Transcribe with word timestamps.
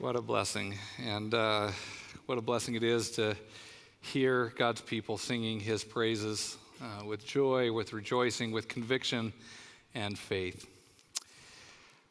What 0.00 0.16
a 0.16 0.20
blessing. 0.20 0.76
And 1.00 1.32
uh, 1.32 1.70
what 2.26 2.36
a 2.36 2.40
blessing 2.40 2.74
it 2.74 2.82
is 2.82 3.12
to 3.12 3.36
hear 4.00 4.52
God's 4.58 4.80
people 4.80 5.18
singing 5.18 5.60
his 5.60 5.84
praises 5.84 6.58
uh, 6.82 7.04
with 7.04 7.24
joy, 7.24 7.70
with 7.70 7.92
rejoicing, 7.92 8.50
with 8.50 8.66
conviction 8.66 9.32
and 9.94 10.18
faith. 10.18 10.66
I 11.16 11.22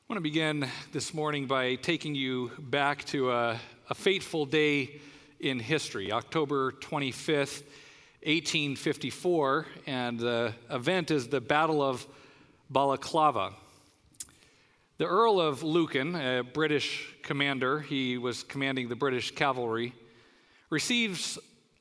want 0.08 0.18
to 0.18 0.22
begin 0.22 0.66
this 0.94 1.14
morning 1.14 1.46
by 1.46 1.76
taking 1.76 2.16
you 2.16 2.52
back 2.58 3.04
to 3.08 3.32
a, 3.32 3.60
a 3.90 3.94
fateful 3.94 4.46
day 4.46 5.02
in 5.42 5.60
history, 5.60 6.14
October 6.14 6.72
25th, 6.72 7.64
1854. 8.24 9.66
And 9.88 10.18
the 10.22 10.54
event 10.70 11.12
is 11.12 11.28
the 11.28 11.42
Battle 11.42 11.82
of 11.82 12.08
Balaclava. 12.70 13.52
The 15.00 15.08
Earl 15.08 15.42
of 15.42 15.64
Lucan, 15.64 16.14
a 16.14 16.44
British 16.44 17.16
commander, 17.24 17.80
he 17.80 18.20
was 18.20 18.44
commanding 18.44 18.90
the 18.90 18.96
British 18.96 19.32
cavalry, 19.32 19.92
receives 20.70 21.40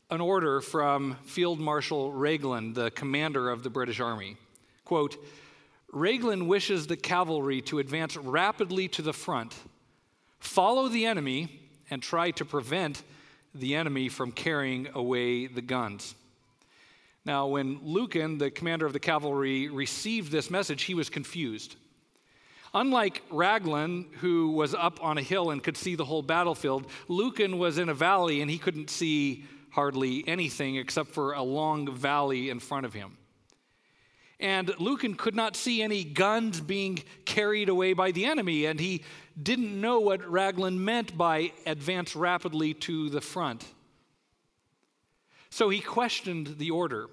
an 0.09 0.23
order 0.23 0.62
from 0.62 1.19
Field 1.27 1.61
Marshal 1.61 2.11
Raglan, 2.11 2.73
the 2.73 2.91
commander 2.93 3.51
of 3.51 3.65
the 3.65 3.69
British 3.69 4.01
Army. 4.01 4.39
Quote, 4.87 5.23
Raglan 5.93 6.48
wishes 6.48 6.87
the 6.87 6.97
cavalry 6.97 7.61
to 7.62 7.80
advance 7.80 8.17
rapidly 8.17 8.89
to 8.89 9.03
the 9.03 9.12
front, 9.12 9.55
follow 10.39 10.89
the 10.89 11.05
enemy, 11.05 11.61
and 11.91 12.03
try 12.03 12.31
to 12.31 12.47
prevent 12.47 13.03
the 13.55 13.75
enemy 13.75 14.09
from 14.09 14.33
carrying 14.33 14.89
away 14.95 15.48
the 15.48 15.61
guns. 15.61 16.15
Now, 17.27 17.47
when 17.47 17.79
Lucan, 17.83 18.39
the 18.39 18.51
commander 18.51 18.87
of 18.87 18.95
the 18.95 19.01
cavalry, 19.01 19.69
received 19.69 20.33
this 20.33 20.51
message, 20.51 20.84
he 20.84 20.95
was 20.95 21.11
confused. 21.11 21.77
Unlike 22.75 23.23
Raglan, 23.31 24.07
who 24.21 24.53
was 24.53 24.75
up 24.75 25.03
on 25.03 25.19
a 25.19 25.23
hill 25.23 25.51
and 25.51 25.62
could 25.62 25.77
see 25.77 25.95
the 25.95 26.07
whole 26.07 26.23
battlefield, 26.23 26.87
Lucan 27.07 27.59
was 27.59 27.77
in 27.77 27.91
a 27.91 27.95
valley 27.95 28.41
and 28.41 28.51
he 28.51 28.59
couldn't 28.59 28.89
see 28.89 29.45
hardly 29.70 30.27
anything 30.27 30.77
except 30.77 31.11
for 31.11 31.33
a 31.33 31.43
long 31.43 31.95
valley 31.95 32.48
in 32.48 32.61
front 32.61 32.87
of 32.87 32.95
him. 32.95 33.19
And 34.41 34.75
Lucan 34.81 35.15
could 35.15 35.37
not 35.37 35.55
see 35.55 35.83
any 35.83 36.03
guns 36.03 36.61
being 36.61 36.98
carried 37.25 37.69
away 37.69 37.93
by 37.93 38.11
the 38.11 38.25
enemy, 38.25 38.67
and 38.67 38.81
he 38.81 39.05
didn't 39.41 39.81
know 39.81 40.00
what 40.00 40.28
Raglan 40.28 40.84
meant 40.84 41.17
by 41.17 41.53
advance 41.65 42.17
rapidly 42.17 42.75
to 42.75 43.09
the 43.09 43.20
front. 43.20 43.65
So 45.48 45.69
he 45.69 45.81
questioned 45.81 46.56
the 46.59 46.70
order. 46.70 47.09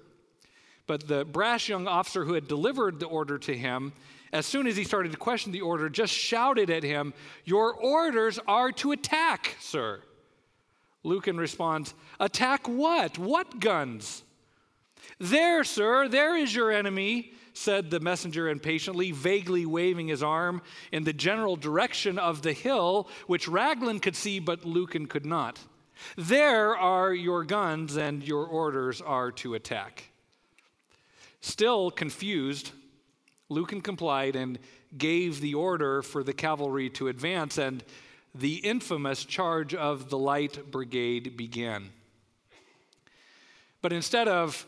But 0.88 1.06
the 1.06 1.24
brash 1.24 1.68
young 1.68 1.86
officer 1.86 2.24
who 2.24 2.32
had 2.32 2.48
delivered 2.48 2.98
the 2.98 3.06
order 3.06 3.38
to 3.38 3.56
him 3.56 3.92
as 4.32 4.46
soon 4.46 4.66
as 4.66 4.76
he 4.76 4.84
started 4.84 5.12
to 5.12 5.18
question 5.18 5.52
the 5.52 5.60
order, 5.60 5.88
just 5.88 6.12
shouted 6.12 6.70
at 6.70 6.82
him, 6.82 7.12
Your 7.44 7.74
orders 7.74 8.38
are 8.46 8.70
to 8.72 8.92
attack, 8.92 9.56
sir. 9.60 10.00
Lucan 11.02 11.38
responds, 11.38 11.94
Attack 12.20 12.68
what? 12.68 13.18
What 13.18 13.58
guns? 13.60 14.22
There, 15.18 15.64
sir, 15.64 16.08
there 16.08 16.36
is 16.36 16.54
your 16.54 16.70
enemy, 16.70 17.32
said 17.52 17.90
the 17.90 18.00
messenger 18.00 18.48
impatiently, 18.48 19.10
vaguely 19.10 19.66
waving 19.66 20.08
his 20.08 20.22
arm 20.22 20.62
in 20.92 21.04
the 21.04 21.12
general 21.12 21.56
direction 21.56 22.18
of 22.18 22.42
the 22.42 22.52
hill, 22.52 23.08
which 23.26 23.48
Raglan 23.48 24.00
could 24.00 24.16
see 24.16 24.38
but 24.38 24.64
Lucan 24.64 25.06
could 25.06 25.26
not. 25.26 25.58
There 26.16 26.76
are 26.76 27.12
your 27.12 27.44
guns, 27.44 27.96
and 27.96 28.26
your 28.26 28.46
orders 28.46 29.00
are 29.00 29.32
to 29.32 29.54
attack. 29.54 30.04
Still 31.40 31.90
confused, 31.90 32.72
Lucan 33.50 33.80
complied 33.80 34.36
and 34.36 34.58
gave 34.96 35.40
the 35.40 35.54
order 35.54 36.02
for 36.02 36.22
the 36.22 36.32
cavalry 36.32 36.88
to 36.90 37.08
advance, 37.08 37.58
and 37.58 37.84
the 38.34 38.56
infamous 38.56 39.24
charge 39.24 39.74
of 39.74 40.08
the 40.08 40.18
Light 40.18 40.70
Brigade 40.70 41.36
began. 41.36 41.90
But 43.82 43.92
instead 43.92 44.28
of 44.28 44.66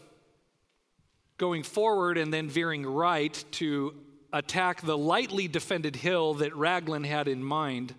going 1.39 1.63
forward 1.63 2.19
and 2.19 2.35
then 2.35 2.49
veering 2.49 2.85
right 2.85 3.45
to 3.53 3.95
attack 4.33 4.83
the 4.83 4.99
lightly 4.99 5.47
defended 5.47 5.95
hill 5.95 6.35
that 6.35 6.57
Raglan 6.57 7.05
had 7.05 7.29
in 7.29 7.43
mind, 7.45 7.95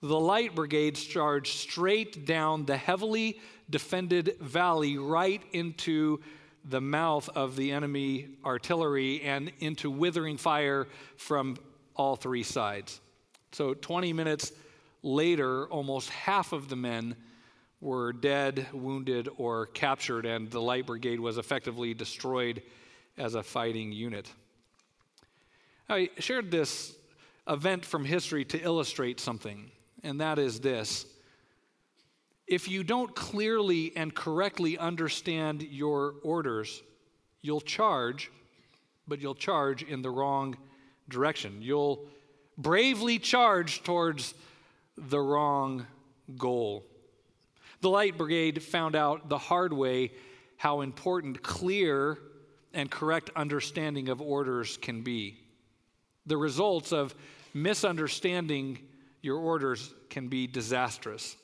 the 0.00 0.18
Light 0.18 0.54
Brigades 0.54 1.04
charged 1.04 1.58
straight 1.58 2.24
down 2.24 2.64
the 2.64 2.78
heavily 2.78 3.40
defended 3.68 4.36
valley 4.40 4.96
right 4.96 5.42
into 5.52 6.20
the 6.64 6.80
mouth 6.80 7.28
of 7.34 7.56
the 7.56 7.72
enemy 7.72 8.28
artillery 8.44 9.22
and 9.22 9.52
into 9.60 9.90
withering 9.90 10.36
fire 10.36 10.86
from 11.16 11.56
all 11.96 12.16
three 12.16 12.42
sides. 12.42 13.00
So 13.52 13.74
20 13.74 14.12
minutes 14.12 14.52
later, 15.02 15.66
almost 15.66 16.08
half 16.10 16.52
of 16.52 16.68
the 16.68 16.76
men 16.76 17.16
were 17.80 18.12
dead, 18.12 18.66
wounded, 18.72 19.28
or 19.36 19.66
captured, 19.66 20.24
and 20.24 20.50
the 20.50 20.60
Light 20.60 20.86
Brigade 20.86 21.18
was 21.18 21.36
effectively 21.36 21.94
destroyed 21.94 22.62
as 23.18 23.34
a 23.34 23.42
fighting 23.42 23.92
unit. 23.92 24.30
I 25.88 26.10
shared 26.18 26.50
this 26.50 26.94
event 27.48 27.84
from 27.84 28.04
history 28.04 28.44
to 28.46 28.58
illustrate 28.58 29.18
something, 29.18 29.70
and 30.04 30.20
that 30.20 30.38
is 30.38 30.60
this 30.60 31.06
if 32.46 32.68
you 32.68 32.84
don't 32.84 33.14
clearly 33.14 33.92
and 33.96 34.14
correctly 34.14 34.76
understand 34.78 35.62
your 35.62 36.14
orders, 36.22 36.82
you'll 37.40 37.60
charge, 37.60 38.30
but 39.06 39.20
you'll 39.20 39.34
charge 39.34 39.82
in 39.82 40.02
the 40.02 40.10
wrong 40.10 40.56
direction. 41.08 41.62
You'll 41.62 42.06
bravely 42.58 43.18
charge 43.18 43.82
towards 43.82 44.34
the 44.96 45.20
wrong 45.20 45.86
goal. 46.36 46.84
The 47.80 47.90
Light 47.90 48.16
Brigade 48.16 48.62
found 48.62 48.94
out 48.94 49.28
the 49.28 49.38
hard 49.38 49.72
way 49.72 50.12
how 50.56 50.82
important 50.82 51.42
clear 51.42 52.18
and 52.72 52.90
correct 52.90 53.30
understanding 53.34 54.08
of 54.08 54.20
orders 54.20 54.76
can 54.76 55.02
be. 55.02 55.38
The 56.26 56.36
results 56.36 56.92
of 56.92 57.14
misunderstanding 57.54 58.78
your 59.20 59.38
orders 59.38 59.92
can 60.08 60.28
be 60.28 60.46
disastrous. 60.46 61.36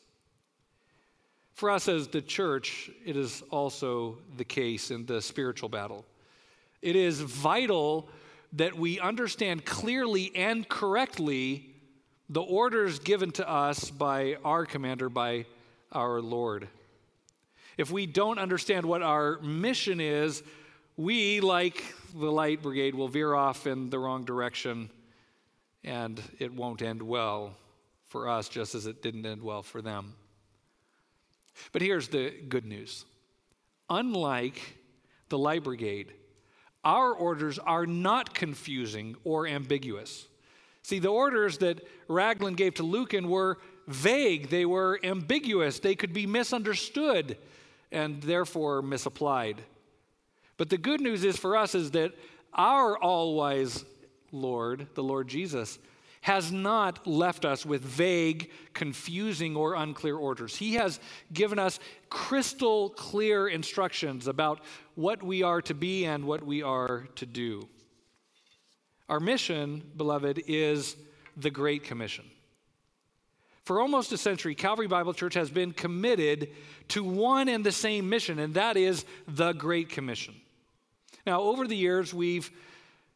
For 1.58 1.72
us 1.72 1.88
as 1.88 2.06
the 2.06 2.22
church, 2.22 2.88
it 3.04 3.16
is 3.16 3.42
also 3.50 4.19
the 4.36 4.44
case 4.44 4.92
in 4.92 5.06
the 5.06 5.20
spiritual 5.20 5.69
battle. 5.69 6.04
It 6.82 6.94
is 6.94 7.20
vital 7.20 8.08
that 8.52 8.76
we 8.76 9.00
understand 9.00 9.64
clearly 9.64 10.30
and 10.36 10.69
correctly 10.69 11.74
the 12.28 12.42
orders 12.42 13.00
given 13.00 13.32
to 13.32 13.50
us 13.50 13.91
by 13.91 14.36
our 14.44 14.66
commander, 14.66 15.08
by 15.08 15.46
our 15.91 16.20
Lord. 16.20 16.69
If 17.76 17.90
we 17.90 18.06
don't 18.06 18.38
understand 18.38 18.86
what 18.86 19.02
our 19.02 19.40
mission 19.40 20.00
is, 20.00 20.44
we, 20.96 21.40
like 21.40 21.82
the 22.14 22.30
Light 22.30 22.62
Brigade, 22.62 22.94
will 22.94 23.08
veer 23.08 23.34
off 23.34 23.66
in 23.66 23.90
the 23.90 23.98
wrong 23.98 24.25
direction 24.25 24.90
and 25.82 26.22
it 26.38 26.54
won't 26.54 26.82
end 26.82 27.02
well 27.02 27.56
for 28.06 28.28
us, 28.28 28.48
just 28.48 28.76
as 28.76 28.86
it 28.86 29.02
didn't 29.02 29.26
end 29.26 29.42
well 29.42 29.64
for 29.64 29.82
them. 29.82 30.14
But 31.72 31.82
here's 31.82 32.08
the 32.08 32.32
good 32.48 32.64
news 32.64 33.04
unlike 33.91 34.78
the 35.28 35.38
Light 35.38 35.64
Brigade, 35.64 36.12
our 36.84 37.12
orders 37.12 37.58
are 37.58 37.86
not 37.86 38.34
confusing 38.34 39.16
or 39.24 39.46
ambiguous. 39.46 40.26
See, 40.82 40.98
the 40.98 41.08
orders 41.08 41.58
that 41.58 41.86
Raglan 42.08 42.54
gave 42.54 42.74
to 42.74 42.82
Lucan 42.82 43.28
were 43.28 43.58
vague, 43.86 44.48
they 44.48 44.64
were 44.64 44.98
ambiguous, 45.02 45.80
they 45.80 45.94
could 45.94 46.12
be 46.12 46.26
misunderstood 46.26 47.36
and 47.90 48.22
therefore 48.22 48.82
misapplied. 48.82 49.62
But 50.56 50.70
the 50.70 50.78
good 50.78 51.00
news 51.00 51.25
is 51.25 51.36
for 51.36 51.56
us 51.56 51.75
is 51.75 51.90
that 51.92 52.12
our 52.54 52.98
all 52.98 53.34
wise 53.34 53.84
Lord, 54.32 54.88
the 54.94 55.02
Lord 55.02 55.28
Jesus, 55.28 55.78
has 56.20 56.50
not 56.50 57.06
left 57.06 57.44
us 57.44 57.64
with 57.64 57.82
vague, 57.82 58.50
confusing, 58.75 59.56
or 59.56 59.75
unclear 59.75 60.16
orders. 60.16 60.56
He 60.56 60.75
has 60.75 61.00
given 61.32 61.58
us 61.58 61.78
crystal 62.10 62.90
clear 62.90 63.48
instructions 63.48 64.26
about 64.26 64.60
what 64.94 65.22
we 65.22 65.43
are 65.43 65.62
to 65.62 65.75
be 65.75 66.04
and 66.04 66.25
what 66.25 66.44
we 66.44 66.62
are 66.62 67.08
to 67.16 67.26
do. 67.26 67.69
Our 69.08 69.20
mission, 69.20 69.82
beloved, 69.96 70.43
is 70.46 70.96
the 71.37 71.50
Great 71.50 71.84
Commission. 71.84 72.25
For 73.64 73.81
almost 73.81 74.12
a 74.12 74.19
century, 74.19 74.54
Calvary 74.54 74.87
Bible 74.87 75.12
Church 75.12 75.34
has 75.34 75.50
been 75.50 75.72
committed 75.72 76.50
to 76.88 77.04
one 77.04 77.48
and 77.48 77.64
the 77.64 77.72
same 77.72 78.08
mission, 78.08 78.38
and 78.38 78.54
that 78.54 78.76
is 78.76 79.04
the 79.26 79.52
Great 79.52 79.90
Commission. 79.90 80.34
Now, 81.26 81.43
over 81.43 81.66
the 81.66 81.76
years, 81.76 82.14
we've 82.14 82.50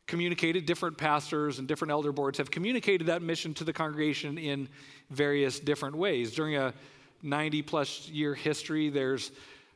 communicated, 0.06 0.66
different 0.66 0.98
pastors 0.98 1.58
and 1.58 1.68
different 1.68 1.90
elder 1.90 2.12
boards 2.12 2.38
have 2.38 2.50
communicated 2.50 3.06
that 3.06 3.22
mission 3.22 3.54
to 3.54 3.64
the 3.64 3.72
congregation 3.72 4.38
in 4.38 4.68
various 5.10 5.60
different 5.60 5.96
ways. 5.96 6.34
During 6.34 6.56
a 6.56 6.74
90 7.22 7.62
plus 7.62 8.08
year 8.08 8.34
history, 8.34 8.90
there's 8.90 9.30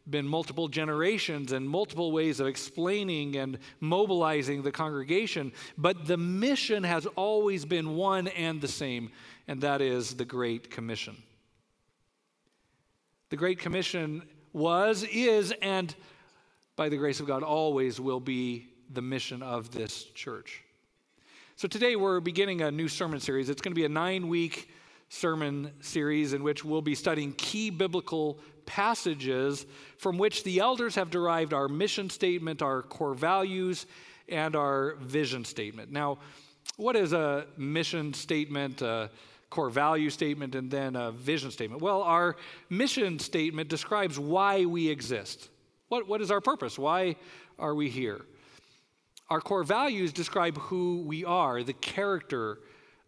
been 0.09 0.27
multiple 0.27 0.69
generations 0.69 1.53
and 1.53 1.69
multiple 1.69 2.13
ways 2.13 2.39
of 2.39 2.47
explaining 2.47 3.37
and 3.37 3.59
mobilizing 3.81 4.63
the 4.63 4.71
congregation, 4.71 5.53
but 5.77 6.07
the 6.07 6.17
mission 6.17 6.85
has 6.85 7.07
always 7.17 7.65
been 7.65 7.97
one 7.97 8.29
and 8.29 8.61
the 8.61 8.69
same, 8.69 9.11
and 9.49 9.61
that 9.63 9.81
is 9.81 10.15
the 10.15 10.25
Great 10.25 10.71
Commission. 10.71 11.17
The 13.31 13.37
Great 13.37 13.59
Commission 13.59 14.23
was, 14.53 15.03
is, 15.03 15.53
and 15.61 15.95
by 16.77 16.89
the 16.89 16.97
grace 16.97 17.19
of 17.19 17.27
God, 17.27 17.43
always 17.43 17.99
will 17.99 18.21
be 18.21 18.69
the 18.93 19.03
mission 19.03 19.43
of 19.43 19.71
this 19.71 20.05
church. 20.15 20.63
So 21.57 21.67
today 21.69 21.97
we're 21.97 22.21
beginning 22.21 22.63
a 22.63 22.71
new 22.71 22.89
sermon 22.89 23.21
series. 23.21 23.49
It's 23.49 23.63
going 23.63 23.73
to 23.73 23.81
be 23.81 23.85
a 23.85 23.89
nine 23.89 24.29
week 24.29 24.71
sermon 25.09 25.71
series 25.81 26.33
in 26.33 26.43
which 26.43 26.65
we'll 26.65 26.83
be 26.83 26.95
studying 26.95 27.33
key 27.33 27.71
biblical 27.71 28.39
passages 28.67 29.65
from 29.99 30.19
which 30.19 30.45
the 30.45 30.59
elders 30.59 30.95
have 30.97 31.11
derived 31.11 31.55
our 31.55 31.69
mission 31.69 32.11
statement, 32.11 32.61
our 32.63 32.83
core 32.83 33.15
values, 33.15 33.87
and 34.29 34.57
our 34.57 34.97
vision 34.97 35.45
statement. 35.45 35.91
Now, 35.91 36.19
what 36.77 36.97
is 36.97 37.13
a 37.13 37.47
mission 37.57 38.13
statement, 38.13 38.83
a 38.83 39.09
core 39.49 39.71
value 39.71 40.11
statement, 40.11 40.55
and 40.57 40.71
then 40.71 40.97
a 40.97 41.13
vision 41.13 41.51
statement? 41.51 41.81
Well, 41.81 42.03
our 42.03 42.37
mission 42.69 43.19
statement 43.19 43.69
describes 43.69 44.19
why 44.19 44.65
we 44.65 44.89
exist. 44.89 45.49
What, 45.89 46.09
what 46.09 46.21
is 46.21 46.31
our 46.31 46.41
purpose? 46.41 46.79
Why 46.79 47.17
are 47.59 47.75
we 47.75 47.89
here? 47.89 48.21
Our 49.29 49.41
core 49.41 49.65
values 49.65 50.13
describe 50.13 50.57
who 50.57 51.03
we 51.03 51.25
are, 51.25 51.63
the 51.63 51.73
character 51.73 52.61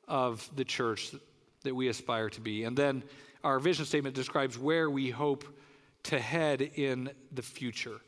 of 0.08 0.48
the 0.56 0.64
church 0.64 1.14
that 1.62 1.74
we 1.74 1.88
aspire 1.88 2.28
to 2.30 2.40
be. 2.40 2.64
And 2.64 2.76
then 2.76 3.04
our 3.44 3.60
vision 3.60 3.84
statement 3.84 4.14
describes 4.14 4.58
where 4.58 4.90
we 4.90 5.10
hope 5.10 5.44
to 6.04 6.18
head 6.18 6.62
in 6.62 7.10
the 7.32 7.42
future. 7.42 8.00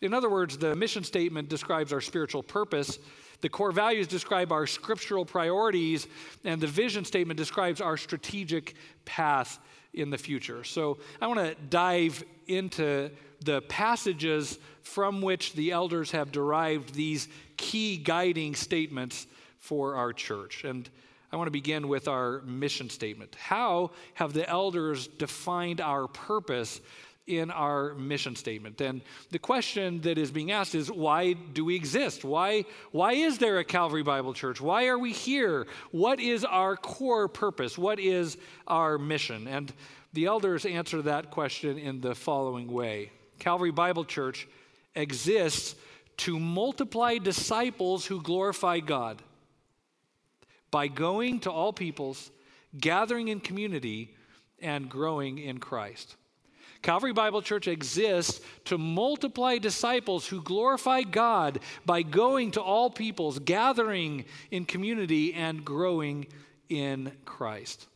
In 0.00 0.14
other 0.14 0.30
words, 0.30 0.56
the 0.56 0.76
mission 0.76 1.02
statement 1.02 1.48
describes 1.48 1.92
our 1.92 2.00
spiritual 2.00 2.42
purpose, 2.42 2.98
the 3.40 3.48
core 3.48 3.72
values 3.72 4.06
describe 4.06 4.52
our 4.52 4.68
scriptural 4.68 5.24
priorities, 5.24 6.06
and 6.44 6.60
the 6.60 6.68
vision 6.68 7.04
statement 7.04 7.36
describes 7.36 7.80
our 7.80 7.96
strategic 7.96 8.76
path 9.04 9.58
in 9.94 10.10
the 10.10 10.18
future. 10.18 10.64
So 10.64 10.98
I 11.20 11.26
want 11.26 11.40
to 11.40 11.54
dive 11.68 12.24
into 12.46 13.10
the 13.44 13.62
passages 13.62 14.58
from 14.82 15.22
which 15.22 15.52
the 15.54 15.72
elders 15.72 16.10
have 16.12 16.32
derived 16.32 16.94
these 16.94 17.28
key 17.56 17.96
guiding 17.96 18.54
statements 18.54 19.26
for 19.58 19.94
our 19.94 20.12
church. 20.12 20.64
And 20.64 20.88
I 21.30 21.36
want 21.36 21.46
to 21.46 21.52
begin 21.52 21.88
with 21.88 22.08
our 22.08 22.42
mission 22.42 22.90
statement. 22.90 23.34
How 23.36 23.92
have 24.14 24.32
the 24.32 24.48
elders 24.48 25.06
defined 25.06 25.80
our 25.80 26.06
purpose 26.06 26.80
in 27.26 27.50
our 27.50 27.94
mission 27.94 28.36
statement? 28.36 28.80
And 28.80 29.02
the 29.30 29.38
question 29.38 30.00
that 30.02 30.18
is 30.18 30.30
being 30.30 30.50
asked 30.50 30.74
is 30.74 30.90
why 30.90 31.32
do 31.32 31.64
we 31.64 31.76
exist? 31.76 32.24
Why, 32.24 32.64
why 32.90 33.12
is 33.12 33.38
there 33.38 33.58
a 33.58 33.64
Calvary 33.64 34.02
Bible 34.02 34.34
Church? 34.34 34.60
Why 34.60 34.86
are 34.86 34.98
we 34.98 35.12
here? 35.12 35.66
What 35.90 36.20
is 36.20 36.44
our 36.44 36.76
core 36.76 37.28
purpose? 37.28 37.78
What 37.78 37.98
is 37.98 38.36
our 38.66 38.98
mission? 38.98 39.46
And 39.48 39.72
the 40.12 40.26
elders 40.26 40.66
answer 40.66 41.02
that 41.02 41.30
question 41.30 41.78
in 41.78 42.00
the 42.00 42.14
following 42.14 42.70
way 42.70 43.12
Calvary 43.38 43.72
Bible 43.72 44.04
Church 44.04 44.46
exists 44.94 45.74
to 46.18 46.38
multiply 46.38 47.18
disciples 47.18 48.04
who 48.04 48.22
glorify 48.22 48.80
God 48.80 49.22
by 50.70 50.88
going 50.88 51.40
to 51.40 51.50
all 51.50 51.72
peoples, 51.72 52.30
gathering 52.78 53.28
in 53.28 53.40
community, 53.40 54.14
and 54.60 54.88
growing 54.88 55.38
in 55.38 55.58
Christ. 55.58 56.16
Calvary 56.82 57.12
Bible 57.12 57.42
Church 57.42 57.68
exists 57.68 58.40
to 58.64 58.76
multiply 58.76 59.58
disciples 59.58 60.26
who 60.26 60.42
glorify 60.42 61.02
God 61.02 61.60
by 61.86 62.02
going 62.02 62.50
to 62.52 62.60
all 62.60 62.90
peoples, 62.90 63.38
gathering 63.38 64.24
in 64.50 64.64
community, 64.64 65.32
and 65.32 65.64
growing 65.64 66.26
in 66.68 67.12
Christ. 67.24 67.86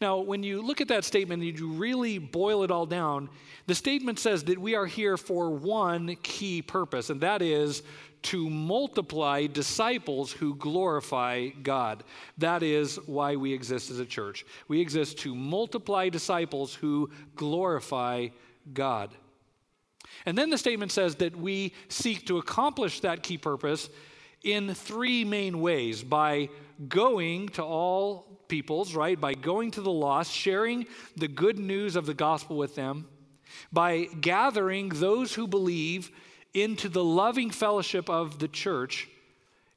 Now, 0.00 0.18
when 0.18 0.42
you 0.42 0.62
look 0.62 0.80
at 0.80 0.88
that 0.88 1.04
statement 1.04 1.42
and 1.42 1.58
you 1.58 1.68
really 1.72 2.18
boil 2.18 2.62
it 2.62 2.70
all 2.70 2.86
down, 2.86 3.28
the 3.66 3.74
statement 3.74 4.18
says 4.18 4.44
that 4.44 4.58
we 4.58 4.74
are 4.74 4.86
here 4.86 5.16
for 5.16 5.50
one 5.50 6.16
key 6.22 6.62
purpose, 6.62 7.10
and 7.10 7.20
that 7.20 7.42
is 7.42 7.82
to 8.22 8.48
multiply 8.48 9.46
disciples 9.46 10.32
who 10.32 10.54
glorify 10.54 11.48
God. 11.62 12.04
That 12.38 12.62
is 12.62 12.96
why 13.06 13.36
we 13.36 13.52
exist 13.52 13.90
as 13.90 13.98
a 13.98 14.06
church. 14.06 14.46
We 14.66 14.80
exist 14.80 15.18
to 15.18 15.34
multiply 15.34 16.08
disciples 16.08 16.74
who 16.74 17.10
glorify 17.36 18.28
God. 18.72 19.10
And 20.24 20.38
then 20.38 20.48
the 20.48 20.58
statement 20.58 20.90
says 20.90 21.16
that 21.16 21.36
we 21.36 21.74
seek 21.88 22.26
to 22.26 22.38
accomplish 22.38 23.00
that 23.00 23.22
key 23.22 23.36
purpose 23.36 23.90
in 24.42 24.72
three 24.72 25.24
main 25.24 25.60
ways 25.60 26.02
by 26.02 26.48
going 26.88 27.48
to 27.50 27.62
all 27.62 28.33
peoples, 28.48 28.94
right? 28.94 29.20
By 29.20 29.34
going 29.34 29.70
to 29.72 29.80
the 29.80 29.90
lost, 29.90 30.32
sharing 30.32 30.86
the 31.16 31.28
good 31.28 31.58
news 31.58 31.96
of 31.96 32.06
the 32.06 32.14
gospel 32.14 32.56
with 32.56 32.74
them, 32.74 33.06
by 33.72 34.04
gathering 34.20 34.88
those 34.88 35.34
who 35.34 35.46
believe 35.46 36.10
into 36.52 36.88
the 36.88 37.04
loving 37.04 37.50
fellowship 37.50 38.08
of 38.08 38.38
the 38.38 38.48
church, 38.48 39.08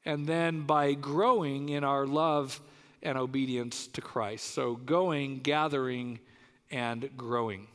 and 0.04 0.26
then 0.26 0.62
by 0.62 0.94
growing 0.94 1.68
in 1.68 1.84
our 1.84 2.06
love 2.06 2.60
and 3.02 3.18
obedience 3.18 3.86
to 3.88 4.00
Christ. 4.00 4.52
So, 4.52 4.76
going, 4.76 5.40
gathering, 5.40 6.20
and 6.70 7.10
growing. 7.16 7.66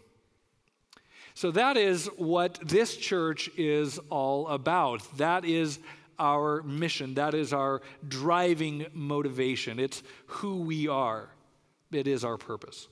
So, 1.34 1.52
that 1.52 1.78
is 1.78 2.08
what 2.18 2.60
this 2.62 2.96
church 2.96 3.50
is 3.58 4.00
all 4.10 4.48
about. 4.48 5.18
That 5.18 5.46
is 5.46 5.80
our 6.20 6.64
mission. 6.64 7.16
That 7.16 7.34
is 7.34 7.54
our 7.54 7.82
driving 8.08 8.88
motivation. 8.94 9.80
It's 9.80 10.04
who 10.28 10.62
we 10.62 10.88
are, 10.88 11.30
it 11.92 12.08
is 12.08 12.24
our 12.24 12.38
purpose. 12.38 12.88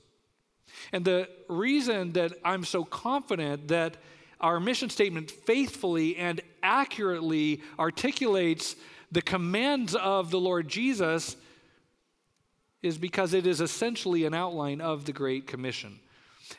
And 0.92 1.04
the 1.04 1.28
reason 1.48 2.12
that 2.12 2.32
I'm 2.44 2.64
so 2.64 2.84
confident 2.84 3.68
that 3.68 3.96
our 4.40 4.58
mission 4.58 4.90
statement 4.90 5.30
faithfully 5.30 6.16
and 6.16 6.40
accurately 6.62 7.60
articulates 7.78 8.74
the 9.12 9.22
commands 9.22 9.94
of 9.94 10.30
the 10.30 10.40
Lord 10.40 10.68
Jesus 10.68 11.36
is 12.82 12.98
because 12.98 13.34
it 13.34 13.46
is 13.46 13.60
essentially 13.60 14.24
an 14.24 14.34
outline 14.34 14.80
of 14.80 15.04
the 15.04 15.12
Great 15.12 15.46
Commission. 15.46 16.00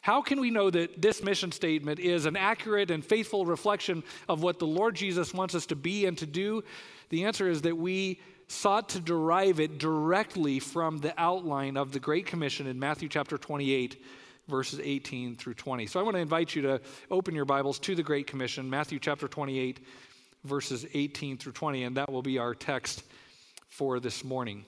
How 0.02 0.22
can 0.22 0.40
we 0.40 0.52
know 0.52 0.70
that 0.70 1.02
this 1.02 1.24
mission 1.24 1.52
statement 1.52 2.00
is 2.00 2.26
an 2.26 2.36
accurate 2.36 2.92
and 2.92 3.04
faithful 3.04 3.46
reflection 3.46 4.04
of 4.28 4.42
what 4.42 4.60
the 4.60 4.68
Lord 4.68 4.96
Jesus 4.96 5.34
wants 5.34 5.56
us 5.56 5.66
to 5.68 5.76
be 5.76 6.06
and 6.06 6.18
to 6.18 6.26
do? 6.26 6.64
The 7.10 7.26
answer 7.26 7.50
is 7.50 7.62
that 7.64 7.78
we 7.78 8.20
sought 8.48 8.90
to 8.90 9.00
derive 9.00 9.60
it 9.60 9.78
directly 9.78 10.60
from 10.60 11.00
the 11.00 11.14
outline 11.20 11.78
of 11.78 11.92
the 11.92 12.00
Great 12.00 12.26
Commission 12.26 12.68
in 12.68 12.80
Matthew 12.80 13.10
chapter 13.10 13.38
28 13.38 14.02
verses 14.48 14.80
18 14.84 15.36
through 15.36 15.54
20. 15.54 15.88
So 15.88 16.00
I 16.00 16.04
want 16.04 16.16
to 16.16 16.22
invite 16.22 16.56
you 16.56 16.62
to 16.64 16.82
open 17.10 17.34
your 17.34 17.46
Bibles 17.46 17.80
to 17.80 17.96
the 17.96 18.04
Great 18.04 18.28
Commission, 18.28 18.70
Matthew 18.70 19.00
chapter 19.00 19.28
28, 19.28 19.80
verses 20.44 20.86
18 20.94 21.38
through 21.38 21.54
20, 21.54 21.84
and 21.84 21.98
that 21.98 22.12
will 22.12 22.22
be 22.22 22.38
our 22.38 22.54
text 22.54 23.04
for 23.70 24.00
this 24.00 24.24
morning. 24.24 24.66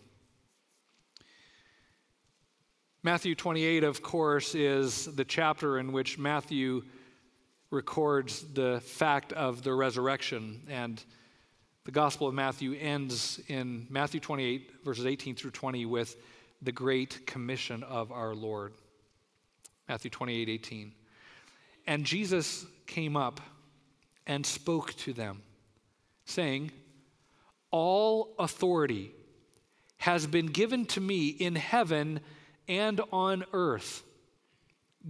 Matthew 3.05 3.35
28, 3.35 3.83
of 3.83 4.01
course, 4.01 4.55
is 4.55 5.05
the 5.15 5.23
chapter 5.23 5.77
in 5.77 5.91
which 5.91 6.17
Matthew 6.17 6.81
records 7.69 8.41
the 8.53 8.81
fact 8.83 9.31
of 9.31 9.61
the 9.61 9.75
resurrection. 9.75 10.63
And 10.67 11.03
the 11.83 11.91
Gospel 11.91 12.27
of 12.27 12.33
Matthew 12.33 12.73
ends 12.73 13.39
in 13.47 13.85
Matthew 13.91 14.19
28, 14.19 14.83
verses 14.83 15.05
18 15.05 15.35
through 15.35 15.51
20, 15.51 15.85
with 15.85 16.15
the 16.63 16.71
great 16.71 17.27
commission 17.27 17.83
of 17.83 18.11
our 18.11 18.33
Lord. 18.33 18.73
Matthew 19.87 20.09
28 20.09 20.49
18. 20.49 20.91
And 21.85 22.05
Jesus 22.05 22.65
came 22.87 23.15
up 23.15 23.39
and 24.25 24.43
spoke 24.43 24.95
to 24.95 25.13
them, 25.13 25.43
saying, 26.25 26.71
All 27.69 28.33
authority 28.39 29.11
has 29.97 30.25
been 30.25 30.47
given 30.47 30.87
to 30.87 30.99
me 30.99 31.27
in 31.27 31.55
heaven 31.55 32.19
and 32.67 33.01
on 33.11 33.45
earth. 33.53 34.03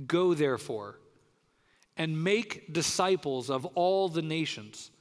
Go 0.08 0.34
therefore 0.34 1.00
and 1.98 2.24
make 2.24 2.74
disciples 2.74 3.50
of 3.50 3.66
all 3.68 4.10
the 4.10 4.22
nations, 4.22 4.92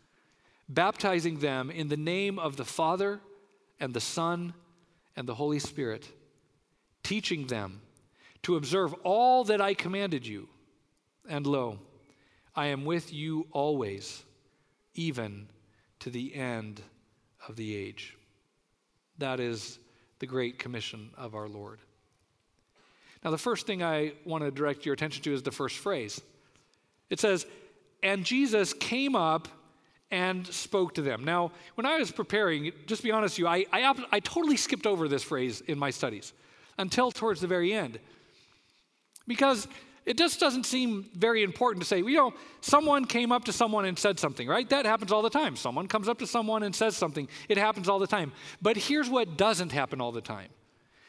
baptizing 0.68 1.38
them 1.38 1.70
in 1.70 1.88
the 1.88 1.96
name 1.96 2.38
of 2.38 2.56
the 2.56 2.64
Father 2.64 3.20
and 3.80 3.92
the 3.92 4.00
Son 4.00 4.54
and 5.16 5.28
the 5.28 5.34
Holy 5.34 5.58
Spirit, 5.58 6.08
teaching 7.02 7.46
them 7.46 7.80
to 8.42 8.56
observe 8.56 8.94
all 9.02 9.44
that 9.44 9.60
I 9.60 9.74
commanded 9.74 10.26
you. 10.26 10.48
And 11.28 11.46
lo, 11.46 11.78
I 12.54 12.66
am 12.66 12.84
with 12.84 13.12
you 13.12 13.46
always, 13.50 14.22
even 14.94 15.48
to 16.00 16.10
the 16.10 16.34
end 16.34 16.80
of 17.48 17.56
the 17.56 17.74
age. 17.74 18.16
That 19.18 19.40
is 19.40 19.78
the 20.18 20.26
great 20.26 20.58
commission 20.58 21.10
of 21.16 21.34
our 21.34 21.48
Lord. 21.48 21.80
Now, 23.24 23.30
the 23.30 23.38
first 23.38 23.66
thing 23.66 23.82
I 23.82 24.12
want 24.24 24.44
to 24.44 24.50
direct 24.50 24.84
your 24.84 24.92
attention 24.92 25.22
to 25.24 25.32
is 25.32 25.42
the 25.42 25.50
first 25.50 25.78
phrase. 25.78 26.20
It 27.08 27.20
says, 27.20 27.46
and 28.02 28.24
Jesus 28.24 28.74
came 28.74 29.16
up 29.16 29.48
and 30.10 30.46
spoke 30.46 30.94
to 30.94 31.02
them. 31.02 31.24
Now, 31.24 31.50
when 31.74 31.86
I 31.86 31.98
was 31.98 32.12
preparing, 32.12 32.70
just 32.86 33.00
to 33.00 33.08
be 33.08 33.12
honest 33.12 33.34
with 33.34 33.38
you, 33.40 33.46
I, 33.48 33.64
I, 33.72 33.94
I 34.12 34.20
totally 34.20 34.56
skipped 34.56 34.86
over 34.86 35.08
this 35.08 35.22
phrase 35.22 35.62
in 35.62 35.78
my 35.78 35.90
studies 35.90 36.32
until 36.78 37.10
towards 37.10 37.40
the 37.40 37.46
very 37.46 37.72
end. 37.72 37.98
Because 39.26 39.66
it 40.04 40.18
just 40.18 40.38
doesn't 40.38 40.66
seem 40.66 41.06
very 41.14 41.42
important 41.42 41.82
to 41.82 41.88
say, 41.88 41.98
you 41.98 42.16
know, 42.16 42.34
someone 42.60 43.06
came 43.06 43.32
up 43.32 43.44
to 43.44 43.52
someone 43.52 43.86
and 43.86 43.98
said 43.98 44.18
something, 44.18 44.46
right? 44.46 44.68
That 44.68 44.84
happens 44.84 45.12
all 45.12 45.22
the 45.22 45.30
time. 45.30 45.56
Someone 45.56 45.88
comes 45.88 46.08
up 46.08 46.18
to 46.18 46.26
someone 46.26 46.62
and 46.62 46.76
says 46.76 46.94
something. 46.94 47.26
It 47.48 47.56
happens 47.56 47.88
all 47.88 47.98
the 47.98 48.06
time. 48.06 48.32
But 48.60 48.76
here's 48.76 49.08
what 49.08 49.38
doesn't 49.38 49.72
happen 49.72 50.00
all 50.02 50.12
the 50.12 50.20
time 50.20 50.50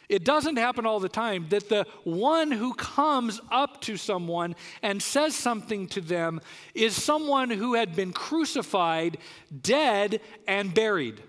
it 0.10 0.24
doesn't 0.24 0.58
happen 0.58 0.86
all 0.86 1.00
the 1.00 1.10
time 1.10 1.48
that 1.50 1.70
the 1.70 1.86
one 2.04 2.52
who 2.52 2.74
comes 2.74 3.42
up 3.52 3.82
to 3.82 3.98
someone 3.98 4.56
and 4.82 5.02
says 5.02 5.36
something 5.36 5.88
to 5.88 6.02
them 6.02 6.42
is 6.74 7.02
someone 7.02 7.50
who 7.50 7.74
had 7.74 7.96
been 7.96 8.14
crucified, 8.14 9.18
dead, 9.62 10.22
and 10.48 10.74
buried. 10.74 11.22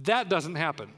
That 0.00 0.28
doesn't 0.28 0.56
happen. 0.56 0.92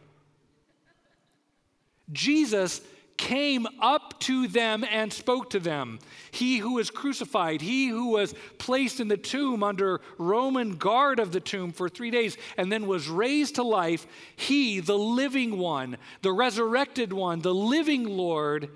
Jesus 2.12 2.80
came 3.18 3.66
up 3.80 4.18
to 4.20 4.48
them 4.48 4.84
and 4.90 5.12
spoke 5.12 5.50
to 5.50 5.60
them. 5.60 5.98
He 6.30 6.56
who 6.58 6.74
was 6.74 6.88
crucified, 6.88 7.60
he 7.60 7.88
who 7.88 8.12
was 8.12 8.34
placed 8.56 9.00
in 9.00 9.08
the 9.08 9.18
tomb 9.18 9.62
under 9.62 10.00
Roman 10.16 10.76
guard 10.76 11.20
of 11.20 11.32
the 11.32 11.40
tomb 11.40 11.72
for 11.72 11.88
three 11.88 12.10
days 12.10 12.38
and 12.56 12.72
then 12.72 12.86
was 12.86 13.08
raised 13.08 13.56
to 13.56 13.62
life, 13.62 14.06
he, 14.36 14.80
the 14.80 14.96
living 14.96 15.58
one, 15.58 15.98
the 16.22 16.32
resurrected 16.32 17.12
one, 17.12 17.40
the 17.42 17.54
living 17.54 18.04
Lord, 18.04 18.70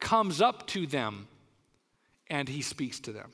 comes 0.00 0.42
up 0.42 0.66
to 0.68 0.86
them 0.86 1.28
and 2.28 2.48
he 2.48 2.60
speaks 2.60 3.00
to 3.00 3.12
them. 3.12 3.32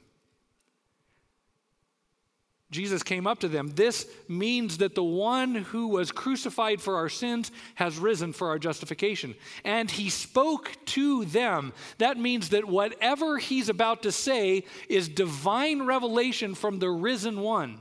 Jesus 2.72 3.02
came 3.02 3.26
up 3.26 3.40
to 3.40 3.48
them. 3.48 3.70
This 3.76 4.06
means 4.28 4.78
that 4.78 4.94
the 4.94 5.04
one 5.04 5.54
who 5.54 5.88
was 5.88 6.10
crucified 6.10 6.80
for 6.80 6.96
our 6.96 7.10
sins 7.10 7.52
has 7.74 7.98
risen 7.98 8.32
for 8.32 8.48
our 8.48 8.58
justification. 8.58 9.34
And 9.62 9.90
he 9.90 10.08
spoke 10.08 10.72
to 10.86 11.26
them. 11.26 11.74
That 11.98 12.16
means 12.16 12.48
that 12.48 12.64
whatever 12.64 13.38
he's 13.38 13.68
about 13.68 14.02
to 14.04 14.10
say 14.10 14.64
is 14.88 15.08
divine 15.08 15.82
revelation 15.82 16.54
from 16.54 16.78
the 16.78 16.90
risen 16.90 17.40
one. 17.40 17.78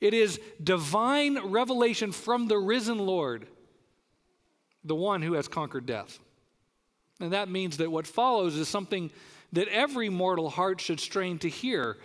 It 0.00 0.12
is 0.12 0.40
divine 0.62 1.38
revelation 1.50 2.10
from 2.10 2.48
the 2.48 2.58
risen 2.58 2.98
Lord, 2.98 3.46
the 4.84 4.96
one 4.96 5.22
who 5.22 5.34
has 5.34 5.48
conquered 5.48 5.86
death. 5.86 6.18
And 7.20 7.32
that 7.32 7.48
means 7.48 7.76
that 7.76 7.90
what 7.90 8.06
follows 8.06 8.56
is 8.56 8.68
something 8.68 9.10
that 9.52 9.68
every 9.68 10.08
mortal 10.08 10.50
heart 10.50 10.80
should 10.80 11.00
strain 11.00 11.38
to 11.38 11.48
hear. 11.48 11.96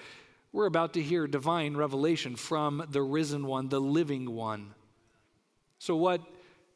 We're 0.53 0.65
about 0.65 0.93
to 0.93 1.01
hear 1.01 1.27
divine 1.27 1.77
revelation 1.77 2.35
from 2.35 2.85
the 2.89 3.01
risen 3.01 3.45
one, 3.45 3.69
the 3.69 3.79
living 3.79 4.33
one. 4.35 4.73
So, 5.79 5.95
what 5.95 6.21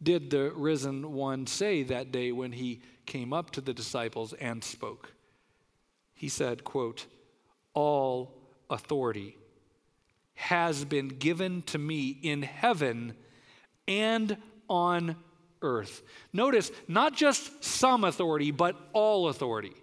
did 0.01 0.29
the 0.29 0.51
risen 0.51 1.11
one 1.11 1.45
say 1.47 1.83
that 1.83 2.11
day 2.11 2.31
when 2.31 2.53
he 2.53 2.81
came 3.05 3.33
up 3.33 3.51
to 3.51 3.61
the 3.61 3.73
disciples 3.73 4.33
and 4.33 4.63
spoke? 4.63 5.13
He 6.13 6.29
said, 6.29 6.63
quote, 6.63 7.05
All 7.73 8.33
authority 8.69 9.37
has 10.35 10.85
been 10.85 11.09
given 11.09 11.61
to 11.63 11.77
me 11.77 12.17
in 12.21 12.43
heaven 12.43 13.15
and 13.87 14.37
on 14.69 15.15
earth. 15.61 16.01
Notice, 16.31 16.71
not 16.87 17.15
just 17.15 17.63
some 17.63 18.03
authority, 18.03 18.51
but 18.51 18.75
all 18.93 19.27
authority. 19.27 19.73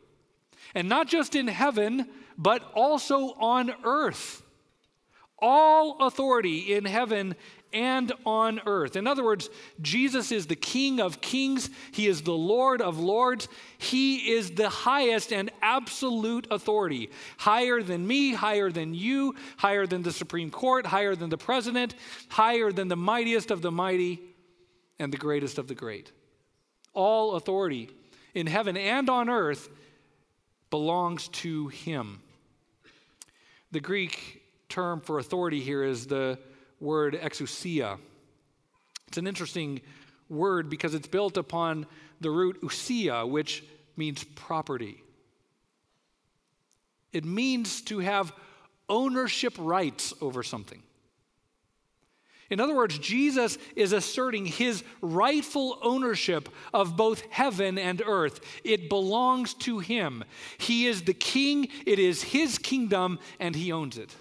And 0.74 0.88
not 0.88 1.08
just 1.08 1.34
in 1.34 1.48
heaven, 1.48 2.08
but 2.36 2.62
also 2.74 3.34
on 3.34 3.72
earth. 3.84 4.42
All 5.38 6.06
authority 6.06 6.72
in 6.74 6.84
heaven 6.84 7.34
and 7.72 8.12
on 8.26 8.60
earth. 8.66 8.96
In 8.96 9.06
other 9.06 9.24
words, 9.24 9.48
Jesus 9.80 10.30
is 10.30 10.46
the 10.46 10.56
King 10.56 11.00
of 11.00 11.20
kings, 11.20 11.70
He 11.92 12.06
is 12.06 12.22
the 12.22 12.32
Lord 12.32 12.80
of 12.82 12.98
lords, 12.98 13.48
He 13.78 14.32
is 14.32 14.52
the 14.52 14.68
highest 14.68 15.32
and 15.32 15.50
absolute 15.62 16.46
authority. 16.50 17.10
Higher 17.38 17.82
than 17.82 18.06
me, 18.06 18.34
higher 18.34 18.70
than 18.70 18.94
you, 18.94 19.34
higher 19.56 19.86
than 19.86 20.02
the 20.02 20.12
Supreme 20.12 20.50
Court, 20.50 20.86
higher 20.86 21.14
than 21.16 21.30
the 21.30 21.38
president, 21.38 21.94
higher 22.28 22.70
than 22.72 22.88
the 22.88 22.96
mightiest 22.96 23.50
of 23.50 23.62
the 23.62 23.72
mighty 23.72 24.20
and 24.98 25.12
the 25.12 25.18
greatest 25.18 25.58
of 25.58 25.68
the 25.68 25.74
great. 25.74 26.12
All 26.92 27.34
authority 27.34 27.90
in 28.34 28.46
heaven 28.46 28.76
and 28.76 29.08
on 29.08 29.28
earth 29.28 29.68
belongs 30.72 31.28
to 31.28 31.68
him. 31.68 32.22
The 33.72 33.80
Greek 33.80 34.42
term 34.70 35.02
for 35.02 35.18
authority 35.18 35.60
here 35.60 35.84
is 35.84 36.06
the 36.06 36.38
word 36.80 37.12
exousia. 37.14 37.98
It's 39.06 39.18
an 39.18 39.26
interesting 39.26 39.82
word 40.30 40.70
because 40.70 40.94
it's 40.94 41.06
built 41.06 41.36
upon 41.36 41.86
the 42.22 42.30
root 42.30 42.62
ousia, 42.62 43.28
which 43.28 43.62
means 43.98 44.24
property. 44.24 45.02
It 47.12 47.26
means 47.26 47.82
to 47.82 47.98
have 47.98 48.32
ownership 48.88 49.54
rights 49.58 50.14
over 50.22 50.42
something. 50.42 50.82
In 52.52 52.60
other 52.60 52.74
words, 52.74 52.98
Jesus 52.98 53.56
is 53.74 53.94
asserting 53.94 54.44
his 54.44 54.84
rightful 55.00 55.78
ownership 55.80 56.50
of 56.74 56.98
both 56.98 57.22
heaven 57.30 57.78
and 57.78 58.02
earth. 58.04 58.40
It 58.62 58.90
belongs 58.90 59.54
to 59.54 59.78
him. 59.78 60.22
He 60.58 60.86
is 60.86 61.00
the 61.00 61.14
king, 61.14 61.68
it 61.86 61.98
is 61.98 62.22
his 62.22 62.58
kingdom, 62.58 63.20
and 63.40 63.56
he 63.56 63.72
owns 63.72 63.96
it. 63.96 64.14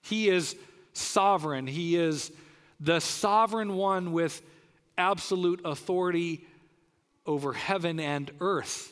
He 0.00 0.30
is 0.30 0.56
sovereign. 0.94 1.66
He 1.66 1.96
is 1.96 2.32
the 2.80 2.98
sovereign 2.98 3.76
one 3.76 4.12
with 4.12 4.40
absolute 4.96 5.60
authority 5.66 6.46
over 7.26 7.52
heaven 7.52 8.00
and 8.00 8.30
earth. 8.40 8.90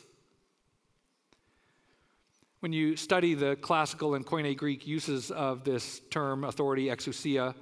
When 2.59 2.71
you 2.71 2.97
study 2.97 3.33
the 3.33 3.55
classical 3.55 4.13
and 4.13 4.23
Koine 4.23 4.55
Greek 4.55 4.85
uses 4.85 5.31
of 5.31 5.63
this 5.63 6.01
term, 6.11 6.43
authority, 6.43 6.85
exousia, 6.85 7.55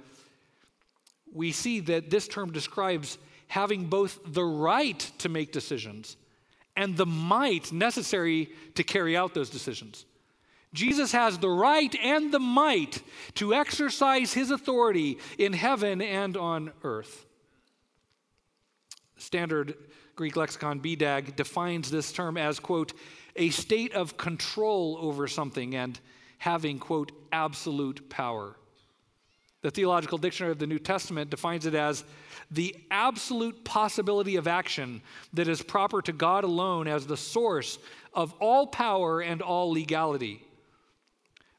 we 1.34 1.52
see 1.52 1.80
that 1.80 2.10
this 2.10 2.28
term 2.28 2.52
describes 2.52 3.18
having 3.48 3.86
both 3.86 4.18
the 4.24 4.44
right 4.44 4.98
to 5.18 5.28
make 5.28 5.52
decisions 5.52 6.16
and 6.76 6.96
the 6.96 7.06
might 7.06 7.72
necessary 7.72 8.50
to 8.74 8.84
carry 8.84 9.16
out 9.16 9.34
those 9.34 9.50
decisions. 9.50 10.06
Jesus 10.72 11.10
has 11.12 11.38
the 11.38 11.50
right 11.50 11.94
and 11.96 12.32
the 12.32 12.38
might 12.38 13.02
to 13.34 13.52
exercise 13.54 14.32
his 14.32 14.50
authority 14.50 15.18
in 15.36 15.52
heaven 15.52 16.00
and 16.00 16.36
on 16.36 16.72
earth. 16.84 17.26
Standard 19.16 19.74
Greek 20.14 20.36
lexicon 20.36 20.80
BDAG 20.80 21.34
defines 21.34 21.90
this 21.90 22.12
term 22.12 22.36
as, 22.36 22.60
quote, 22.60 22.92
a 23.36 23.50
state 23.50 23.94
of 23.94 24.16
control 24.16 24.96
over 25.00 25.26
something 25.26 25.74
and 25.74 25.98
having, 26.38 26.78
quote, 26.78 27.10
absolute 27.32 28.08
power. 28.08 28.56
The 29.62 29.70
Theological 29.70 30.18
Dictionary 30.18 30.52
of 30.52 30.58
the 30.58 30.66
New 30.66 30.78
Testament 30.78 31.30
defines 31.30 31.66
it 31.66 31.74
as 31.74 32.04
the 32.50 32.74
absolute 32.90 33.62
possibility 33.64 34.36
of 34.36 34.48
action 34.48 35.02
that 35.34 35.48
is 35.48 35.62
proper 35.62 36.00
to 36.02 36.12
God 36.12 36.44
alone 36.44 36.88
as 36.88 37.06
the 37.06 37.16
source 37.16 37.78
of 38.14 38.32
all 38.40 38.66
power 38.66 39.20
and 39.20 39.42
all 39.42 39.70
legality. 39.70 40.42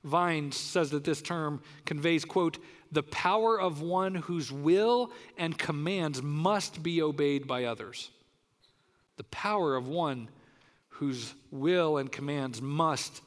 Vines 0.03 0.57
says 0.57 0.89
that 0.91 1.03
this 1.03 1.21
term 1.21 1.61
conveys, 1.85 2.25
quote, 2.25 2.57
the 2.91 3.03
power 3.03 3.59
of 3.59 3.81
one 3.81 4.15
whose 4.15 4.51
will 4.51 5.11
and 5.37 5.57
commands 5.57 6.21
must 6.21 6.83
be 6.83 7.01
obeyed 7.01 7.47
by 7.47 7.65
others. 7.65 8.09
The 9.17 9.23
power 9.25 9.75
of 9.75 9.87
one 9.87 10.27
whose 10.89 11.33
will 11.51 11.97
and 11.97 12.11
commands 12.11 12.61
must 12.61 13.21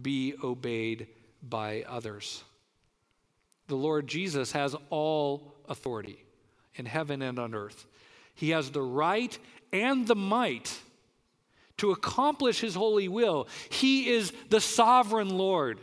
be 0.00 0.34
obeyed 0.42 1.08
by 1.42 1.84
others. 1.88 2.44
The 3.70 3.76
Lord 3.76 4.08
Jesus 4.08 4.50
has 4.50 4.74
all 4.90 5.54
authority 5.68 6.24
in 6.74 6.86
heaven 6.86 7.22
and 7.22 7.38
on 7.38 7.54
earth. 7.54 7.86
He 8.34 8.50
has 8.50 8.72
the 8.72 8.82
right 8.82 9.38
and 9.72 10.08
the 10.08 10.16
might 10.16 10.76
to 11.76 11.92
accomplish 11.92 12.60
his 12.60 12.74
holy 12.74 13.06
will. 13.06 13.46
He 13.68 14.08
is 14.08 14.32
the 14.48 14.60
sovereign 14.60 15.30
Lord 15.30 15.78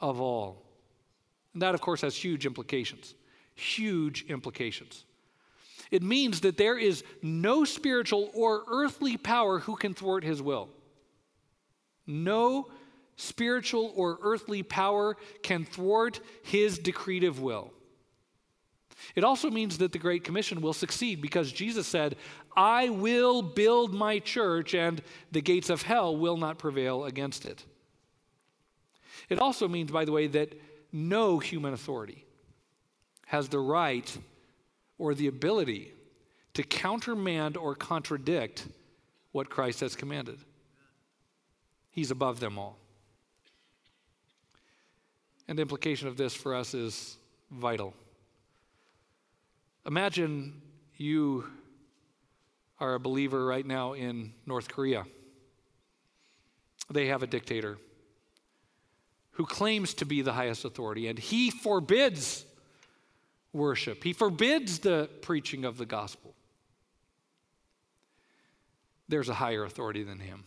of 0.00 0.20
all. 0.20 0.62
And 1.54 1.62
that, 1.62 1.74
of 1.74 1.80
course, 1.80 2.02
has 2.02 2.14
huge 2.14 2.44
implications. 2.44 3.14
Huge 3.54 4.26
implications. 4.28 5.06
It 5.90 6.02
means 6.02 6.42
that 6.42 6.58
there 6.58 6.76
is 6.76 7.04
no 7.22 7.64
spiritual 7.64 8.30
or 8.34 8.64
earthly 8.70 9.16
power 9.16 9.60
who 9.60 9.76
can 9.76 9.94
thwart 9.94 10.24
his 10.24 10.42
will. 10.42 10.68
No 12.06 12.68
spiritual 13.16 13.92
or 13.94 14.18
earthly 14.22 14.62
power 14.62 15.16
can 15.42 15.64
thwart 15.64 16.20
his 16.42 16.78
decretive 16.78 17.40
will. 17.40 17.72
It 19.14 19.24
also 19.24 19.50
means 19.50 19.78
that 19.78 19.92
the 19.92 19.98
Great 19.98 20.24
Commission 20.24 20.60
will 20.60 20.72
succeed 20.72 21.20
because 21.20 21.52
Jesus 21.52 21.86
said, 21.86 22.16
I 22.56 22.88
will 22.88 23.42
build 23.42 23.92
my 23.92 24.18
church 24.18 24.74
and 24.74 25.02
the 25.32 25.40
gates 25.40 25.70
of 25.70 25.82
hell 25.82 26.16
will 26.16 26.36
not 26.36 26.58
prevail 26.58 27.04
against 27.04 27.44
it. 27.44 27.64
It 29.28 29.38
also 29.38 29.68
means, 29.68 29.90
by 29.90 30.04
the 30.04 30.12
way, 30.12 30.26
that 30.28 30.54
no 30.92 31.38
human 31.38 31.72
authority 31.72 32.24
has 33.26 33.48
the 33.48 33.58
right 33.58 34.16
or 34.98 35.14
the 35.14 35.26
ability 35.26 35.92
to 36.54 36.62
countermand 36.62 37.56
or 37.56 37.74
contradict 37.74 38.68
what 39.32 39.48
Christ 39.48 39.80
has 39.80 39.96
commanded. 39.96 40.38
He's 41.90 42.10
above 42.10 42.40
them 42.40 42.58
all. 42.58 42.78
And 45.52 45.58
the 45.58 45.60
implication 45.60 46.08
of 46.08 46.16
this 46.16 46.32
for 46.32 46.54
us 46.54 46.72
is 46.72 47.18
vital. 47.50 47.92
Imagine 49.86 50.62
you 50.96 51.44
are 52.80 52.94
a 52.94 52.98
believer 52.98 53.44
right 53.44 53.66
now 53.66 53.92
in 53.92 54.32
North 54.46 54.70
Korea. 54.70 55.04
They 56.90 57.08
have 57.08 57.22
a 57.22 57.26
dictator 57.26 57.76
who 59.32 59.44
claims 59.44 59.92
to 59.92 60.06
be 60.06 60.22
the 60.22 60.32
highest 60.32 60.64
authority, 60.64 61.06
and 61.08 61.18
he 61.18 61.50
forbids 61.50 62.46
worship, 63.52 64.02
he 64.04 64.14
forbids 64.14 64.78
the 64.78 65.10
preaching 65.20 65.66
of 65.66 65.76
the 65.76 65.84
gospel. 65.84 66.34
There's 69.06 69.28
a 69.28 69.34
higher 69.34 69.64
authority 69.64 70.02
than 70.02 70.18
him. 70.18 70.44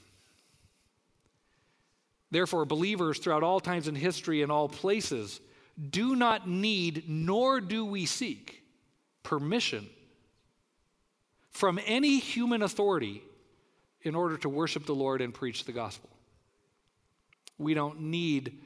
Therefore, 2.36 2.66
believers 2.66 3.18
throughout 3.18 3.44
all 3.44 3.62
times 3.62 3.88
in 3.88 3.96
history 3.96 4.42
and 4.42 4.52
all 4.52 4.68
places 4.68 5.40
do 5.90 6.18
not 6.18 6.50
need, 6.50 7.06
nor 7.08 7.62
do 7.62 7.86
we 7.86 8.06
seek, 8.06 8.62
permission 9.24 9.88
from 11.50 11.80
any 11.86 12.20
human 12.20 12.62
authority 12.62 13.24
in 14.02 14.16
order 14.16 14.36
to 14.36 14.50
worship 14.50 14.86
the 14.86 14.94
Lord 14.94 15.22
and 15.22 15.34
preach 15.34 15.64
the 15.64 15.72
gospel. 15.72 16.10
We 17.58 17.74
don't 17.74 18.02
need 18.02 18.60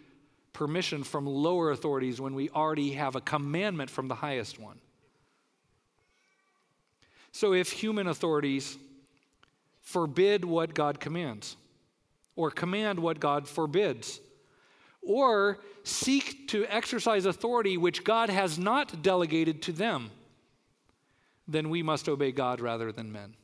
permission 0.51 1.03
from 1.03 1.27
lower 1.27 1.69
authorities 1.69 2.19
when 2.19 2.33
we 2.33 2.49
already 2.49 2.93
have 2.93 3.15
a 3.15 3.21
commandment 3.21 3.91
from 3.91 4.07
the 4.07 4.15
highest 4.15 4.57
one. 4.57 4.79
So 7.33 7.53
if 7.53 7.71
human 7.71 8.07
authorities 8.07 8.79
forbid 9.83 10.43
what 10.43 10.73
God 10.73 10.99
commands, 10.99 11.55
or 12.39 12.49
command 12.49 12.97
what 12.97 13.19
God 13.19 13.49
forbids, 13.49 14.21
or 15.01 15.59
seek 15.83 16.47
to 16.47 16.65
exercise 16.73 17.25
authority 17.25 17.75
which 17.75 18.05
God 18.05 18.29
has 18.29 18.57
not 18.57 19.03
delegated 19.03 19.61
to 19.63 19.73
them, 19.73 20.09
then 21.49 21.69
we 21.69 21.83
must 21.83 22.07
obey 22.07 22.31
God 22.31 22.61
rather 22.61 22.93
than 22.93 23.11
men. 23.11 23.35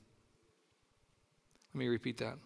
Let 1.73 1.79
me 1.79 1.87
repeat 1.89 2.19
that. 2.19 2.37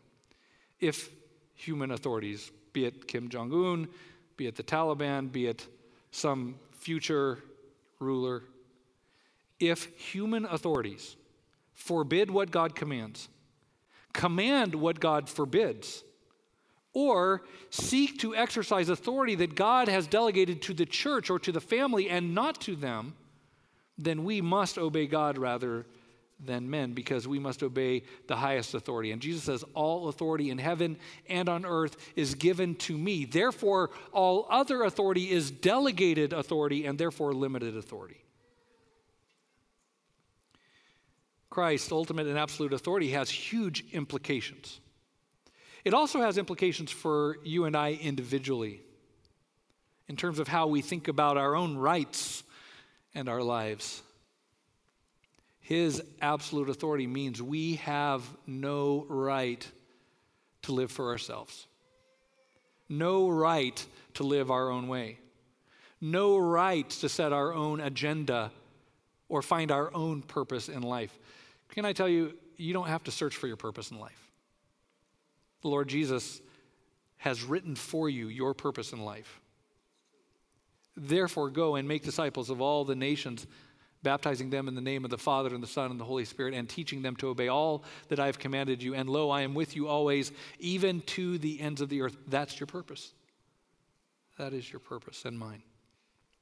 If 0.80 1.12
human 1.54 1.92
authorities, 1.92 2.52
be 2.74 2.86
it 2.86 3.08
Kim 3.08 3.30
Jong 3.30 3.54
un, 3.54 3.88
be 4.36 4.48
it 4.48 4.56
the 4.56 4.64
Taliban, 4.64 5.32
be 5.32 5.46
it 5.46 5.68
some 6.10 6.56
future 6.72 7.38
ruler, 8.00 8.42
if 9.60 9.86
human 10.00 10.46
authorities 10.46 11.16
forbid 11.76 12.32
what 12.32 12.50
God 12.50 12.74
commands, 12.74 13.30
command 14.14 14.74
what 14.74 15.00
God 15.00 15.30
forbids, 15.30 16.04
or 16.94 17.44
seek 17.70 18.20
to 18.20 18.36
exercise 18.36 18.90
authority 18.90 19.36
that 19.36 19.56
God 19.56 19.88
has 19.88 20.08
delegated 20.08 20.62
to 20.64 20.74
the 20.74 20.86
church 20.86 21.30
or 21.30 21.40
to 21.40 21.52
the 21.52 21.62
family 21.62 22.10
and 22.10 22.34
not 22.34 22.60
to 22.62 22.76
them, 22.76 23.16
then 23.98 24.24
we 24.24 24.42
must 24.42 24.78
obey 24.78 25.08
God 25.08 25.38
rather 25.38 25.86
than 26.44 26.70
men 26.70 26.94
because 26.94 27.28
we 27.28 27.38
must 27.38 27.62
obey 27.62 28.04
the 28.28 28.36
highest 28.36 28.74
authority. 28.74 29.12
And 29.12 29.22
Jesus 29.22 29.44
says, 29.44 29.64
All 29.74 30.08
authority 30.08 30.50
in 30.50 30.58
heaven 30.58 30.98
and 31.28 31.50
on 31.50 31.66
earth 31.66 31.98
is 32.16 32.36
given 32.36 32.76
to 32.76 32.98
me. 32.98 33.26
Therefore, 33.26 33.90
all 34.14 34.48
other 34.50 34.84
authority 34.84 35.30
is 35.30 35.52
delegated 35.52 36.32
authority 36.32 36.86
and 36.86 36.98
therefore 36.98 37.34
limited 37.34 37.76
authority. 37.76 38.24
Christ's 41.50 41.92
ultimate 41.92 42.28
and 42.28 42.38
absolute 42.38 42.74
authority 42.74 43.10
has 43.10 43.30
huge 43.30 43.84
implications. 43.92 44.80
It 45.84 45.94
also 45.94 46.22
has 46.22 46.38
implications 46.38 46.92
for 46.92 47.38
you 47.44 47.66
and 47.66 47.76
I 47.76 47.94
individually 47.94 48.82
in 50.08 50.16
terms 50.16 50.40
of 50.40 50.48
how 50.48 50.68
we 50.68 50.82
think 50.82 51.08
about 51.08 51.38
our 51.38 51.56
own 51.56 51.78
rights 51.78 52.44
and 53.16 53.30
our 53.30 53.42
lives. 53.42 54.02
His 55.60 56.02
absolute 56.22 56.68
authority 56.68 57.06
means 57.06 57.42
we 57.42 57.76
have 57.76 58.24
no 58.48 59.06
right 59.08 59.66
to 60.64 60.72
live 60.72 60.92
for 60.92 61.10
ourselves, 61.10 61.68
no 62.90 63.30
right 63.30 63.86
to 64.16 64.24
live 64.24 64.50
our 64.50 64.72
own 64.72 64.88
way, 64.88 65.20
no 66.02 66.38
right 66.38 66.90
to 66.90 67.08
set 67.08 67.32
our 67.32 67.54
own 67.54 67.80
agenda 67.82 68.52
or 69.30 69.44
find 69.44 69.72
our 69.72 69.94
own 69.94 70.24
purpose 70.24 70.70
in 70.70 70.82
life. 70.82 71.18
Can 71.70 71.86
I 71.86 71.94
tell 71.94 72.10
you, 72.10 72.34
you 72.58 72.74
don't 72.74 72.88
have 72.88 73.04
to 73.04 73.12
search 73.12 73.36
for 73.36 73.48
your 73.48 73.56
purpose 73.56 73.92
in 73.92 74.00
life. 74.00 74.29
The 75.62 75.68
Lord 75.68 75.88
Jesus 75.88 76.42
has 77.18 77.44
written 77.44 77.76
for 77.76 78.10
you 78.10 78.28
your 78.28 78.54
purpose 78.54 78.94
in 78.94 79.04
life. 79.04 79.42
Therefore, 80.96 81.50
go 81.50 81.76
and 81.76 81.88
make 81.88 82.04
disciples 82.04 82.50
of 82.50 82.62
all 82.62 82.86
the 82.86 82.96
nations 82.96 83.46
baptizing 84.02 84.50
them 84.50 84.68
in 84.68 84.76
the 84.76 84.82
name 84.82 85.04
of 85.04 85.12
the 85.12 85.18
Father 85.18 85.54
and 85.54 85.62
the 85.62 85.68
Son 85.68 85.92
and 85.92 86.00
the 86.00 86.06
Holy 86.06 86.26
Spirit, 86.26 86.54
and 86.54 86.70
teaching 86.70 87.02
them 87.02 87.16
to 87.18 87.28
obey 87.28 87.48
all 87.48 87.84
that 88.08 88.20
I 88.20 88.28
have 88.28 88.40
commanded 88.40 88.82
you. 88.82 88.96
And 88.96 89.10
lo, 89.10 89.30
I 89.30 89.42
am 89.42 89.54
with 89.54 89.76
you 89.76 89.88
always, 89.88 90.32
even 90.60 91.02
to 91.02 91.38
the 91.38 91.60
ends 91.60 91.82
of 91.82 91.90
the 91.90 92.02
earth. 92.02 92.16
That's 92.28 92.60
your 92.60 92.68
purpose. 92.68 93.14
That 94.38 94.54
is 94.54 94.72
your 94.72 94.80
purpose 94.80 95.26
and 95.26 95.38
mine, 95.38 95.64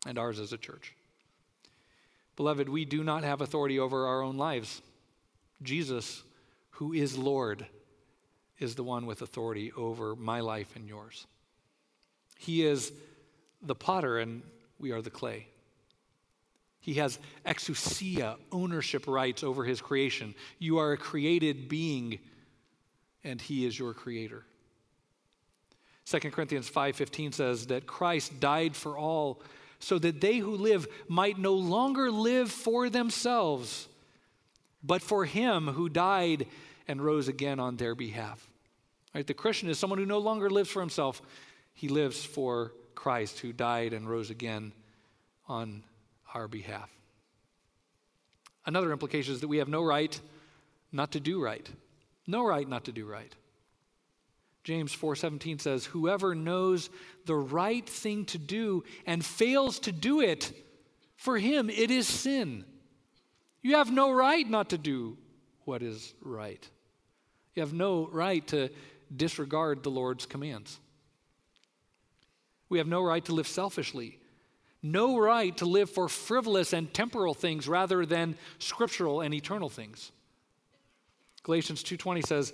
and 0.06 0.20
ours 0.20 0.40
as 0.40 0.54
a 0.54 0.58
church. 0.58 0.94
Beloved, 2.36 2.70
we 2.70 2.86
do 2.86 3.04
not 3.04 3.24
have 3.24 3.42
authority 3.42 3.80
over 3.80 4.06
our 4.06 4.22
own 4.22 4.38
lives. 4.38 4.84
Jesus, 5.64 6.22
who 6.72 6.94
is 6.94 7.18
Lord, 7.18 7.66
is 8.60 8.76
the 8.76 8.84
one 8.84 9.06
with 9.06 9.22
authority 9.22 9.72
over 9.76 10.16
my 10.16 10.40
life 10.40 10.76
and 10.76 10.88
yours. 10.88 11.28
He 12.38 12.66
is 12.66 12.92
the 13.62 13.76
potter, 13.76 14.20
and 14.20 14.42
we 14.80 14.92
are 14.92 15.02
the 15.02 15.10
clay. 15.10 15.48
He 16.80 16.96
has 16.96 17.20
exousia, 17.46 18.38
ownership 18.52 19.08
rights 19.08 19.44
over 19.44 19.66
his 19.66 19.82
creation. 19.82 20.36
You 20.60 20.78
are 20.78 20.94
a 20.94 20.98
created 20.98 21.68
being, 21.68 22.20
and 23.24 23.42
he 23.42 23.66
is 23.66 23.78
your 23.78 23.94
creator. 23.94 24.44
2 26.06 26.32
Corinthians 26.32 26.70
5:15 26.70 27.34
says 27.34 27.68
that 27.68 27.86
Christ 27.86 28.40
died 28.40 28.76
for 28.76 28.98
all 28.98 29.42
so 29.80 30.00
that 30.00 30.22
they 30.22 30.38
who 30.38 30.56
live 30.56 30.88
might 31.08 31.38
no 31.38 31.54
longer 31.54 32.10
live 32.10 32.52
for 32.52 32.90
themselves 32.90 33.88
but 34.84 35.02
for 35.02 35.26
him 35.26 35.68
who 35.68 35.90
died 35.90 36.48
and 36.88 37.04
rose 37.04 37.28
again 37.28 37.60
on 37.60 37.78
their 37.78 37.96
behalf. 37.96 38.48
Right? 39.14 39.26
The 39.26 39.34
Christian 39.34 39.70
is 39.70 39.80
someone 39.80 40.00
who 40.00 40.06
no 40.06 40.20
longer 40.20 40.50
lives 40.50 40.70
for 40.70 40.80
himself. 40.80 41.22
He 41.74 41.88
lives 41.88 42.24
for 42.24 42.74
Christ 42.96 43.40
who 43.40 43.54
died 43.54 43.94
and 43.94 44.10
rose 44.10 44.30
again 44.30 44.74
on 45.48 45.84
our 46.34 46.48
behalf. 46.48 46.90
Another 48.66 48.92
implication 48.92 49.34
is 49.34 49.42
that 49.42 49.48
we 49.48 49.58
have 49.58 49.70
no 49.70 49.84
right 49.84 50.20
not 50.92 51.12
to 51.14 51.20
do 51.20 51.42
right. 51.42 51.70
No 52.26 52.46
right 52.46 52.68
not 52.68 52.86
to 52.86 52.92
do 52.92 53.06
right. 53.06 53.34
James 54.64 54.94
4:17 54.94 55.60
says, 55.60 55.86
"Whoever 55.86 56.36
knows 56.36 56.90
the 57.26 57.36
right 57.36 57.88
thing 57.88 58.26
to 58.26 58.38
do 58.38 58.84
and 59.06 59.26
fails 59.26 59.80
to 59.80 59.94
do 59.94 60.20
it, 60.20 60.52
for 61.16 61.38
him 61.38 61.70
it 61.70 61.90
is 61.90 62.06
sin." 62.06 62.66
You 63.62 63.76
have 63.76 63.92
no 63.92 64.12
right 64.12 64.48
not 64.48 64.70
to 64.72 64.78
do 64.78 65.18
what 65.64 65.82
is 65.82 66.14
right. 66.20 66.70
You 67.58 67.62
have 67.62 67.74
no 67.74 68.08
right 68.08 68.48
to 68.48 68.70
disregard 69.14 69.84
the 69.84 69.92
Lord's 69.92 70.26
commands. 70.26 70.80
We 72.70 72.78
have 72.78 72.88
no 72.88 73.02
right 73.02 73.26
to 73.26 73.34
live 73.34 73.48
selfishly 73.48 74.20
no 74.84 75.18
right 75.18 75.56
to 75.58 75.66
live 75.66 75.90
for 75.90 76.08
frivolous 76.08 76.74
and 76.74 76.94
temporal 76.94 77.34
things 77.34 77.68
rather 77.68 78.06
than 78.06 78.38
scriptural 78.60 79.22
and 79.22 79.34
eternal 79.34 79.70
things. 79.70 80.12
Galatians 81.44 81.84
2:20 81.84 82.22
says, 82.22 82.54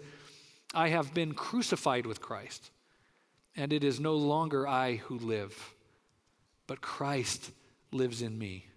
"I 0.74 0.90
have 0.90 1.14
been 1.14 1.34
crucified 1.34 2.06
with 2.06 2.22
Christ, 2.22 2.72
and 3.56 3.74
it 3.74 3.84
is 3.84 4.00
no 4.00 4.16
longer 4.16 4.68
I 4.68 4.96
who 4.96 5.18
live, 5.18 5.76
but 6.68 6.82
Christ 6.82 7.52
lives 7.92 8.22
in 8.22 8.38
me." 8.38 8.68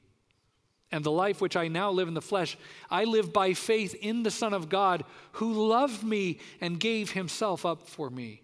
And 0.92 1.03
the 1.03 1.11
life 1.11 1.40
which 1.40 1.57
I 1.57 1.68
now 1.68 1.90
live 1.90 2.09
in 2.09 2.14
the 2.14 2.22
flesh, 2.22 2.57
I 2.90 3.05
live 3.05 3.33
by 3.33 3.55
faith 3.55 3.94
in 4.01 4.22
the 4.22 4.31
Son 4.31 4.55
of 4.55 4.68
God 4.68 5.05
who 5.33 5.68
loved 5.68 6.05
me 6.05 6.38
and 6.61 6.79
gave 6.79 7.11
himself 7.11 7.66
up 7.66 7.88
for 7.88 8.09
me. 8.09 8.42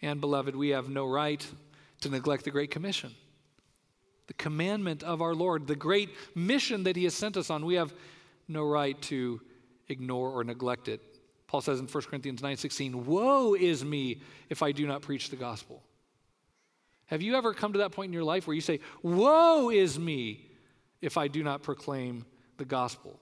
And 0.00 0.20
beloved, 0.20 0.54
we 0.56 0.70
have 0.70 0.88
no 0.88 1.06
right 1.06 1.44
to 2.00 2.08
neglect 2.08 2.44
the 2.44 2.50
Great 2.50 2.70
Commission, 2.70 3.14
the 4.26 4.34
commandment 4.34 5.02
of 5.02 5.22
our 5.22 5.34
Lord, 5.34 5.66
the 5.66 5.76
great 5.76 6.10
mission 6.34 6.84
that 6.84 6.96
He 6.96 7.04
has 7.04 7.14
sent 7.14 7.36
us 7.36 7.50
on. 7.50 7.64
We 7.64 7.74
have 7.74 7.94
no 8.48 8.64
right 8.64 9.00
to 9.02 9.40
ignore 9.88 10.30
or 10.30 10.42
neglect 10.44 10.88
it. 10.88 11.00
Paul 11.46 11.60
says 11.60 11.78
in 11.78 11.86
1 11.86 12.08
Corinthians 12.08 12.42
9:16, 12.42 13.06
"Woe 13.06 13.54
is 13.54 13.84
me 13.84 14.20
if 14.48 14.62
I 14.62 14.72
do 14.72 14.86
not 14.86 15.02
preach 15.02 15.30
the 15.30 15.36
gospel." 15.36 15.82
Have 17.06 17.22
you 17.22 17.34
ever 17.34 17.52
come 17.52 17.74
to 17.74 17.80
that 17.80 17.92
point 17.92 18.08
in 18.08 18.12
your 18.12 18.24
life 18.24 18.46
where 18.46 18.54
you 18.54 18.60
say, 18.60 18.80
"Woe 19.02 19.70
is 19.70 19.98
me 19.98 20.50
if 21.00 21.16
I 21.16 21.28
do 21.28 21.42
not 21.42 21.62
proclaim 21.62 22.24
the 22.56 22.64
gospel"? 22.64 23.20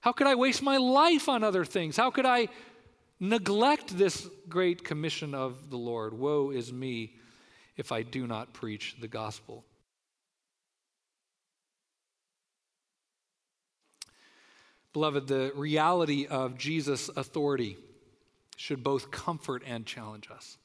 How 0.00 0.12
could 0.12 0.26
I 0.26 0.34
waste 0.34 0.62
my 0.62 0.76
life 0.76 1.28
on 1.28 1.44
other 1.44 1.64
things? 1.64 1.96
How 1.96 2.10
could 2.10 2.26
I 2.26 2.48
neglect 3.20 3.96
this 3.96 4.28
great 4.48 4.84
commission 4.84 5.34
of 5.34 5.70
the 5.70 5.78
Lord? 5.78 6.12
Woe 6.12 6.50
is 6.50 6.72
me 6.72 7.16
if 7.76 7.92
I 7.92 8.02
do 8.02 8.26
not 8.26 8.52
preach 8.52 8.96
the 9.00 9.08
gospel. 9.08 9.64
Beloved, 14.92 15.26
the 15.26 15.52
reality 15.56 16.26
of 16.26 16.56
Jesus' 16.56 17.08
authority 17.08 17.76
should 18.56 18.84
both 18.84 19.10
comfort 19.10 19.62
and 19.66 19.84
challenge 19.84 20.28
us. 20.30 20.56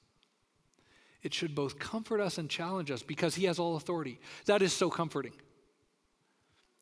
It 1.21 1.33
should 1.33 1.53
both 1.53 1.79
comfort 1.79 2.21
us 2.21 2.37
and 2.37 2.49
challenge 2.49 2.91
us 2.91 3.03
because 3.03 3.35
he 3.35 3.45
has 3.45 3.59
all 3.59 3.75
authority. 3.75 4.19
That 4.45 4.61
is 4.61 4.73
so 4.73 4.89
comforting. 4.89 5.33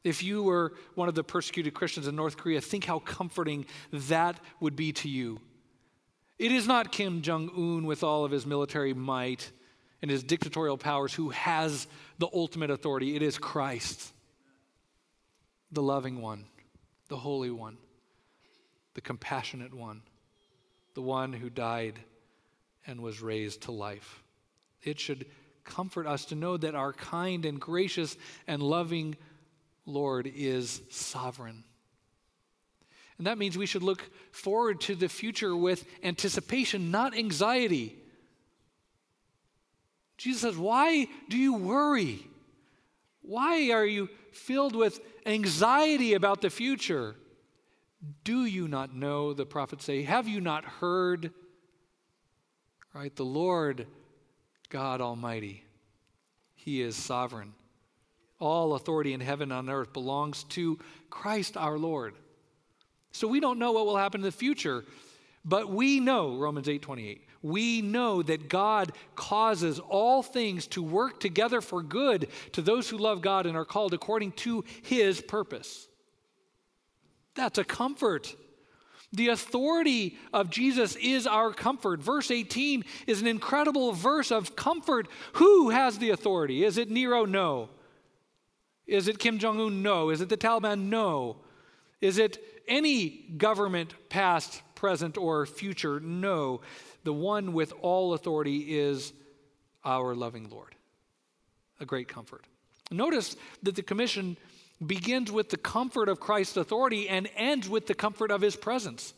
If 0.04 0.24
you 0.24 0.44
were 0.44 0.74
one 0.96 1.10
of 1.10 1.16
the 1.16 1.24
persecuted 1.24 1.74
Christians 1.74 2.08
in 2.08 2.16
North 2.16 2.38
Korea, 2.38 2.62
think 2.62 2.86
how 2.86 3.00
comforting 3.00 3.66
that 3.92 4.40
would 4.60 4.76
be 4.76 4.94
to 4.94 5.10
you. 5.10 5.40
It 6.38 6.52
is 6.52 6.68
not 6.68 6.92
Kim 6.92 7.24
Jong 7.24 7.50
un 7.50 7.86
with 7.86 8.04
all 8.04 8.24
of 8.24 8.32
his 8.32 8.46
military 8.46 8.94
might 8.94 9.52
and 10.02 10.12
his 10.12 10.24
dictatorial 10.24 10.78
powers 10.78 11.14
who 11.14 11.30
has 11.30 11.88
the 12.20 12.28
ultimate 12.32 12.70
authority, 12.70 13.16
it 13.16 13.24
is 13.24 13.40
Christ, 13.40 14.14
the 15.72 15.82
loving 15.82 16.22
one 16.22 16.46
the 17.08 17.18
Holy 17.18 17.50
One, 17.50 17.78
the 18.94 19.02
compassionate 19.02 19.74
one, 19.74 20.02
the 20.94 21.02
one 21.02 21.34
who 21.34 21.50
died 21.50 22.00
and 22.86 23.02
was 23.02 23.22
raised 23.22 23.62
to 23.62 23.72
life. 23.72 24.24
It 24.84 25.00
should 25.00 25.26
comfort 25.64 26.08
us 26.08 26.26
to 26.26 26.36
know 26.36 26.58
that 26.58 26.76
our 26.76 26.94
kind 26.94 27.46
and 27.46 27.60
gracious 27.60 28.16
and 28.48 28.62
loving 28.62 29.18
Lord 29.86 30.32
is 30.34 30.82
sovereign. 30.90 31.64
And 33.18 33.28
that 33.28 33.38
means 33.38 33.58
we 33.58 33.66
should 33.66 33.84
look 33.84 34.10
forward 34.32 34.82
to 34.82 34.96
the 34.96 35.10
future 35.10 35.56
with 35.56 35.86
anticipation, 36.04 36.92
not 36.92 37.18
anxiety. 37.18 37.96
Jesus 40.18 40.42
says, 40.42 40.58
Why 40.58 41.08
do 41.28 41.38
you 41.38 41.56
worry? 41.56 42.28
Why 43.22 43.72
are 43.72 43.86
you 43.86 44.10
filled 44.38 44.76
with 44.76 45.00
anxiety 45.28 46.14
about 46.14 46.42
the 46.42 46.50
future. 46.50 47.16
Do 48.24 48.46
you 48.46 48.68
not 48.68 48.96
know, 48.96 49.34
the 49.34 49.46
prophets 49.46 49.86
say, 49.86 50.04
have 50.04 50.28
you 50.28 50.40
not 50.40 50.64
heard? 50.64 51.32
Right? 52.94 53.16
The 53.16 53.26
Lord 53.26 53.88
God 54.70 55.02
Almighty, 55.02 55.64
He 56.56 56.82
is 56.82 56.96
sovereign. 56.96 57.54
All 58.40 58.76
authority 58.76 59.14
in 59.14 59.22
heaven 59.22 59.52
and 59.52 59.70
on 59.70 59.74
earth 59.74 59.94
belongs 59.94 60.44
to 60.46 60.78
Christ 61.10 61.58
our 61.58 61.78
Lord. 61.78 62.14
So 63.12 63.28
we 63.28 63.40
don't 63.40 63.58
know 63.58 63.72
what 63.72 63.86
will 63.86 63.98
happen 63.98 64.22
in 64.22 64.26
the 64.26 64.32
future, 64.32 64.86
but 65.44 65.70
we 65.70 66.00
know, 66.00 66.36
Romans 66.36 66.70
8 66.70 66.82
28, 66.82 67.28
we 67.42 67.82
know 67.82 68.22
that 68.22 68.50
God 68.50 68.92
causes 69.16 69.80
all 69.80 70.22
things 70.22 70.68
to 70.68 70.84
work 70.84 71.20
together 71.20 71.62
for 71.62 71.82
good 71.82 72.28
to 72.54 72.62
those 72.62 72.90
who 72.90 72.98
love 72.98 73.22
God 73.22 73.46
and 73.46 73.56
are 73.56 73.66
called 73.66 73.94
according 73.94 74.34
to 74.34 74.64
his 74.84 75.22
purpose. 75.22 75.88
That's 77.36 77.58
a 77.58 77.64
comfort. 77.64 78.36
The 79.14 79.30
authority 79.30 80.18
of 80.34 80.50
Jesus 80.50 80.96
is 80.98 81.26
our 81.26 81.54
comfort. 81.54 82.02
Verse 82.02 82.30
18 82.30 82.84
is 83.08 83.22
an 83.22 83.28
incredible 83.28 83.94
verse 83.94 84.32
of 84.32 84.56
comfort. 84.56 85.08
Who 85.34 85.70
has 85.70 85.98
the 85.98 86.10
authority? 86.10 86.64
Is 86.64 86.78
it 86.78 86.90
Nero? 86.90 87.26
No. 87.26 87.70
Is 88.86 89.08
it 89.08 89.20
Kim 89.20 89.40
Jong 89.40 89.60
un? 89.60 89.82
No. 89.82 90.10
Is 90.10 90.22
it 90.22 90.30
the 90.30 90.38
Taliban? 90.38 90.90
No. 90.90 91.38
Is 92.02 92.18
it 92.18 92.38
any 92.68 93.10
government, 93.38 93.94
past, 94.10 94.62
present, 94.76 95.18
or 95.18 95.46
future? 95.46 96.00
No 96.00 96.62
the 97.08 97.14
one 97.14 97.54
with 97.54 97.72
all 97.82 98.14
authority 98.14 98.78
is 98.80 99.14
our 99.86 100.14
loving 100.14 100.50
Lord. 100.50 100.76
A 101.80 101.86
great 101.86 102.10
comfort. 102.10 102.44
Notice 102.92 103.38
that 103.64 103.76
the 103.76 103.82
commission 103.82 104.36
begins 104.86 105.32
with 105.32 105.50
the 105.50 105.58
comfort 105.58 106.10
of 106.10 106.20
Christ's 106.20 106.58
authority 106.58 107.10
and 107.10 107.30
ends 107.36 107.68
with 107.68 107.88
the 107.88 107.96
comfort 107.96 108.32
of 108.32 108.42
his 108.42 108.56
presence. 108.56 109.14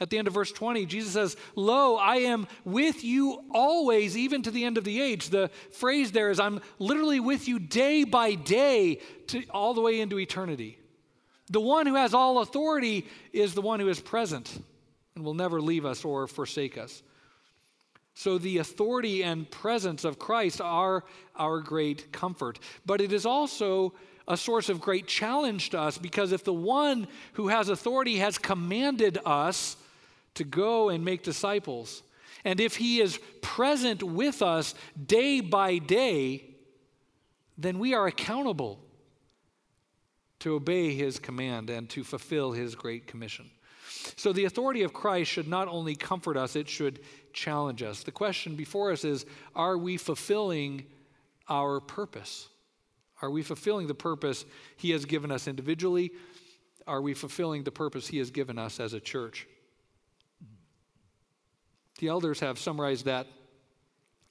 At 0.00 0.10
the 0.10 0.18
end 0.18 0.26
of 0.26 0.34
verse 0.34 0.50
20, 0.50 0.86
Jesus 0.86 1.12
says, 1.12 1.36
Lo, 1.54 1.96
I 1.96 2.16
am 2.16 2.48
with 2.64 3.04
you 3.04 3.44
always, 3.52 4.16
even 4.16 4.42
to 4.42 4.50
the 4.50 4.64
end 4.64 4.76
of 4.76 4.84
the 4.84 5.00
age. 5.00 5.28
The 5.28 5.48
phrase 5.70 6.10
there 6.10 6.30
is, 6.30 6.40
I'm 6.40 6.60
literally 6.80 7.20
with 7.20 7.46
you 7.46 7.60
day 7.60 8.02
by 8.02 8.34
day, 8.34 9.00
to, 9.28 9.44
all 9.50 9.74
the 9.74 9.80
way 9.80 10.00
into 10.00 10.18
eternity. 10.18 10.78
The 11.50 11.60
one 11.60 11.86
who 11.86 11.94
has 11.94 12.14
all 12.14 12.40
authority 12.40 13.06
is 13.32 13.54
the 13.54 13.60
one 13.60 13.78
who 13.78 13.88
is 13.88 14.00
present 14.00 14.60
and 15.14 15.24
will 15.24 15.34
never 15.34 15.60
leave 15.60 15.84
us 15.84 16.04
or 16.04 16.26
forsake 16.26 16.78
us. 16.78 17.02
So, 18.14 18.36
the 18.38 18.58
authority 18.58 19.22
and 19.24 19.50
presence 19.50 20.04
of 20.04 20.18
Christ 20.18 20.60
are 20.60 21.04
our 21.34 21.60
great 21.60 22.12
comfort. 22.12 22.58
But 22.84 23.00
it 23.00 23.12
is 23.12 23.24
also 23.24 23.94
a 24.28 24.36
source 24.36 24.68
of 24.68 24.80
great 24.80 25.06
challenge 25.06 25.70
to 25.70 25.80
us 25.80 25.98
because 25.98 26.32
if 26.32 26.44
the 26.44 26.52
one 26.52 27.08
who 27.34 27.48
has 27.48 27.68
authority 27.68 28.18
has 28.18 28.38
commanded 28.38 29.18
us 29.24 29.76
to 30.34 30.44
go 30.44 30.90
and 30.90 31.04
make 31.04 31.22
disciples, 31.22 32.02
and 32.44 32.60
if 32.60 32.76
he 32.76 33.00
is 33.00 33.18
present 33.40 34.02
with 34.02 34.42
us 34.42 34.74
day 35.06 35.40
by 35.40 35.78
day, 35.78 36.44
then 37.58 37.78
we 37.78 37.94
are 37.94 38.06
accountable 38.06 38.78
to 40.40 40.54
obey 40.54 40.94
his 40.94 41.18
command 41.18 41.70
and 41.70 41.88
to 41.90 42.02
fulfill 42.02 42.52
his 42.52 42.74
great 42.74 43.06
commission. 43.06 43.48
So 44.16 44.32
the 44.32 44.46
authority 44.46 44.82
of 44.82 44.92
Christ 44.92 45.30
should 45.30 45.46
not 45.46 45.68
only 45.68 45.94
comfort 45.94 46.36
us, 46.36 46.56
it 46.56 46.68
should 46.68 47.00
challenge 47.32 47.82
us. 47.82 48.02
The 48.02 48.12
question 48.12 48.56
before 48.56 48.92
us 48.92 49.04
is 49.04 49.26
are 49.54 49.76
we 49.76 49.96
fulfilling 49.96 50.84
our 51.48 51.80
purpose? 51.80 52.48
Are 53.20 53.30
we 53.30 53.42
fulfilling 53.42 53.86
the 53.86 53.94
purpose 53.94 54.44
He 54.76 54.90
has 54.90 55.04
given 55.04 55.30
us 55.30 55.46
individually? 55.46 56.12
Are 56.86 57.00
we 57.00 57.14
fulfilling 57.14 57.62
the 57.62 57.70
purpose 57.70 58.08
He 58.08 58.18
has 58.18 58.30
given 58.30 58.58
us 58.58 58.80
as 58.80 58.92
a 58.92 59.00
church? 59.00 59.46
The 62.00 62.08
elders 62.08 62.40
have 62.40 62.58
summarized 62.58 63.04
that 63.04 63.28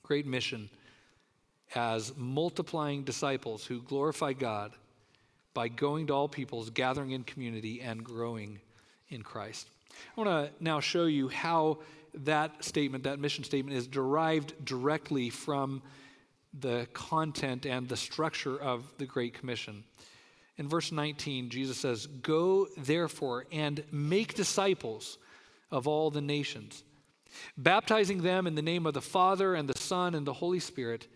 great 0.04 0.26
mission 0.26 0.70
as 1.74 2.12
multiplying 2.18 3.04
disciples 3.04 3.66
who 3.66 3.82
glorify 3.82 4.34
God 4.34 4.74
by 5.54 5.70
going 5.70 6.08
to 6.08 6.14
all 6.14 6.28
peoples, 6.28 6.70
gathering 6.70 7.12
in 7.12 7.24
community, 7.24 7.82
and 7.82 8.04
growing 8.04 8.60
in 9.10 9.22
Christ. 9.22 9.68
I 10.18 10.22
want 10.22 10.30
to 10.30 10.64
now 10.64 10.80
show 10.80 11.06
you 11.06 11.30
how 11.30 11.80
that 12.14 12.64
statement, 12.64 13.04
that 13.06 13.20
mission 13.20 13.44
statement, 13.44 13.78
is 13.78 13.88
derived 13.88 14.64
directly 14.66 15.30
from 15.30 15.82
the 16.60 16.88
content 16.94 17.66
and 17.66 17.88
the 17.88 17.98
structure 17.98 18.58
of 18.58 18.84
the 18.98 19.06
Great 19.06 19.34
Commission. 19.34 19.84
In 20.58 20.68
verse 20.68 20.92
19, 20.92 21.50
Jesus 21.50 21.78
says, 21.78 22.08
Go 22.08 22.68
therefore 22.78 23.46
and 23.52 23.84
make 23.92 24.34
disciples 24.34 25.18
of 25.72 25.88
all 25.88 26.12
the 26.12 26.22
nations, 26.22 26.84
baptizing 27.58 28.22
them 28.22 28.46
in 28.46 28.56
the 28.56 28.62
name 28.62 28.86
of 28.86 28.94
the 28.94 29.02
Father 29.02 29.56
and 29.56 29.68
the 29.68 29.80
Son 29.80 30.14
and 30.14 30.28
the 30.28 30.34
Holy 30.34 30.60
Spirit, 30.60 31.08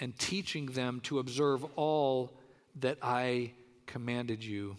and 0.00 0.16
teaching 0.18 0.66
them 0.66 1.00
to 1.00 1.18
observe 1.18 1.64
all 1.76 2.38
that 2.76 2.98
I 3.02 3.52
commanded 3.86 4.42
you. 4.42 4.76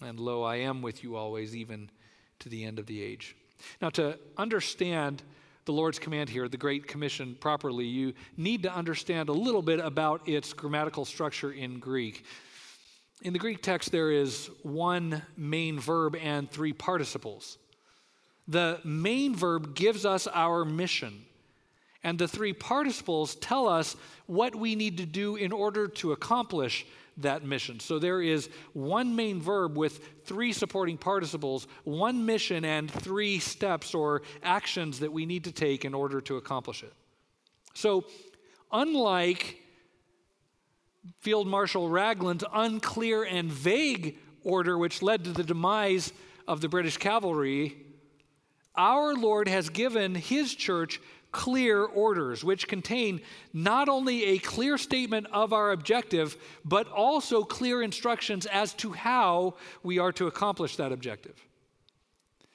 And 0.00 0.18
lo, 0.20 0.42
I 0.42 0.56
am 0.56 0.82
with 0.82 1.02
you 1.02 1.16
always, 1.16 1.56
even 1.56 1.90
to 2.38 2.48
the 2.48 2.64
end 2.64 2.78
of 2.78 2.86
the 2.86 3.02
age. 3.02 3.36
Now, 3.80 3.90
to 3.90 4.18
understand 4.36 5.22
the 5.64 5.72
Lord's 5.72 5.98
command 5.98 6.30
here, 6.30 6.48
the 6.48 6.56
Great 6.56 6.86
Commission, 6.86 7.36
properly, 7.40 7.84
you 7.84 8.14
need 8.36 8.62
to 8.62 8.74
understand 8.74 9.28
a 9.28 9.32
little 9.32 9.62
bit 9.62 9.80
about 9.80 10.26
its 10.26 10.52
grammatical 10.52 11.04
structure 11.04 11.52
in 11.52 11.78
Greek. 11.78 12.24
In 13.22 13.32
the 13.32 13.38
Greek 13.38 13.62
text, 13.62 13.92
there 13.92 14.10
is 14.10 14.48
one 14.62 15.22
main 15.36 15.78
verb 15.78 16.16
and 16.16 16.50
three 16.50 16.72
participles. 16.72 17.58
The 18.46 18.80
main 18.82 19.34
verb 19.34 19.74
gives 19.74 20.06
us 20.06 20.26
our 20.26 20.64
mission, 20.64 21.26
and 22.02 22.18
the 22.18 22.28
three 22.28 22.54
participles 22.54 23.34
tell 23.34 23.68
us 23.68 23.94
what 24.26 24.54
we 24.54 24.74
need 24.74 24.96
to 24.98 25.06
do 25.06 25.36
in 25.36 25.52
order 25.52 25.86
to 25.86 26.12
accomplish 26.12 26.86
that 27.18 27.44
mission. 27.44 27.80
So 27.80 27.98
there 27.98 28.22
is 28.22 28.48
one 28.72 29.16
main 29.16 29.40
verb 29.40 29.76
with 29.76 30.00
three 30.24 30.52
supporting 30.52 30.96
participles, 30.96 31.66
one 31.84 32.24
mission, 32.24 32.64
and 32.64 32.90
three 32.90 33.38
steps 33.38 33.94
or 33.94 34.22
actions 34.42 35.00
that 35.00 35.12
we 35.12 35.26
need 35.26 35.44
to 35.44 35.52
take 35.52 35.84
in 35.84 35.94
order 35.94 36.20
to 36.22 36.36
accomplish 36.36 36.82
it. 36.82 36.92
So, 37.74 38.04
unlike 38.72 39.58
Field 41.20 41.46
Marshal 41.46 41.88
Raglan's 41.88 42.44
unclear 42.52 43.24
and 43.24 43.50
vague 43.50 44.18
order, 44.42 44.76
which 44.76 45.02
led 45.02 45.24
to 45.24 45.32
the 45.32 45.44
demise 45.44 46.12
of 46.46 46.60
the 46.60 46.68
British 46.68 46.96
cavalry, 46.96 47.76
our 48.74 49.14
Lord 49.14 49.48
has 49.48 49.70
given 49.70 50.14
his 50.14 50.54
church 50.54 51.00
clear 51.32 51.84
orders, 51.84 52.42
which 52.42 52.68
contain 52.68 53.20
not 53.52 53.88
only 53.88 54.24
a 54.24 54.38
clear 54.38 54.78
statement 54.78 55.26
of 55.32 55.52
our 55.52 55.72
objective, 55.72 56.36
but 56.64 56.88
also 56.88 57.44
clear 57.44 57.82
instructions 57.82 58.46
as 58.46 58.72
to 58.74 58.92
how 58.92 59.54
we 59.82 59.98
are 59.98 60.12
to 60.12 60.26
accomplish 60.26 60.76
that 60.76 60.92
objective. 60.92 61.36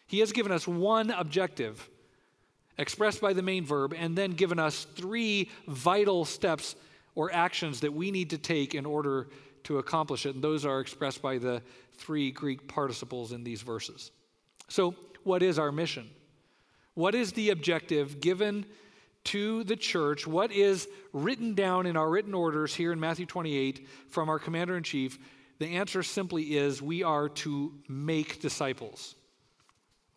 He 0.07 0.19
has 0.19 0.31
given 0.31 0.51
us 0.51 0.67
one 0.67 1.11
objective 1.11 1.89
expressed 2.77 3.21
by 3.21 3.33
the 3.33 3.41
main 3.41 3.65
verb, 3.65 3.93
and 3.97 4.17
then 4.17 4.31
given 4.31 4.59
us 4.59 4.85
three 4.95 5.49
vital 5.67 6.25
steps 6.25 6.75
or 7.15 7.31
actions 7.31 7.79
that 7.81 7.93
we 7.93 8.11
need 8.11 8.31
to 8.31 8.37
take 8.37 8.73
in 8.73 8.85
order 8.85 9.27
to 9.63 9.77
accomplish 9.77 10.25
it. 10.25 10.35
And 10.35 10.43
those 10.43 10.65
are 10.65 10.79
expressed 10.79 11.21
by 11.21 11.37
the 11.37 11.61
three 11.95 12.31
Greek 12.31 12.67
participles 12.67 13.31
in 13.31 13.43
these 13.43 13.61
verses. 13.61 14.11
So, 14.67 14.95
what 15.23 15.43
is 15.43 15.59
our 15.59 15.71
mission? 15.71 16.09
What 16.95 17.15
is 17.15 17.31
the 17.31 17.49
objective 17.49 18.19
given 18.19 18.65
to 19.25 19.63
the 19.63 19.75
church? 19.75 20.27
What 20.27 20.51
is 20.51 20.87
written 21.11 21.55
down 21.55 21.85
in 21.85 21.97
our 21.97 22.09
written 22.09 22.33
orders 22.33 22.75
here 22.75 22.91
in 22.91 22.99
Matthew 22.99 23.25
28 23.25 23.87
from 24.09 24.29
our 24.29 24.39
commander 24.39 24.77
in 24.77 24.83
chief? 24.83 25.17
The 25.59 25.67
answer 25.77 26.03
simply 26.03 26.57
is 26.57 26.81
we 26.81 27.03
are 27.03 27.29
to 27.29 27.73
make 27.87 28.41
disciples. 28.41 29.15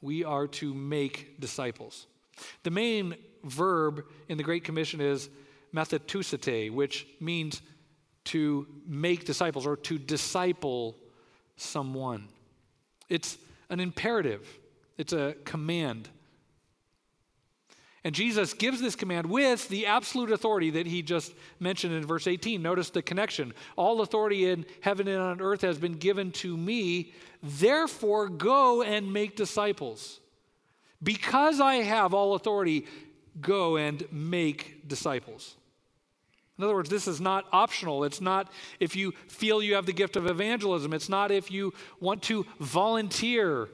We 0.00 0.24
are 0.24 0.46
to 0.48 0.74
make 0.74 1.40
disciples. 1.40 2.06
The 2.62 2.70
main 2.70 3.16
verb 3.44 4.04
in 4.28 4.36
the 4.36 4.44
Great 4.44 4.64
Commission 4.64 5.00
is 5.00 5.30
matheteusate, 5.72 6.72
which 6.72 7.06
means 7.20 7.62
to 8.24 8.66
make 8.86 9.24
disciples 9.24 9.66
or 9.66 9.76
to 9.76 9.98
disciple 9.98 10.96
someone. 11.56 12.28
It's 13.08 13.38
an 13.70 13.80
imperative, 13.80 14.46
it's 14.98 15.12
a 15.12 15.36
command. 15.44 16.08
And 18.06 18.14
Jesus 18.14 18.54
gives 18.54 18.80
this 18.80 18.94
command 18.94 19.26
with 19.26 19.68
the 19.68 19.86
absolute 19.86 20.30
authority 20.30 20.70
that 20.70 20.86
he 20.86 21.02
just 21.02 21.34
mentioned 21.58 21.92
in 21.92 22.06
verse 22.06 22.28
18. 22.28 22.62
Notice 22.62 22.90
the 22.90 23.02
connection. 23.02 23.52
All 23.74 24.00
authority 24.00 24.48
in 24.48 24.64
heaven 24.80 25.08
and 25.08 25.20
on 25.20 25.40
earth 25.40 25.62
has 25.62 25.76
been 25.76 25.94
given 25.94 26.30
to 26.34 26.56
me. 26.56 27.14
Therefore, 27.42 28.28
go 28.28 28.82
and 28.82 29.12
make 29.12 29.34
disciples. 29.34 30.20
Because 31.02 31.58
I 31.58 31.82
have 31.82 32.14
all 32.14 32.36
authority, 32.36 32.86
go 33.40 33.76
and 33.76 34.04
make 34.12 34.86
disciples. 34.86 35.56
In 36.58 36.62
other 36.62 36.74
words, 36.74 36.88
this 36.88 37.08
is 37.08 37.20
not 37.20 37.46
optional. 37.50 38.04
It's 38.04 38.20
not 38.20 38.52
if 38.78 38.94
you 38.94 39.14
feel 39.26 39.60
you 39.60 39.74
have 39.74 39.86
the 39.86 39.92
gift 39.92 40.14
of 40.14 40.28
evangelism. 40.28 40.92
It's 40.92 41.08
not 41.08 41.32
if 41.32 41.50
you 41.50 41.74
want 41.98 42.22
to 42.22 42.46
volunteer. 42.60 43.68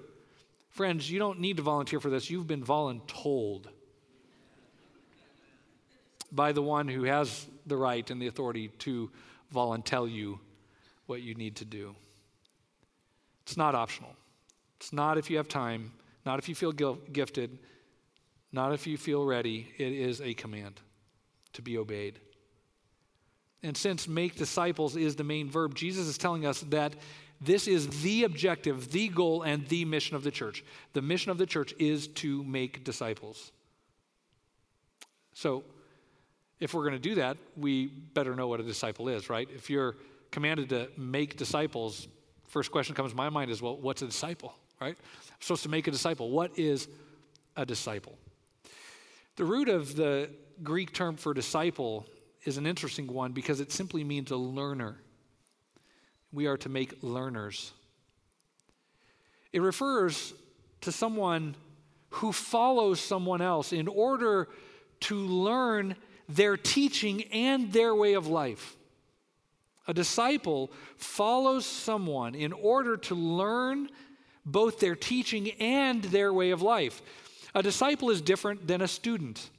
Friends, 0.71 1.11
you 1.11 1.19
don't 1.19 1.39
need 1.39 1.59
to 1.59 1.63
volunteer 1.63 2.01
for 2.01 2.09
this. 2.09 2.31
You've 2.31 2.47
been 2.47 2.65
voluntold 2.65 3.67
by 6.33 6.53
the 6.53 6.63
one 6.63 6.89
who 6.89 7.05
has 7.05 7.47
the 7.67 7.77
right 7.77 8.11
and 8.11 8.21
the 8.21 8.27
authority 8.27 8.69
to 8.81 9.11
volunteer 9.51 10.07
you 10.07 10.41
what 11.07 11.23
you 11.23 11.35
need 11.35 11.57
to 11.57 11.65
do. 11.65 11.95
It's 13.43 13.57
not 13.57 13.75
optional. 13.75 14.15
It's 14.79 14.93
not 14.93 15.19
if 15.19 15.31
you 15.31 15.37
have 15.37 15.49
time. 15.49 15.93
Not 16.25 16.39
if 16.39 16.49
you 16.49 16.55
feel 16.55 16.73
gifted, 16.73 17.59
not 18.53 18.73
if 18.73 18.87
you 18.87 18.97
feel 18.97 19.25
ready. 19.25 19.69
It 19.79 19.93
is 19.93 20.21
a 20.21 20.35
command 20.35 20.81
to 21.55 21.63
be 21.63 21.77
obeyed. 21.79 22.21
And 23.63 23.77
since 23.77 24.09
make 24.09 24.37
disciples 24.37 24.97
is 24.97 25.17
the 25.17 25.25
main 25.25 25.51
verb, 25.51 25.75
Jesus 25.75 26.07
is 26.07 26.19
telling 26.19 26.47
us 26.47 26.61
that 26.71 26.95
this 27.41 27.67
is 27.67 28.03
the 28.03 28.25
objective, 28.25 28.93
the 28.93 29.09
goal, 29.09 29.43
and 29.43 29.67
the 29.69 29.85
mission 29.85 30.17
of 30.17 30.23
the 30.23 30.31
church. 30.31 30.65
The 30.93 31.03
mission 31.03 31.31
of 31.31 31.39
the 31.39 31.47
church 31.47 31.75
is 31.79 32.07
to 32.09 32.45
make 32.45 32.85
disciples. 32.85 33.51
So, 35.35 35.65
if 36.63 36.75
we're 36.75 36.83
going 36.83 36.93
to 36.93 36.99
do 37.01 37.17
that, 37.17 37.37
we 37.57 37.87
better 37.87 38.37
know 38.37 38.47
what 38.47 38.61
a 38.61 38.63
disciple 38.63 39.09
is, 39.09 39.29
right? 39.29 39.49
If 39.53 39.69
you're 39.69 39.97
commanded 40.31 40.69
to 40.69 40.89
make 40.97 41.37
disciples, 41.37 42.07
first 42.47 42.71
question 42.71 42.95
comes 42.95 43.11
to 43.11 43.17
my 43.17 43.31
mind 43.31 43.51
is, 43.51 43.61
well, 43.61 43.77
what's 43.77 44.01
a 44.03 44.07
disciple, 44.07 44.55
right? 44.81 44.97
I'm 44.97 45.41
supposed 45.41 45.65
to 45.65 45.69
make 45.69 45.89
a 45.89 45.91
disciple. 45.91 46.31
What 46.31 46.57
is 46.57 46.87
a 47.57 47.67
disciple? 47.67 48.17
The 49.35 49.45
root 49.45 49.69
of 49.69 49.97
the 49.97 50.31
Greek 50.63 50.93
term 50.93 51.17
for 51.17 51.35
disciple 51.35 52.07
is 52.45 52.59
an 52.59 52.67
interesting 52.69 53.13
one 53.13 53.33
because 53.33 53.59
it 53.59 53.73
simply 53.73 54.05
means 54.05 54.31
a 54.31 54.37
learner. 54.37 54.99
We 56.33 56.47
are 56.47 56.59
to 56.59 56.69
make 56.69 57.03
learners. 57.03 57.73
It 59.53 59.63
refers 59.63 60.33
to 60.83 60.93
someone 60.93 61.57
who 62.11 62.31
follows 62.31 63.01
someone 63.01 63.41
else 63.41 63.73
in 63.73 63.89
order 63.89 64.49
to 65.01 65.17
learn 65.17 65.97
their 66.29 66.57
teaching 66.57 67.23
and 67.33 67.73
their 67.73 67.95
way 67.95 68.15
of 68.15 68.27
life. 68.27 68.77
A 69.89 69.95
disciple 69.95 70.71
follows 70.97 71.67
someone 71.67 72.35
in 72.35 72.53
order 72.53 72.97
to 72.97 73.15
learn 73.15 73.89
both 74.45 74.81
their 74.81 74.95
teaching 74.95 75.51
and 75.53 76.03
their 76.05 76.33
way 76.33 76.51
of 76.51 76.63
life. 76.63 77.03
A 77.55 77.63
disciple 77.63 78.11
is 78.11 78.21
different 78.21 78.67
than 78.67 78.81
a 78.81 78.89
student. 78.89 79.51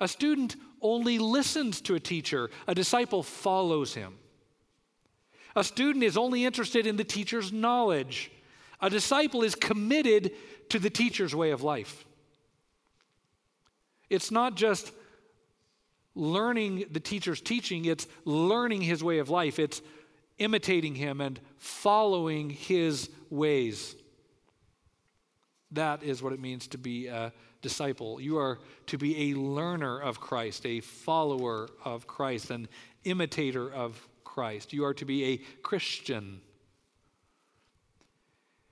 A 0.00 0.08
student 0.08 0.56
only 0.80 1.18
listens 1.18 1.80
to 1.82 1.94
a 1.94 2.00
teacher, 2.00 2.50
a 2.66 2.74
disciple 2.74 3.22
follows 3.22 3.94
him. 3.94 4.14
A 5.56 5.64
student 5.64 6.04
is 6.04 6.16
only 6.16 6.44
interested 6.44 6.86
in 6.86 6.96
the 6.96 7.04
teacher's 7.04 7.52
knowledge. 7.52 8.30
A 8.80 8.88
disciple 8.88 9.42
is 9.42 9.56
committed 9.56 10.32
to 10.68 10.78
the 10.78 10.90
teacher's 10.90 11.34
way 11.34 11.50
of 11.50 11.62
life. 11.62 12.04
It's 14.08 14.30
not 14.30 14.54
just 14.54 14.92
learning 16.18 16.84
the 16.90 17.00
teacher's 17.00 17.40
teaching, 17.40 17.84
it's 17.84 18.06
learning 18.24 18.82
his 18.82 19.02
way 19.02 19.18
of 19.18 19.30
life. 19.30 19.58
It's 19.58 19.80
imitating 20.38 20.94
him 20.94 21.20
and 21.20 21.40
following 21.58 22.50
his 22.50 23.08
ways. 23.30 23.94
That 25.72 26.02
is 26.02 26.22
what 26.22 26.32
it 26.32 26.40
means 26.40 26.66
to 26.68 26.78
be 26.78 27.06
a 27.06 27.32
disciple. 27.62 28.20
You 28.20 28.38
are 28.38 28.58
to 28.86 28.98
be 28.98 29.30
a 29.30 29.38
learner 29.38 30.00
of 30.00 30.20
Christ, 30.20 30.66
a 30.66 30.80
follower 30.80 31.68
of 31.84 32.06
Christ, 32.06 32.50
an 32.50 32.68
imitator 33.04 33.72
of 33.72 34.08
Christ. 34.24 34.72
You 34.72 34.84
are 34.84 34.94
to 34.94 35.04
be 35.04 35.24
a 35.24 35.36
Christian. 35.62 36.40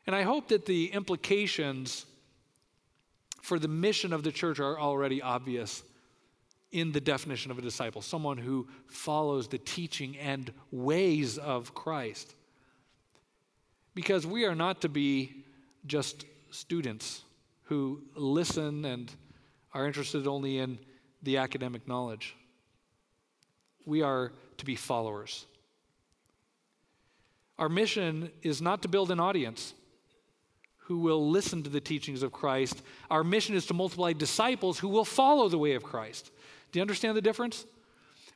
And 0.06 0.16
I 0.16 0.22
hope 0.22 0.48
that 0.48 0.66
the 0.66 0.92
implications 0.92 2.06
for 3.42 3.58
the 3.58 3.68
mission 3.68 4.12
of 4.12 4.22
the 4.22 4.32
church 4.32 4.58
are 4.58 4.78
already 4.78 5.22
obvious 5.22 5.82
in 6.76 6.92
the 6.92 7.00
definition 7.00 7.50
of 7.50 7.58
a 7.58 7.62
disciple 7.62 8.02
someone 8.02 8.36
who 8.36 8.68
follows 8.86 9.48
the 9.48 9.56
teaching 9.56 10.14
and 10.18 10.52
ways 10.70 11.38
of 11.38 11.74
Christ. 11.74 12.34
Because 13.94 14.26
we 14.26 14.44
are 14.44 14.54
not 14.54 14.82
to 14.82 14.90
be 14.90 15.44
just 15.86 16.26
students 16.50 17.22
who 17.64 18.02
listen 18.14 18.84
and 18.84 19.10
are 19.72 19.86
interested 19.86 20.26
only 20.26 20.58
in 20.58 20.78
the 21.22 21.38
academic 21.38 21.88
knowledge. 21.88 22.36
We 23.86 24.02
are 24.02 24.32
to 24.58 24.64
be 24.66 24.76
followers. 24.76 25.46
Our 27.58 27.70
mission 27.70 28.30
is 28.42 28.60
not 28.60 28.82
to 28.82 28.88
build 28.88 29.10
an 29.10 29.18
audience 29.18 29.72
who 30.76 30.98
will 30.98 31.30
listen 31.30 31.62
to 31.62 31.70
the 31.70 31.80
teachings 31.80 32.22
of 32.22 32.32
Christ. 32.32 32.82
Our 33.10 33.24
mission 33.24 33.54
is 33.54 33.64
to 33.66 33.74
multiply 33.74 34.12
disciples 34.12 34.78
who 34.78 34.88
will 34.88 35.06
follow 35.06 35.48
the 35.48 35.58
way 35.58 35.72
of 35.72 35.82
Christ. 35.82 36.30
Do 36.76 36.80
you 36.80 36.82
understand 36.82 37.16
the 37.16 37.22
difference? 37.22 37.64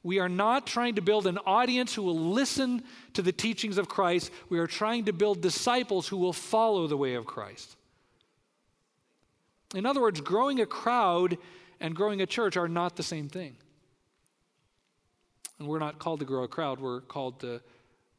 We 0.02 0.18
are 0.18 0.28
not 0.30 0.66
trying 0.66 0.94
to 0.94 1.02
build 1.02 1.26
an 1.26 1.36
audience 1.44 1.94
who 1.94 2.02
will 2.02 2.18
listen 2.18 2.82
to 3.12 3.20
the 3.20 3.32
teachings 3.32 3.76
of 3.76 3.86
Christ. 3.86 4.30
We 4.48 4.58
are 4.60 4.66
trying 4.66 5.04
to 5.04 5.12
build 5.12 5.42
disciples 5.42 6.08
who 6.08 6.16
will 6.16 6.32
follow 6.32 6.86
the 6.86 6.96
way 6.96 7.16
of 7.16 7.26
Christ. 7.26 7.76
In 9.74 9.84
other 9.84 10.00
words, 10.00 10.22
growing 10.22 10.58
a 10.58 10.64
crowd 10.64 11.36
and 11.80 11.94
growing 11.94 12.22
a 12.22 12.26
church 12.26 12.56
are 12.56 12.66
not 12.66 12.96
the 12.96 13.02
same 13.02 13.28
thing. 13.28 13.58
And 15.58 15.68
we're 15.68 15.78
not 15.78 15.98
called 15.98 16.20
to 16.20 16.24
grow 16.24 16.44
a 16.44 16.48
crowd, 16.48 16.80
we're 16.80 17.02
called 17.02 17.40
to 17.40 17.60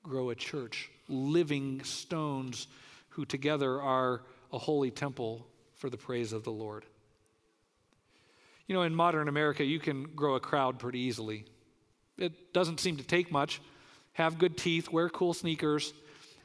grow 0.04 0.30
a 0.30 0.36
church, 0.36 0.92
living 1.10 1.84
stones 1.84 2.68
who 3.10 3.26
together 3.26 3.82
are 3.82 4.22
a 4.54 4.60
holy 4.60 4.92
temple 4.92 5.48
for 5.74 5.90
the 5.90 5.98
praise 5.98 6.32
of 6.32 6.44
the 6.44 6.52
Lord. 6.52 6.86
You 8.68 8.76
know, 8.76 8.84
in 8.84 8.96
modern 8.96 9.28
America, 9.28 9.64
you 9.64 9.80
can 9.80 10.04
grow 10.16 10.36
a 10.36 10.40
crowd 10.40 10.80
pretty 10.80 11.00
easily. 11.00 11.46
It 12.18 12.54
doesn't 12.54 12.80
seem 12.80 12.98
to 12.98 13.04
take 13.04 13.32
much. 13.32 13.62
Have 14.14 14.38
good 14.38 14.58
teeth, 14.58 14.90
wear 14.90 15.10
cool 15.10 15.34
sneakers, 15.34 15.94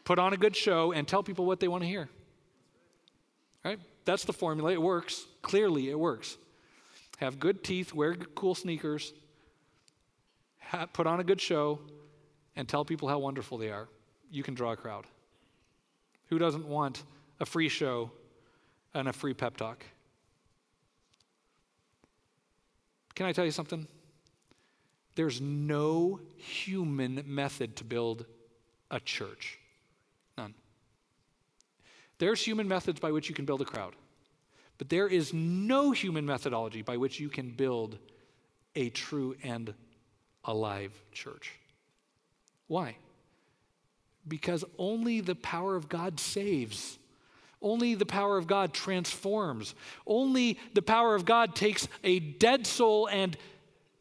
put 0.05 0.19
on 0.19 0.33
a 0.33 0.37
good 0.37 0.57
show, 0.57 0.93
and 0.93 1.07
tell 1.07 1.23
people 1.23 1.45
what 1.45 1.61
they 1.61 1.69
want 1.69 1.83
to 1.83 1.89
hear. 1.89 2.09
Right? 3.65 3.79
That's 4.05 4.25
the 4.25 4.33
formula. 4.33 4.73
It 4.73 4.81
works. 4.81 5.27
Clearly, 5.43 5.91
it 5.91 5.99
works. 5.99 6.37
Have 7.19 7.41
good 7.41 7.65
teeth, 7.65 7.93
wear 7.93 8.15
cool 8.15 8.55
sneakers, 8.55 9.13
put 10.93 11.07
on 11.07 11.21
a 11.21 11.25
good 11.25 11.41
show, 11.41 11.81
and 12.55 12.69
tell 12.69 12.85
people 12.85 13.09
how 13.09 13.19
wonderful 13.19 13.59
they 13.59 13.71
are. 13.71 13.89
You 14.31 14.43
can 14.43 14.55
draw 14.55 14.73
a 14.73 14.77
crowd. 14.77 15.07
Who 16.29 16.39
doesn't 16.39 16.67
want 16.67 17.03
a 17.41 17.47
free 17.47 17.69
show, 17.69 18.11
and 18.95 19.09
a 19.09 19.13
free 19.13 19.35
pep 19.35 19.57
talk. 19.57 19.85
Can 23.17 23.27
I 23.27 23.33
tell 23.33 23.45
you 23.45 23.51
something? 23.51 23.89
There's 25.17 25.41
no 25.41 26.21
human 26.37 27.25
method 27.27 27.75
to 27.77 27.85
build 27.85 28.27
a 28.91 29.01
church. 29.01 29.59
None. 30.39 30.55
There's 32.19 32.45
human 32.45 32.69
methods 32.69 33.01
by 33.01 33.11
which 33.11 33.29
you 33.29 33.35
can 33.35 33.47
build 33.47 33.63
a 33.63 33.65
crowd, 33.65 33.95
but 34.79 34.91
there 34.91 35.09
is 35.09 35.33
no 35.33 35.91
human 35.91 36.27
methodology 36.27 36.83
by 36.83 36.99
which 36.99 37.19
you 37.19 37.31
can 37.31 37.51
build 37.51 37.99
a 38.75 38.91
true 38.91 39.35
and 39.43 39.75
alive 40.45 40.93
church. 41.13 41.53
Why? 42.69 42.97
Because 44.29 44.65
only 44.79 45.23
the 45.23 45.35
power 45.35 45.75
of 45.77 45.89
God 45.89 46.21
saves. 46.21 46.99
Only 47.63 47.95
the 47.95 48.07
power 48.07 48.37
of 48.37 48.47
God 48.47 48.73
transforms. 48.73 49.75
Only 50.07 50.59
the 50.75 50.83
power 50.83 51.15
of 51.15 51.25
God 51.25 51.55
takes 51.55 51.89
a 52.05 52.21
dead 52.21 52.67
soul 52.67 53.09
and 53.09 53.37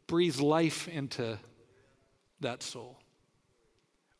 breathes 0.06 0.40
life 0.40 0.88
into 0.88 1.38
that 2.40 2.62
soul. 2.62 2.98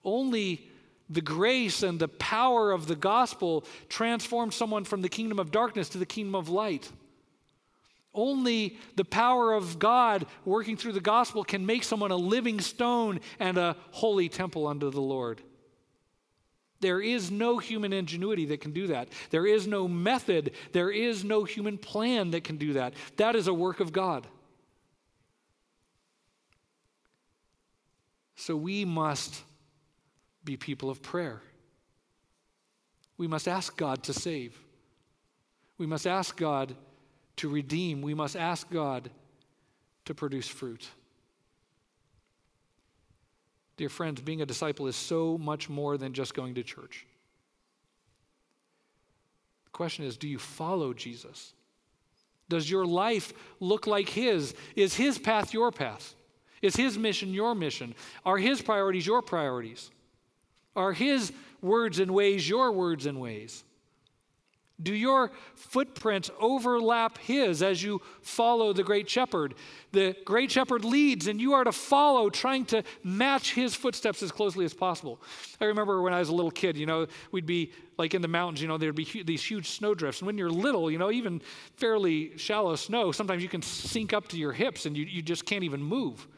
Only 0.05 0.69
the 1.09 1.21
grace 1.21 1.83
and 1.83 1.99
the 1.99 2.09
power 2.09 2.73
of 2.73 2.87
the 2.87 2.97
gospel 2.97 3.65
transforms 3.89 4.55
someone 4.55 4.85
from 4.85 5.03
the 5.03 5.09
kingdom 5.09 5.39
of 5.39 5.51
darkness 5.51 5.89
to 5.91 5.99
the 5.99 6.07
kingdom 6.07 6.35
of 6.35 6.49
light. 6.49 6.91
Only 8.15 8.79
the 8.97 9.05
power 9.05 9.53
of 9.53 9.79
God 9.79 10.27
working 10.45 10.77
through 10.77 10.93
the 10.93 11.01
gospel 11.01 11.45
can 11.45 11.67
make 11.67 11.85
someone 11.85 12.11
a 12.11 12.17
living 12.17 12.61
stone 12.61 13.21
and 13.39 13.59
a 13.59 13.77
holy 13.91 14.29
temple 14.29 14.67
unto 14.67 14.91
the 14.91 15.03
Lord. 15.03 15.43
There 16.81 17.01
is 17.01 17.31
no 17.31 17.59
human 17.59 17.93
ingenuity 17.93 18.47
that 18.47 18.61
can 18.61 18.73
do 18.73 18.89
that. 18.89 19.09
There 19.31 19.47
is 19.47 19.67
no 19.67 19.89
method. 19.89 20.53
There 20.73 20.91
is 20.91 21.25
no 21.25 21.45
human 21.45 21.79
plan 21.79 22.33
that 22.33 22.45
can 22.45 22.57
do 22.57 22.75
that. 22.75 22.95
That 23.17 23.35
is 23.35 23.49
a 23.49 23.55
work 23.55 23.81
of 23.81 23.93
God. 23.93 24.27
So 28.37 28.55
we 28.55 28.85
must 28.85 29.43
be 30.45 30.57
people 30.57 30.91
of 30.91 31.03
prayer. 31.03 31.41
We 33.17 33.27
must 33.27 33.49
ask 33.49 33.77
God 33.77 34.03
to 34.05 34.13
save. 34.13 34.59
We 35.79 35.87
must 35.87 36.07
ask 36.07 36.37
God 36.37 36.77
to 37.37 37.49
redeem. 37.49 38.03
We 38.03 38.15
must 38.15 38.37
ask 38.37 38.71
God 38.71 39.11
to 40.05 40.15
produce 40.15 40.49
fruit. 40.49 40.89
Dear 43.77 43.89
friends, 43.89 44.21
being 44.21 44.41
a 44.41 44.47
disciple 44.47 44.87
is 44.87 44.97
so 44.97 45.37
much 45.37 45.69
more 45.69 45.99
than 45.99 46.13
just 46.13 46.35
going 46.35 46.55
to 46.55 46.63
church. 46.63 47.07
The 49.65 49.71
question 49.71 50.05
is 50.05 50.17
do 50.17 50.29
you 50.29 50.39
follow 50.39 50.95
Jesus? 50.95 51.53
Does 52.49 52.71
your 52.71 52.87
life 52.87 53.33
look 53.61 53.87
like 53.87 54.09
His? 54.09 54.55
Is 54.77 54.95
His 54.95 55.19
path 55.19 55.53
your 55.53 55.71
path? 55.71 56.15
Is 56.63 56.77
His 56.77 56.97
mission 56.97 57.35
your 57.35 57.55
mission? 57.55 57.95
Are 58.25 58.39
His 58.39 58.63
priorities 58.63 59.07
your 59.07 59.21
priorities? 59.21 59.91
Are 60.75 60.93
His 60.93 61.33
words 61.61 61.99
and 61.99 62.13
ways 62.13 62.49
your 62.49 62.73
words 62.73 63.05
and 63.05 63.21
ways? 63.21 63.65
Do 64.83 64.95
your 64.95 65.31
footprints 65.55 66.31
overlap 66.39 67.17
his 67.17 67.63
as 67.63 67.83
you 67.83 68.03
follow 68.21 68.75
the 68.75 68.83
great 68.83 69.09
shepherd? 69.09 69.55
The 69.93 70.15
great 70.27 70.51
shepherd 70.51 70.85
leads, 70.85 71.29
and 71.29 71.41
you 71.41 71.55
are 71.55 71.65
to 71.65 71.73
follow, 71.73 72.29
trying 72.29 72.67
to 72.67 72.83
match 73.03 73.55
his 73.55 73.75
footsteps 73.75 74.23
as 74.23 74.31
closely 74.31 74.67
as 74.67 74.75
possible. 74.75 75.23
I 75.63 75.65
remember 75.65 76.03
when 76.03 76.13
I 76.13 76.19
was 76.19 76.29
a 76.29 76.35
little 76.35 76.51
kid, 76.51 76.77
you 76.77 76.85
know, 76.85 77.07
we'd 77.33 77.47
be 77.47 77.73
like 77.97 78.13
in 78.13 78.21
the 78.21 78.29
mountains, 78.29 78.61
you 78.61 78.69
know, 78.69 78.77
there'd 78.77 78.95
be 78.95 79.05
hu- 79.05 79.25
these 79.25 79.43
huge 79.43 79.71
snowdrifts. 79.71 80.21
And 80.21 80.27
when 80.27 80.37
you're 80.37 80.51
little, 80.51 80.91
you 80.91 80.99
know, 80.99 81.11
even 81.11 81.41
fairly 81.77 82.37
shallow 82.37 82.77
snow, 82.77 83.13
sometimes 83.13 83.43
you 83.43 83.49
can 83.49 83.63
sink 83.63 84.13
up 84.13 84.29
to 84.29 84.37
your 84.37 84.53
hips 84.53 84.85
and 84.85 84.95
you, 84.95 85.07
you 85.07 85.23
just 85.23 85.47
can't 85.47 85.65
even 85.65 85.83
move. 85.83 86.29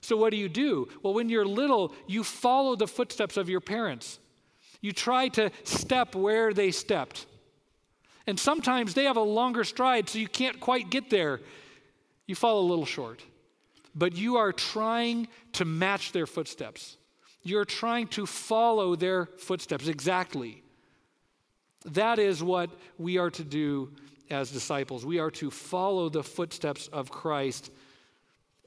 So, 0.00 0.16
what 0.16 0.30
do 0.30 0.36
you 0.36 0.48
do? 0.48 0.88
Well, 1.04 1.14
when 1.14 1.28
you're 1.28 1.46
little, 1.46 1.94
you 2.08 2.24
follow 2.24 2.74
the 2.74 2.88
footsteps 2.88 3.36
of 3.36 3.48
your 3.48 3.60
parents. 3.60 4.18
You 4.80 4.92
try 4.92 5.28
to 5.28 5.50
step 5.62 6.14
where 6.16 6.52
they 6.52 6.72
stepped. 6.72 7.26
And 8.30 8.38
sometimes 8.38 8.94
they 8.94 9.04
have 9.06 9.16
a 9.16 9.22
longer 9.22 9.64
stride, 9.64 10.08
so 10.08 10.20
you 10.20 10.28
can't 10.28 10.60
quite 10.60 10.88
get 10.88 11.10
there. 11.10 11.40
You 12.28 12.36
fall 12.36 12.60
a 12.60 12.68
little 12.68 12.86
short. 12.86 13.24
But 13.92 14.16
you 14.16 14.36
are 14.36 14.52
trying 14.52 15.26
to 15.54 15.64
match 15.64 16.12
their 16.12 16.28
footsteps. 16.28 16.96
You're 17.42 17.64
trying 17.64 18.06
to 18.08 18.26
follow 18.26 18.94
their 18.94 19.26
footsteps 19.26 19.88
exactly. 19.88 20.62
That 21.84 22.20
is 22.20 22.40
what 22.40 22.70
we 22.98 23.18
are 23.18 23.30
to 23.30 23.42
do 23.42 23.90
as 24.30 24.52
disciples. 24.52 25.04
We 25.04 25.18
are 25.18 25.32
to 25.32 25.50
follow 25.50 26.08
the 26.08 26.22
footsteps 26.22 26.86
of 26.86 27.10
Christ 27.10 27.72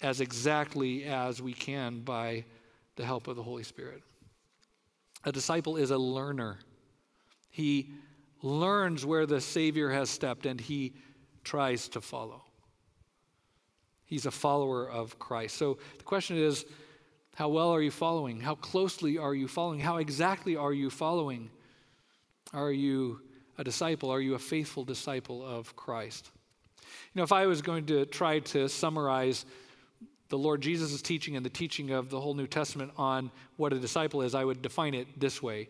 as 0.01 0.19
exactly 0.19 1.05
as 1.05 1.41
we 1.41 1.53
can 1.53 2.01
by 2.01 2.43
the 2.97 3.05
help 3.05 3.29
of 3.29 3.37
the 3.37 3.43
Holy 3.43 3.63
Spirit. 3.63 4.03
A 5.23 5.31
disciple 5.31 5.77
is 5.77 5.91
a 5.91 5.97
learner. 5.97 6.59
He 7.49 7.91
learns 8.43 9.05
where 9.05 9.25
the 9.25 9.41
Savior 9.41 9.89
has 9.89 10.09
stepped 10.09 10.45
and 10.45 10.59
he 10.59 10.93
tries 11.43 11.87
to 11.89 12.01
follow. 12.01 12.43
He's 14.05 14.25
a 14.25 14.31
follower 14.31 14.87
of 14.87 15.17
Christ. 15.17 15.57
So 15.57 15.79
the 15.97 16.03
question 16.03 16.37
is 16.37 16.65
how 17.35 17.49
well 17.49 17.71
are 17.71 17.81
you 17.81 17.89
following? 17.89 18.39
How 18.39 18.53
closely 18.55 19.17
are 19.17 19.33
you 19.33 19.47
following? 19.47 19.79
How 19.79 19.97
exactly 19.97 20.55
are 20.55 20.73
you 20.73 20.91
following? 20.91 21.49
Are 22.53 22.71
you 22.71 23.21
a 23.57 23.63
disciple? 23.63 24.11
Are 24.11 24.21
you 24.21 24.35
a 24.35 24.39
faithful 24.39 24.83
disciple 24.83 25.43
of 25.43 25.75
Christ? 25.75 26.29
You 26.81 27.19
know, 27.19 27.23
if 27.23 27.31
I 27.31 27.47
was 27.47 27.61
going 27.61 27.85
to 27.87 28.05
try 28.05 28.39
to 28.39 28.67
summarize 28.67 29.45
the 30.29 30.37
Lord 30.37 30.61
Jesus' 30.61 31.01
teaching 31.01 31.35
and 31.35 31.45
the 31.45 31.49
teaching 31.49 31.91
of 31.91 32.09
the 32.09 32.19
whole 32.19 32.33
New 32.33 32.47
Testament 32.47 32.91
on 32.97 33.31
what 33.57 33.73
a 33.73 33.79
disciple 33.79 34.21
is, 34.21 34.35
I 34.35 34.43
would 34.43 34.61
define 34.61 34.93
it 34.93 35.19
this 35.19 35.41
way 35.41 35.69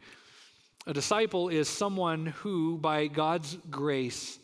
a 0.85 0.93
disciple 0.93 1.49
is 1.49 1.69
someone 1.69 2.27
who, 2.27 2.77
by 2.77 3.07
God's 3.07 3.57
grace, 3.69 4.39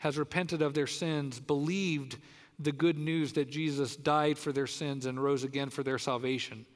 has 0.00 0.18
repented 0.18 0.62
of 0.62 0.74
their 0.74 0.86
sins, 0.86 1.38
believed 1.38 2.16
the 2.58 2.72
good 2.72 2.98
news 2.98 3.32
that 3.34 3.50
Jesus 3.50 3.96
died 3.96 4.38
for 4.38 4.52
their 4.52 4.66
sins 4.66 5.06
and 5.06 5.22
rose 5.22 5.44
again 5.44 5.70
for 5.70 5.82
their 5.82 5.98
salvation, 5.98 6.66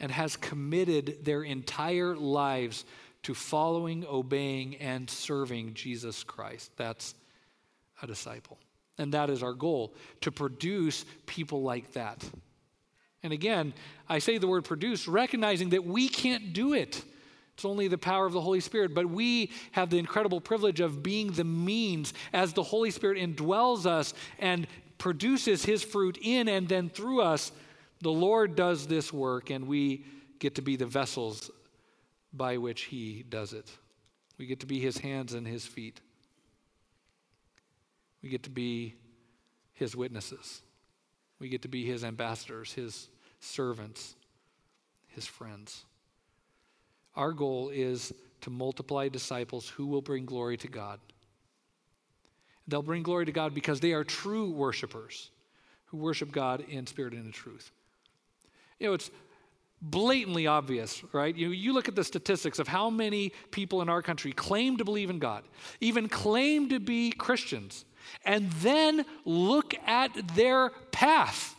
and 0.00 0.10
has 0.10 0.36
committed 0.36 1.24
their 1.24 1.42
entire 1.42 2.16
lives 2.16 2.84
to 3.22 3.34
following, 3.34 4.04
obeying, 4.06 4.76
and 4.76 5.08
serving 5.10 5.74
Jesus 5.74 6.22
Christ. 6.22 6.70
That's 6.76 7.14
a 8.02 8.06
disciple. 8.06 8.58
And 8.98 9.12
that 9.12 9.30
is 9.30 9.42
our 9.42 9.52
goal 9.52 9.94
to 10.22 10.32
produce 10.32 11.04
people 11.26 11.62
like 11.62 11.92
that. 11.92 12.24
And 13.22 13.32
again, 13.32 13.74
I 14.08 14.20
say 14.20 14.38
the 14.38 14.46
word 14.46 14.64
produce, 14.64 15.08
recognizing 15.08 15.70
that 15.70 15.84
we 15.84 16.08
can't 16.08 16.52
do 16.52 16.72
it. 16.72 17.04
It's 17.56 17.64
only 17.64 17.88
the 17.88 17.96
power 17.96 18.26
of 18.26 18.34
the 18.34 18.40
Holy 18.42 18.60
Spirit. 18.60 18.92
But 18.92 19.06
we 19.06 19.50
have 19.72 19.88
the 19.88 19.96
incredible 19.96 20.42
privilege 20.42 20.80
of 20.80 21.02
being 21.02 21.32
the 21.32 21.42
means 21.44 22.12
as 22.34 22.52
the 22.52 22.62
Holy 22.62 22.90
Spirit 22.90 23.16
indwells 23.16 23.86
us 23.86 24.12
and 24.38 24.66
produces 24.98 25.64
his 25.64 25.82
fruit 25.82 26.18
in 26.20 26.48
and 26.48 26.68
then 26.68 26.90
through 26.90 27.22
us. 27.22 27.52
The 28.02 28.10
Lord 28.10 28.56
does 28.56 28.86
this 28.86 29.10
work, 29.10 29.48
and 29.48 29.66
we 29.66 30.04
get 30.38 30.56
to 30.56 30.62
be 30.62 30.76
the 30.76 30.84
vessels 30.84 31.50
by 32.30 32.58
which 32.58 32.82
he 32.82 33.24
does 33.26 33.54
it. 33.54 33.70
We 34.36 34.44
get 34.44 34.60
to 34.60 34.66
be 34.66 34.78
his 34.78 34.98
hands 34.98 35.32
and 35.32 35.46
his 35.46 35.64
feet. 35.64 36.02
We 38.22 38.28
get 38.28 38.42
to 38.42 38.50
be 38.50 38.96
his 39.72 39.96
witnesses. 39.96 40.60
We 41.38 41.48
get 41.48 41.62
to 41.62 41.68
be 41.68 41.86
his 41.86 42.04
ambassadors, 42.04 42.74
his 42.74 43.08
servants, 43.40 44.14
his 45.06 45.24
friends. 45.24 45.86
Our 47.16 47.32
goal 47.32 47.70
is 47.70 48.12
to 48.42 48.50
multiply 48.50 49.08
disciples 49.08 49.68
who 49.68 49.86
will 49.86 50.02
bring 50.02 50.26
glory 50.26 50.56
to 50.58 50.68
God. 50.68 51.00
They'll 52.68 52.82
bring 52.82 53.02
glory 53.02 53.26
to 53.26 53.32
God 53.32 53.54
because 53.54 53.80
they 53.80 53.92
are 53.92 54.04
true 54.04 54.50
worshipers 54.50 55.30
who 55.86 55.96
worship 55.98 56.32
God 56.32 56.64
in 56.68 56.86
spirit 56.86 57.14
and 57.14 57.26
in 57.26 57.32
truth. 57.32 57.70
You 58.78 58.88
know, 58.88 58.94
it's 58.94 59.10
blatantly 59.80 60.46
obvious, 60.46 61.02
right? 61.12 61.34
You, 61.34 61.50
you 61.50 61.72
look 61.72 61.88
at 61.88 61.94
the 61.94 62.04
statistics 62.04 62.58
of 62.58 62.68
how 62.68 62.90
many 62.90 63.32
people 63.50 63.82
in 63.82 63.88
our 63.88 64.02
country 64.02 64.32
claim 64.32 64.76
to 64.78 64.84
believe 64.84 65.10
in 65.10 65.18
God, 65.18 65.44
even 65.80 66.08
claim 66.08 66.68
to 66.70 66.80
be 66.80 67.12
Christians, 67.12 67.84
and 68.24 68.50
then 68.52 69.04
look 69.24 69.74
at 69.86 70.10
their 70.34 70.70
path, 70.90 71.54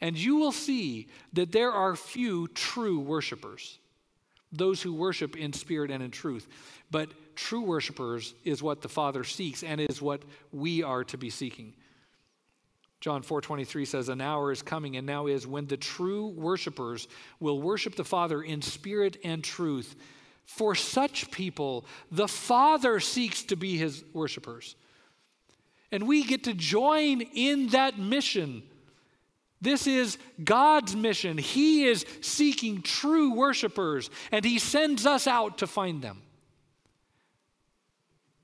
and 0.00 0.16
you 0.16 0.36
will 0.36 0.52
see 0.52 1.08
that 1.32 1.52
there 1.52 1.72
are 1.72 1.96
few 1.96 2.48
true 2.48 2.98
worshipers 2.98 3.78
those 4.56 4.82
who 4.82 4.92
worship 4.92 5.36
in 5.36 5.52
spirit 5.52 5.90
and 5.90 6.02
in 6.02 6.10
truth. 6.10 6.48
But 6.90 7.10
true 7.36 7.62
worshipers 7.62 8.34
is 8.44 8.62
what 8.62 8.82
the 8.82 8.88
Father 8.88 9.24
seeks 9.24 9.62
and 9.62 9.80
is 9.80 10.00
what 10.00 10.22
we 10.52 10.82
are 10.82 11.04
to 11.04 11.18
be 11.18 11.30
seeking. 11.30 11.74
John 13.00 13.22
4:23 13.22 13.84
says 13.84 14.08
an 14.08 14.20
hour 14.20 14.50
is 14.50 14.62
coming 14.62 14.96
and 14.96 15.06
now 15.06 15.26
is 15.26 15.46
when 15.46 15.66
the 15.66 15.76
true 15.76 16.28
worshipers 16.28 17.06
will 17.38 17.60
worship 17.60 17.96
the 17.96 18.04
Father 18.04 18.42
in 18.42 18.62
spirit 18.62 19.18
and 19.22 19.44
truth 19.44 19.96
For 20.46 20.74
such 20.74 21.30
people, 21.30 21.86
the 22.10 22.28
Father 22.28 23.00
seeks 23.00 23.42
to 23.44 23.56
be 23.56 23.76
his 23.76 24.04
worshipers. 24.12 24.76
And 25.90 26.06
we 26.06 26.24
get 26.24 26.44
to 26.44 26.54
join 26.54 27.20
in 27.20 27.68
that 27.68 27.98
mission. 27.98 28.62
This 29.64 29.86
is 29.86 30.18
God's 30.44 30.94
mission. 30.94 31.38
He 31.38 31.86
is 31.86 32.04
seeking 32.20 32.82
true 32.82 33.32
worshipers, 33.32 34.10
and 34.30 34.44
He 34.44 34.58
sends 34.58 35.06
us 35.06 35.26
out 35.26 35.58
to 35.58 35.66
find 35.66 36.02
them. 36.02 36.20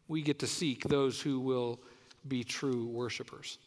We 0.08 0.22
get 0.22 0.38
to 0.38 0.46
seek 0.46 0.82
those 0.84 1.20
who 1.20 1.38
will 1.38 1.78
be 2.26 2.42
true 2.42 2.86
worshipers. 2.86 3.58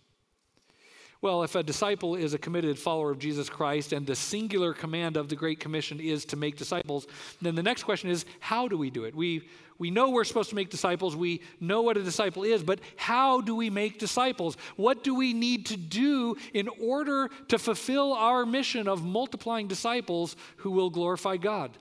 Well, 1.21 1.43
if 1.43 1.55
a 1.55 1.61
disciple 1.61 2.15
is 2.15 2.33
a 2.33 2.39
committed 2.39 2.77
follower 2.77 3.11
of 3.11 3.19
Jesus 3.19 3.49
Christ 3.49 3.93
and 3.93 4.05
the 4.05 4.15
singular 4.15 4.73
command 4.73 5.15
of 5.15 5.29
the 5.29 5.35
Great 5.35 5.59
Commission 5.59 5.99
is 5.99 6.25
to 6.25 6.35
make 6.35 6.57
disciples, 6.57 7.05
then 7.39 7.53
the 7.53 7.63
next 7.63 7.83
question 7.83 8.09
is 8.09 8.25
how 8.39 8.67
do 8.67 8.77
we 8.79 8.89
do 8.89 9.05
it? 9.05 9.15
We, 9.15 9.47
we 9.77 9.91
know 9.91 10.09
we're 10.09 10.23
supposed 10.23 10.49
to 10.49 10.55
make 10.55 10.69
disciples, 10.69 11.15
we 11.15 11.41
know 11.59 11.81
what 11.81 11.97
a 11.97 12.03
disciple 12.03 12.43
is, 12.43 12.63
but 12.63 12.79
how 12.95 13.41
do 13.41 13.55
we 13.55 13.69
make 13.69 13.99
disciples? 13.99 14.55
What 14.75 15.03
do 15.03 15.15
we 15.15 15.33
need 15.33 15.65
to 15.67 15.77
do 15.77 16.37
in 16.53 16.67
order 16.81 17.29
to 17.49 17.57
fulfill 17.57 18.13
our 18.13 18.45
mission 18.45 18.87
of 18.87 19.03
multiplying 19.03 19.67
disciples 19.67 20.35
who 20.57 20.71
will 20.71 20.89
glorify 20.89 21.37
God? 21.37 21.71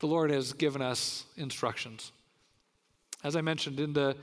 The 0.00 0.06
Lord 0.08 0.30
has 0.30 0.52
given 0.52 0.82
us 0.82 1.24
instructions. 1.36 2.10
As 3.22 3.36
I 3.36 3.40
mentioned 3.40 3.78
in 3.78 3.92
the 3.92 4.16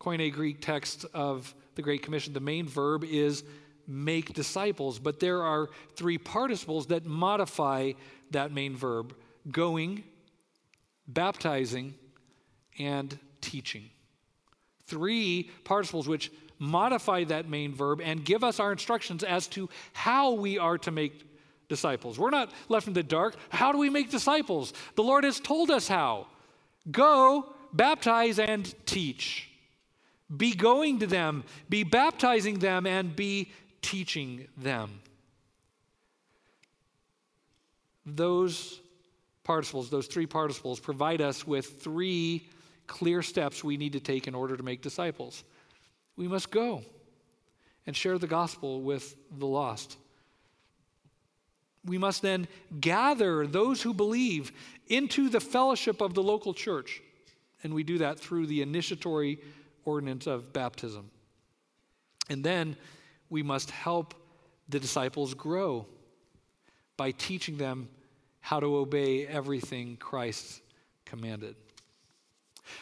Koine 0.00 0.32
Greek 0.32 0.60
text 0.60 1.04
of 1.12 1.52
the 1.74 1.82
Great 1.82 2.02
Commission, 2.02 2.32
the 2.32 2.40
main 2.40 2.68
verb 2.68 3.02
is 3.02 3.42
make 3.86 4.32
disciples, 4.32 4.98
but 4.98 5.18
there 5.18 5.42
are 5.42 5.68
three 5.96 6.18
participles 6.18 6.86
that 6.86 7.04
modify 7.04 7.92
that 8.30 8.52
main 8.52 8.76
verb 8.76 9.14
going, 9.50 10.04
baptizing, 11.06 11.94
and 12.78 13.18
teaching. 13.40 13.90
Three 14.86 15.50
participles 15.64 16.08
which 16.08 16.30
modify 16.58 17.24
that 17.24 17.48
main 17.48 17.74
verb 17.74 18.00
and 18.02 18.24
give 18.24 18.44
us 18.44 18.60
our 18.60 18.72
instructions 18.72 19.24
as 19.24 19.46
to 19.48 19.68
how 19.92 20.32
we 20.32 20.58
are 20.58 20.78
to 20.78 20.90
make 20.90 21.26
disciples. 21.68 22.18
We're 22.18 22.30
not 22.30 22.52
left 22.68 22.86
in 22.86 22.92
the 22.92 23.02
dark. 23.02 23.36
How 23.48 23.72
do 23.72 23.78
we 23.78 23.90
make 23.90 24.10
disciples? 24.10 24.72
The 24.96 25.02
Lord 25.02 25.24
has 25.24 25.40
told 25.40 25.70
us 25.70 25.88
how 25.88 26.26
go, 26.90 27.54
baptize, 27.72 28.38
and 28.38 28.72
teach. 28.86 29.50
Be 30.34 30.54
going 30.54 31.00
to 31.00 31.06
them, 31.06 31.44
be 31.68 31.84
baptizing 31.84 32.58
them, 32.58 32.86
and 32.86 33.14
be 33.14 33.52
teaching 33.82 34.48
them. 34.56 35.00
Those 38.06 38.80
participles, 39.44 39.90
those 39.90 40.06
three 40.06 40.26
participles, 40.26 40.80
provide 40.80 41.20
us 41.20 41.46
with 41.46 41.82
three 41.82 42.48
clear 42.86 43.22
steps 43.22 43.62
we 43.62 43.76
need 43.76 43.92
to 43.92 44.00
take 44.00 44.26
in 44.26 44.34
order 44.34 44.56
to 44.56 44.62
make 44.62 44.82
disciples. 44.82 45.44
We 46.16 46.28
must 46.28 46.50
go 46.50 46.82
and 47.86 47.96
share 47.96 48.18
the 48.18 48.26
gospel 48.26 48.80
with 48.82 49.14
the 49.38 49.46
lost. 49.46 49.96
We 51.84 51.98
must 51.98 52.22
then 52.22 52.48
gather 52.80 53.46
those 53.46 53.82
who 53.82 53.92
believe 53.92 54.52
into 54.88 55.28
the 55.28 55.40
fellowship 55.40 56.00
of 56.00 56.14
the 56.14 56.22
local 56.22 56.54
church. 56.54 57.02
And 57.62 57.74
we 57.74 57.82
do 57.82 57.98
that 57.98 58.18
through 58.18 58.46
the 58.46 58.62
initiatory 58.62 59.38
ordinance 59.84 60.26
of 60.26 60.52
baptism. 60.52 61.10
And 62.30 62.42
then 62.42 62.76
we 63.28 63.42
must 63.42 63.70
help 63.70 64.14
the 64.68 64.80
disciples 64.80 65.34
grow 65.34 65.86
by 66.96 67.10
teaching 67.10 67.58
them 67.58 67.88
how 68.44 68.60
to 68.60 68.76
obey 68.76 69.26
everything 69.26 69.96
Christ 69.96 70.60
commanded. 71.06 71.56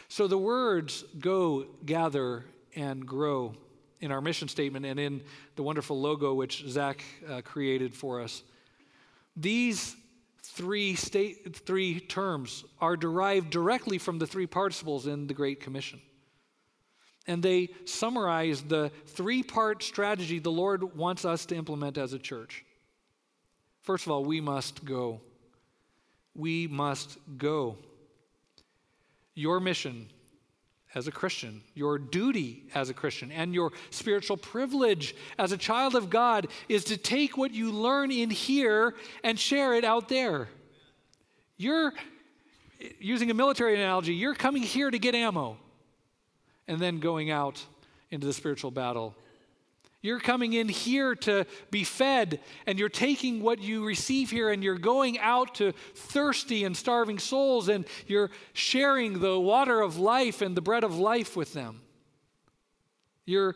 So 0.09 0.27
the 0.27 0.37
words 0.37 1.05
go, 1.17 1.67
gather, 1.85 2.43
and 2.75 3.07
grow 3.07 3.53
in 4.01 4.11
our 4.11 4.19
mission 4.19 4.49
statement 4.49 4.85
and 4.85 4.99
in 4.99 5.21
the 5.55 5.63
wonderful 5.63 6.01
logo 6.01 6.33
which 6.33 6.67
Zach 6.67 7.01
uh, 7.29 7.39
created 7.45 7.93
for 7.93 8.19
us. 8.19 8.43
These 9.37 9.95
three, 10.41 10.95
state, 10.95 11.55
three 11.65 12.01
terms 12.01 12.65
are 12.81 12.97
derived 12.97 13.49
directly 13.49 13.97
from 13.97 14.19
the 14.19 14.27
three 14.27 14.47
participles 14.47 15.07
in 15.07 15.27
the 15.27 15.33
Great 15.33 15.61
Commission. 15.61 16.01
And 17.25 17.41
they 17.41 17.69
summarize 17.85 18.63
the 18.63 18.91
three 19.05 19.43
part 19.43 19.81
strategy 19.81 20.39
the 20.39 20.51
Lord 20.51 20.97
wants 20.97 21.23
us 21.23 21.45
to 21.45 21.55
implement 21.55 21.97
as 21.97 22.11
a 22.11 22.19
church. 22.19 22.65
First 23.81 24.05
of 24.05 24.11
all, 24.11 24.25
we 24.25 24.41
must 24.41 24.83
go. 24.83 25.21
We 26.35 26.67
must 26.67 27.17
go. 27.37 27.77
Your 29.35 29.59
mission 29.59 30.09
as 30.95 31.07
a 31.07 31.11
Christian, 31.11 31.61
your 31.73 31.97
duty 31.97 32.63
as 32.75 32.89
a 32.89 32.93
Christian, 32.93 33.31
and 33.31 33.53
your 33.53 33.71
spiritual 33.89 34.37
privilege 34.37 35.15
as 35.39 35.51
a 35.51 35.57
child 35.57 35.95
of 35.95 36.09
God 36.09 36.47
is 36.69 36.83
to 36.85 36.97
take 36.97 37.35
what 37.35 37.51
you 37.51 37.71
learn 37.71 38.11
in 38.11 38.29
here 38.29 38.93
and 39.23 39.39
share 39.39 39.73
it 39.73 39.83
out 39.83 40.07
there. 40.07 40.47
You're, 41.57 41.93
using 42.99 43.31
a 43.31 43.33
military 43.33 43.75
analogy, 43.75 44.13
you're 44.13 44.35
coming 44.35 44.63
here 44.63 44.89
to 44.89 44.99
get 44.99 45.15
ammo 45.15 45.57
and 46.67 46.79
then 46.79 46.99
going 46.99 47.31
out 47.31 47.63
into 48.11 48.27
the 48.27 48.33
spiritual 48.33 48.71
battle. 48.71 49.15
You're 50.03 50.19
coming 50.19 50.51
in 50.51 50.67
here 50.67 51.15
to 51.15 51.45
be 51.71 51.85
fed, 51.85 52.41
and 52.67 52.77
you're 52.77 52.89
taking 52.89 53.41
what 53.41 53.61
you 53.61 53.85
receive 53.85 54.29
here 54.29 54.51
and 54.51 54.61
you're 54.61 54.77
going 54.77 55.17
out 55.17 55.55
to 55.55 55.71
thirsty 55.95 56.65
and 56.65 56.75
starving 56.75 57.19
souls, 57.19 57.69
and 57.69 57.85
you're 58.05 58.29
sharing 58.51 59.19
the 59.19 59.39
water 59.39 59.79
of 59.79 59.97
life 59.97 60.41
and 60.41 60.57
the 60.57 60.61
bread 60.61 60.83
of 60.83 60.99
life 60.99 61.37
with 61.37 61.53
them. 61.53 61.81
You're 63.25 63.55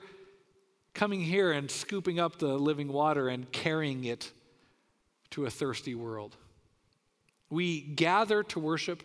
coming 0.94 1.20
here 1.20 1.52
and 1.52 1.70
scooping 1.70 2.18
up 2.18 2.40
the 2.40 2.58
living 2.58 2.88
water 2.88 3.28
and 3.28 3.52
carrying 3.52 4.06
it 4.06 4.32
to 5.32 5.46
a 5.46 5.50
thirsty 5.50 5.96
world. 5.96 6.38
We 7.50 7.82
gather 7.82 8.42
to 8.44 8.60
worship, 8.60 9.04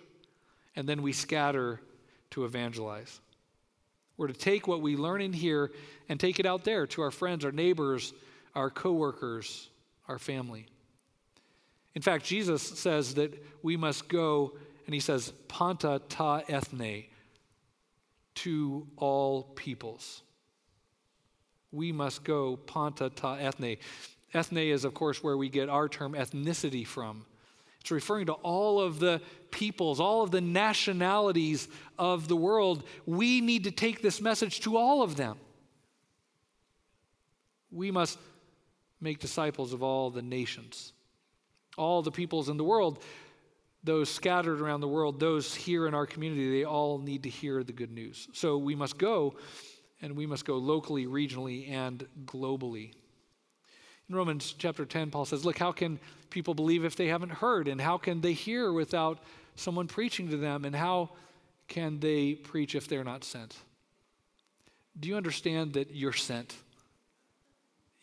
and 0.76 0.88
then 0.88 1.03
we 1.03 1.12
scatter 1.12 1.80
to 2.30 2.45
evangelize. 2.45 3.20
We're 4.17 4.29
to 4.29 4.33
take 4.33 4.69
what 4.69 4.83
we 4.83 4.97
learn 4.97 5.21
in 5.21 5.33
here 5.33 5.71
and 6.09 6.21
take 6.21 6.39
it 6.39 6.47
out 6.47 6.65
there 6.65 6.87
to 6.89 7.03
our 7.03 7.11
friends, 7.11 7.45
our 7.45 7.53
neighbors, 7.53 8.13
our 8.55 8.71
coworkers, 8.71 9.69
our 10.09 10.19
family. 10.19 10.67
In 11.95 12.03
fact, 12.03 12.25
Jesus 12.25 12.63
says 12.63 13.15
that 13.15 13.33
we 13.63 13.77
must 13.77 14.09
go, 14.09 14.53
and 14.87 14.95
he 14.95 15.01
says, 15.01 15.33
Panta 15.49 16.01
ta 16.09 16.43
ethne, 16.49 17.05
to 18.35 18.87
all 18.97 19.43
peoples. 19.43 20.23
We 21.71 21.93
must 21.93 22.25
go, 22.25 22.57
Panta 22.57 23.11
ta 23.11 23.35
ethne. 23.35 23.77
Ethne 24.35 24.59
is, 24.59 24.85
of 24.85 24.95
course, 24.95 25.23
where 25.23 25.37
we 25.37 25.49
get 25.49 25.69
our 25.69 25.89
term 25.89 26.15
ethnicity 26.15 26.87
from. 26.87 27.27
It's 27.83 27.91
referring 27.91 28.26
to 28.26 28.35
all 28.35 28.80
of 28.80 29.01
the 29.01 29.20
peoples, 29.51 29.99
all 29.99 30.22
of 30.22 30.30
the 30.30 30.41
nationalities 30.41 31.66
of 31.99 32.28
the 32.28 32.37
world. 32.37 32.85
We 33.07 33.41
need 33.41 33.64
to 33.64 33.72
take 33.72 34.03
this 34.03 34.20
message 34.20 34.61
to 34.61 34.76
all 34.76 35.03
of 35.03 35.16
them. 35.16 35.37
We 37.72 37.91
must 37.91 38.20
make 39.01 39.18
disciples 39.18 39.72
of 39.72 39.83
all 39.83 40.11
the 40.11 40.22
nations, 40.22 40.93
all 41.76 42.03
the 42.03 42.12
peoples 42.12 42.49
in 42.49 42.57
the 42.57 42.62
world, 42.62 43.03
those 43.83 44.09
scattered 44.09 44.61
around 44.61 44.80
the 44.80 44.87
world, 44.87 45.18
those 45.18 45.53
here 45.53 45.89
in 45.89 45.95
our 45.95 46.07
community, 46.07 46.61
they 46.61 46.64
all 46.64 46.99
need 46.99 47.24
to 47.24 47.28
hear 47.28 47.64
the 47.64 47.72
good 47.72 47.91
news. 47.91 48.28
So 48.33 48.59
we 48.59 48.76
must 48.76 48.97
go, 48.97 49.35
and 50.01 50.14
we 50.14 50.24
must 50.24 50.45
go 50.45 50.59
locally, 50.59 51.07
regionally, 51.07 51.68
and 51.68 52.07
globally. 52.26 52.93
In 54.13 54.19
Romans 54.19 54.55
chapter 54.59 54.85
10, 54.85 55.11
Paul 55.11 55.25
says, 55.25 55.47
Look, 55.47 55.57
how 55.57 55.73
can 55.73 55.99
people 56.29 56.53
believe 56.53 56.85
if 56.85 56.97
they 56.97 57.07
haven't 57.07 57.33
heard? 57.33 57.67
And 57.67 57.81
how 57.81 57.97
can 57.97 58.21
they 58.21 58.35
hear 58.35 58.71
without 58.71 59.19
someone 59.57 59.89
preaching 59.89 60.29
to 60.29 60.37
them? 60.37 60.67
And 60.67 60.77
how 60.77 61.13
can 61.67 61.99
they 61.99 62.35
preach 62.35 62.75
if 62.75 62.89
they're 62.89 63.05
not 63.05 63.25
sent? 63.25 63.57
Do 65.01 65.09
you 65.09 65.17
understand 65.17 65.73
that 65.73 65.95
you're 65.95 66.13
sent? 66.13 66.55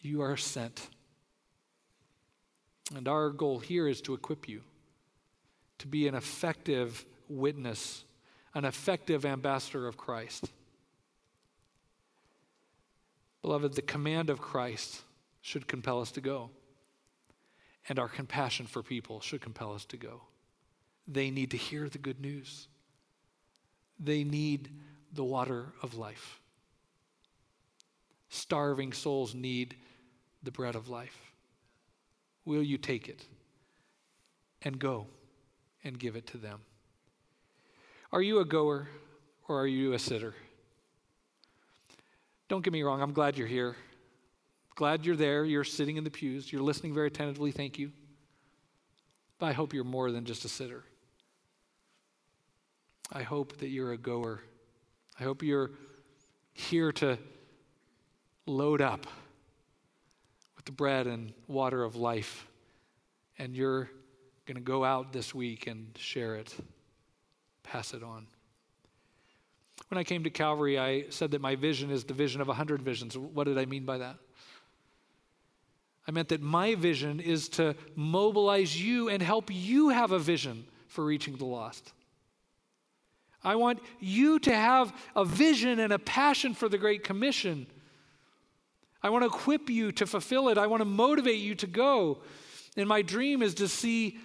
You 0.02 0.24
are 0.24 0.36
sent. 0.36 0.90
And 2.96 3.08
our 3.08 3.30
goal 3.30 3.60
here 3.60 3.88
is 3.88 4.02
to 4.02 4.16
equip 4.16 4.50
you 4.50 4.64
to 5.78 5.86
be 5.86 6.08
an 6.08 6.16
effective 6.16 7.06
witness, 7.28 8.04
an 8.56 8.66
effective 8.66 9.26
ambassador 9.28 9.86
of 9.86 9.96
Christ. 9.96 10.50
Beloved, 13.44 13.76
the 13.76 13.84
command 13.84 14.32
of 14.32 14.42
Christ 14.42 15.04
should 15.42 15.68
compel 15.68 16.02
us 16.02 16.12
to 16.12 16.22
go. 16.22 16.50
And 17.88 17.98
our 17.98 18.08
compassion 18.08 18.68
for 18.68 18.84
people 18.84 19.20
should 19.22 19.42
compel 19.42 19.74
us 19.74 19.86
to 19.86 19.98
go. 19.98 20.22
They 21.08 21.32
need 21.32 21.52
to 21.52 21.58
hear 21.58 21.90
the 21.90 21.98
good 21.98 22.20
news, 22.20 22.68
they 24.00 24.24
need 24.24 24.70
the 25.14 25.24
water 25.24 25.74
of 25.82 25.96
life. 25.96 26.40
Starving 28.32 28.94
souls 28.94 29.34
need 29.34 29.76
the 30.44 30.52
bread 30.52 30.76
of 30.76 30.88
life. 30.88 31.18
Will 32.46 32.62
you 32.62 32.78
take 32.78 33.10
it 33.10 33.26
and 34.62 34.78
go 34.78 35.08
and 35.84 36.00
give 36.00 36.16
it 36.16 36.28
to 36.28 36.38
them. 36.38 36.60
Are 38.12 38.22
you 38.22 38.40
a 38.40 38.46
goer 38.46 38.90
or 39.48 39.62
are 39.62 39.68
you 39.68 39.94
a 39.94 40.00
sitter? 40.00 40.34
Don't 42.48 42.64
get 42.64 42.74
me 42.74 42.84
wrong, 42.84 43.02
I'm 43.02 43.14
glad 43.14 43.38
you're 43.38 43.48
here. 43.48 43.76
Glad 44.80 45.06
you're 45.06 45.18
there. 45.18 45.44
You're 45.44 45.66
sitting 45.66 45.98
in 45.98 46.06
the 46.06 46.10
pews. 46.10 46.54
You're 46.54 46.62
listening 46.62 46.94
very 46.94 47.08
attentively. 47.08 47.52
Thank 47.52 47.78
you. 47.78 47.92
But 49.38 49.48
I 49.48 49.52
hope 49.52 49.74
you're 49.74 49.84
more 49.84 50.10
than 50.10 50.24
just 50.24 50.46
a 50.46 50.48
sitter. 50.48 50.86
I 53.12 53.24
hope 53.24 53.58
that 53.58 53.68
you're 53.68 53.92
a 53.92 53.98
goer. 53.98 54.40
I 55.20 55.24
hope 55.24 55.44
you're 55.44 55.72
here 56.54 56.94
to 56.94 57.18
load 58.46 58.82
up 58.82 59.06
with 60.56 60.64
the 60.64 60.72
bread 60.72 61.08
and 61.08 61.34
water 61.50 61.84
of 61.84 61.98
life. 61.98 62.48
And 63.38 63.58
you're 63.58 63.90
going 64.46 64.56
to 64.56 64.62
go 64.62 64.86
out 64.86 65.12
this 65.12 65.36
week 65.36 65.68
and 65.68 65.90
share 65.98 66.36
it, 66.36 66.56
pass 67.64 67.94
it 67.94 68.02
on. 68.02 68.28
When 69.90 69.98
I 69.98 70.06
came 70.06 70.24
to 70.24 70.30
Calvary, 70.30 70.80
I 70.80 71.10
said 71.10 71.32
that 71.32 71.42
my 71.42 71.58
vision 71.58 71.92
is 71.92 72.06
the 72.06 72.14
vision 72.14 72.40
of 72.40 72.48
a 72.48 72.52
100 72.52 72.82
visions. 72.82 73.18
What 73.18 73.44
did 73.44 73.58
I 73.58 73.66
mean 73.66 73.84
by 73.84 73.98
that? 73.98 74.16
I 76.10 76.12
meant 76.12 76.30
that 76.30 76.42
my 76.42 76.74
vision 76.74 77.20
is 77.20 77.50
to 77.50 77.76
mobilize 77.96 78.82
you 78.82 79.10
and 79.10 79.22
help 79.22 79.52
you 79.54 79.90
have 79.90 80.12
a 80.12 80.18
vision 80.18 80.66
for 80.88 81.06
reaching 81.06 81.38
the 81.38 81.46
lost. 81.46 81.94
I 83.44 83.58
want 83.58 83.80
you 84.00 84.40
to 84.40 84.56
have 84.56 84.92
a 85.16 85.24
vision 85.24 85.78
and 85.78 85.94
a 85.94 86.00
passion 86.00 86.56
for 86.56 86.68
the 86.68 86.80
Great 86.80 87.04
Commission. 87.04 87.68
I 89.04 89.12
want 89.12 89.22
to 89.22 89.28
equip 89.28 89.70
you 89.70 89.92
to 89.92 90.08
fulfill 90.08 90.50
it. 90.50 90.58
I 90.58 90.66
want 90.66 90.82
to 90.82 90.86
motivate 90.86 91.42
you 91.42 91.54
to 91.54 91.68
go. 91.68 92.22
And 92.76 92.90
my 92.90 93.04
dream 93.04 93.44
is 93.44 93.54
to 93.54 93.68
see 93.68 94.18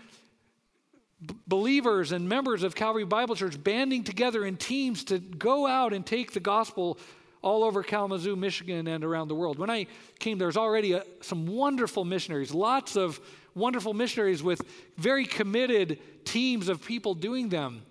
b- 1.20 1.34
believers 1.46 2.12
and 2.12 2.26
members 2.26 2.62
of 2.62 2.74
Calvary 2.74 3.04
Bible 3.04 3.36
Church 3.36 3.62
banding 3.62 4.04
together 4.04 4.46
in 4.46 4.56
teams 4.56 5.04
to 5.04 5.18
go 5.18 5.66
out 5.66 5.92
and 5.92 6.06
take 6.06 6.32
the 6.32 6.40
gospel 6.40 6.98
all 7.44 7.62
over 7.62 7.82
Kalamazoo, 7.82 8.36
Michigan, 8.36 8.88
and 8.88 9.04
around 9.04 9.28
the 9.28 9.34
world. 9.34 9.58
When 9.58 9.68
I 9.68 9.86
came, 10.18 10.38
there's 10.38 10.56
already 10.56 10.94
a, 10.94 11.04
some 11.20 11.46
wonderful 11.46 12.02
missionaries, 12.06 12.54
lots 12.54 12.96
of 12.96 13.20
wonderful 13.54 13.92
missionaries 13.92 14.42
with 14.42 14.62
very 14.96 15.26
committed 15.26 15.98
teams 16.24 16.70
of 16.70 16.82
people 16.82 17.14
doing 17.14 17.50
them. 17.50 17.82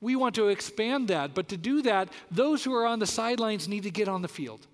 We 0.00 0.14
want 0.14 0.36
to 0.36 0.48
expand 0.48 1.08
that, 1.08 1.34
but 1.34 1.48
to 1.48 1.56
do 1.56 1.82
that, 1.82 2.10
those 2.30 2.62
who 2.62 2.72
are 2.74 2.86
on 2.86 3.00
the 3.00 3.06
sidelines 3.06 3.66
need 3.66 3.82
to 3.82 3.90
get 3.90 4.06
on 4.06 4.22
the 4.22 4.28
field. 4.28 4.64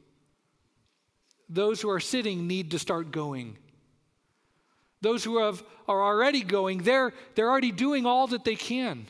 Those 1.49 1.81
who 1.81 1.89
are 1.89 2.01
sitting 2.01 2.47
need 2.47 2.73
to 2.73 2.79
start 2.79 3.11
going. 3.11 3.57
Those 5.01 5.25
who 5.25 5.39
have, 5.39 5.63
are 5.89 6.03
already 6.03 6.43
going, 6.43 6.83
they're, 6.83 7.15
they're 7.35 7.49
already 7.49 7.73
doing 7.73 8.05
all 8.05 8.27
that 8.27 8.45
they 8.45 8.57
can. 8.57 9.07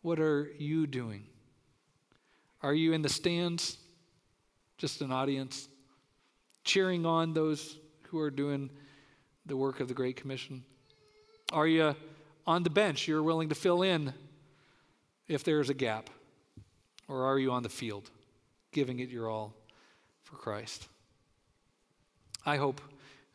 What 0.00 0.18
are 0.18 0.50
you 0.58 0.86
doing? 0.86 1.24
Are 2.62 2.74
you 2.74 2.92
in 2.92 3.02
the 3.02 3.08
stands, 3.08 3.76
just 4.78 5.00
an 5.00 5.10
audience, 5.10 5.68
cheering 6.64 7.04
on 7.04 7.32
those 7.32 7.78
who 8.04 8.20
are 8.20 8.30
doing 8.30 8.70
the 9.46 9.56
work 9.56 9.80
of 9.80 9.88
the 9.88 9.94
Great 9.94 10.16
Commission? 10.16 10.62
Are 11.52 11.66
you 11.66 11.96
on 12.46 12.62
the 12.62 12.70
bench, 12.70 13.08
you're 13.08 13.22
willing 13.22 13.48
to 13.48 13.54
fill 13.54 13.82
in 13.82 14.14
if 15.28 15.44
there's 15.44 15.70
a 15.70 15.74
gap? 15.74 16.08
Or 17.08 17.24
are 17.24 17.38
you 17.38 17.50
on 17.50 17.62
the 17.62 17.68
field, 17.68 18.10
giving 18.70 19.00
it 19.00 19.08
your 19.08 19.28
all 19.28 19.54
for 20.22 20.36
Christ? 20.36 20.88
I 22.46 22.56
hope 22.56 22.80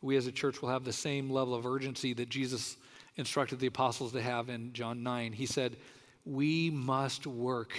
we 0.00 0.16
as 0.16 0.26
a 0.26 0.32
church 0.32 0.62
will 0.62 0.68
have 0.70 0.84
the 0.84 0.92
same 0.92 1.30
level 1.30 1.54
of 1.54 1.66
urgency 1.66 2.14
that 2.14 2.28
Jesus 2.28 2.76
instructed 3.16 3.58
the 3.58 3.66
apostles 3.66 4.12
to 4.12 4.22
have 4.22 4.48
in 4.48 4.72
John 4.72 5.02
9. 5.02 5.32
He 5.32 5.46
said, 5.46 5.76
We 6.24 6.70
must 6.70 7.26
work. 7.26 7.74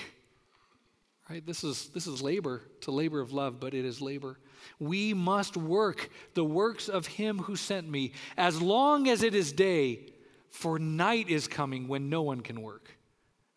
Right? 1.29 1.45
This 1.45 1.63
is, 1.63 1.89
this 1.89 2.07
is 2.07 2.21
labor. 2.21 2.63
A 2.87 2.91
labor 2.91 3.19
of 3.19 3.31
love, 3.31 3.59
but 3.59 3.75
it 3.75 3.85
is 3.85 4.01
labor. 4.01 4.39
We 4.79 5.13
must 5.13 5.55
work 5.55 6.09
the 6.33 6.43
works 6.43 6.89
of 6.89 7.05
him 7.05 7.37
who 7.37 7.55
sent 7.55 7.87
me 7.87 8.13
as 8.35 8.59
long 8.59 9.07
as 9.07 9.21
it 9.21 9.35
is 9.35 9.51
day 9.51 10.11
for 10.49 10.79
night 10.79 11.29
is 11.29 11.47
coming 11.47 11.87
when 11.87 12.09
no 12.09 12.23
one 12.23 12.41
can 12.41 12.63
work. 12.63 12.89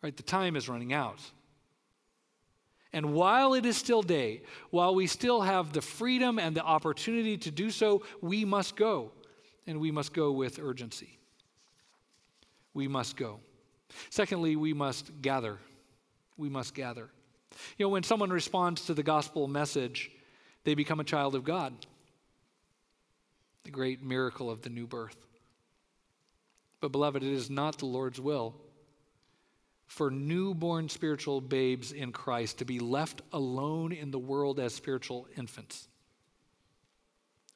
Right? 0.03 0.15
The 0.15 0.21
time 0.21 0.55
is 0.55 0.69
running 0.69 0.93
out. 0.93 1.19
And 2.93 3.13
while 3.13 3.55
it 3.55 3.65
is 3.65 3.75
still 3.75 4.03
day, 4.03 4.43
while 4.69 4.93
we 4.93 5.07
still 5.07 5.41
have 5.41 5.73
the 5.73 5.81
freedom 5.81 6.37
and 6.37 6.55
the 6.55 6.63
opportunity 6.63 7.37
to 7.37 7.49
do 7.49 7.71
so, 7.71 8.03
we 8.21 8.45
must 8.45 8.75
go. 8.75 9.11
And 9.65 9.79
we 9.79 9.89
must 9.89 10.13
go 10.13 10.31
with 10.31 10.59
urgency. 10.59 11.17
We 12.75 12.87
must 12.87 13.17
go. 13.17 13.39
Secondly, 14.11 14.55
we 14.55 14.73
must 14.73 15.21
gather. 15.23 15.57
We 16.37 16.49
must 16.49 16.75
gather. 16.75 17.09
You 17.77 17.85
know, 17.85 17.89
when 17.89 18.03
someone 18.03 18.29
responds 18.29 18.85
to 18.85 18.93
the 18.93 19.03
gospel 19.03 19.47
message, 19.47 20.11
they 20.63 20.75
become 20.75 20.99
a 20.99 21.03
child 21.03 21.35
of 21.35 21.43
God. 21.43 21.73
The 23.63 23.71
great 23.71 24.03
miracle 24.03 24.49
of 24.49 24.61
the 24.61 24.69
new 24.69 24.87
birth. 24.87 25.17
But, 26.81 26.91
beloved, 26.91 27.23
it 27.23 27.31
is 27.31 27.49
not 27.49 27.77
the 27.77 27.85
Lord's 27.85 28.19
will 28.19 28.55
for 29.85 30.09
newborn 30.09 30.89
spiritual 30.89 31.39
babes 31.39 31.91
in 31.91 32.11
Christ 32.11 32.57
to 32.57 32.65
be 32.65 32.79
left 32.79 33.21
alone 33.31 33.91
in 33.91 34.09
the 34.11 34.19
world 34.19 34.59
as 34.59 34.73
spiritual 34.73 35.27
infants. 35.37 35.87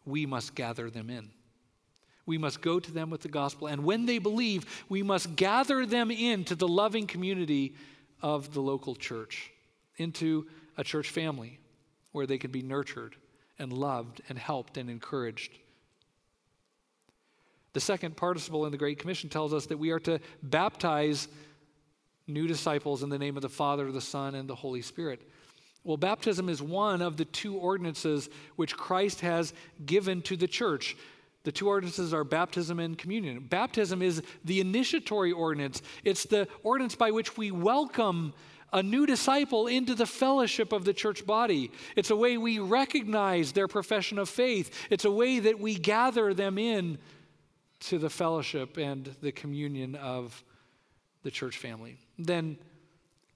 We 0.06 0.26
must 0.26 0.54
gather 0.54 0.90
them 0.90 1.10
in. 1.10 1.30
We 2.28 2.38
must 2.38 2.62
go 2.62 2.80
to 2.80 2.92
them 2.92 3.10
with 3.10 3.22
the 3.22 3.28
gospel. 3.30 3.68
And 3.68 3.84
when 3.84 4.06
they 4.06 4.20
believe, 4.20 4.86
we 4.88 5.02
must 5.02 5.36
gather 5.36 5.86
them 5.86 6.12
into 6.12 6.56
the 6.56 6.68
loving 6.68 7.08
community 7.08 7.74
of 8.22 8.54
the 8.54 8.62
local 8.62 8.96
church, 8.96 9.52
into 9.98 10.48
a 10.78 10.84
church 10.84 11.10
family 11.10 11.60
where 12.12 12.26
they 12.26 12.38
can 12.38 12.52
be 12.52 12.62
nurtured 12.62 13.16
and 13.60 13.74
loved 13.74 14.22
and 14.30 14.38
helped 14.38 14.78
and 14.78 14.90
encouraged. 14.90 15.58
The 17.74 17.80
second 17.80 18.18
participle 18.18 18.66
in 18.66 18.72
the 18.72 18.78
Great 18.78 19.00
Commission 19.00 19.30
tells 19.30 19.54
us 19.54 19.68
that 19.68 19.78
we 19.78 19.92
are 19.92 20.00
to 20.00 20.20
baptize 20.42 21.28
new 22.26 22.48
disciples 22.48 23.04
in 23.04 23.10
the 23.10 23.20
name 23.20 23.36
of 23.36 23.42
the 23.42 23.50
Father, 23.50 23.92
the 23.92 24.02
Son, 24.02 24.36
and 24.36 24.50
the 24.50 24.56
Holy 24.56 24.82
Spirit. 24.82 25.22
Well, 25.84 25.98
baptism 25.98 26.50
is 26.50 26.62
one 26.62 27.02
of 27.02 27.18
the 27.18 27.26
two 27.26 27.56
ordinances 27.56 28.30
which 28.56 28.76
Christ 28.76 29.22
has 29.22 29.54
given 29.86 30.22
to 30.24 30.36
the 30.36 30.48
church. 30.48 30.98
The 31.44 31.52
two 31.52 31.70
ordinances 31.70 32.14
are 32.14 32.26
baptism 32.26 32.80
and 32.80 32.98
communion. 32.98 33.40
Baptism 33.40 34.02
is 34.02 34.22
the 34.44 34.60
initiatory 34.60 35.32
ordinance, 35.32 35.82
it's 36.04 36.26
the 36.26 36.48
ordinance 36.64 36.96
by 36.96 37.12
which 37.12 37.38
we 37.38 37.52
welcome 37.52 38.34
a 38.74 38.84
new 38.84 39.06
disciple 39.06 39.68
into 39.68 39.96
the 39.96 40.06
fellowship 40.06 40.74
of 40.74 40.86
the 40.86 40.94
church 40.94 41.26
body. 41.26 41.72
It's 41.96 42.10
a 42.10 42.16
way 42.16 42.38
we 42.38 42.60
recognize 42.60 43.52
their 43.54 43.68
profession 43.68 44.20
of 44.20 44.30
faith, 44.30 44.88
it's 44.90 45.06
a 45.06 45.12
way 45.12 45.40
that 45.40 45.60
we 45.60 45.76
gather 45.76 46.34
them 46.34 46.58
in 46.58 46.98
to 47.80 48.00
the 48.00 48.10
fellowship 48.10 48.78
and 48.78 49.16
the 49.22 49.32
communion 49.32 49.96
of 49.96 50.44
the 51.24 51.32
church 51.32 51.58
family. 51.58 51.98
Then, 52.18 52.58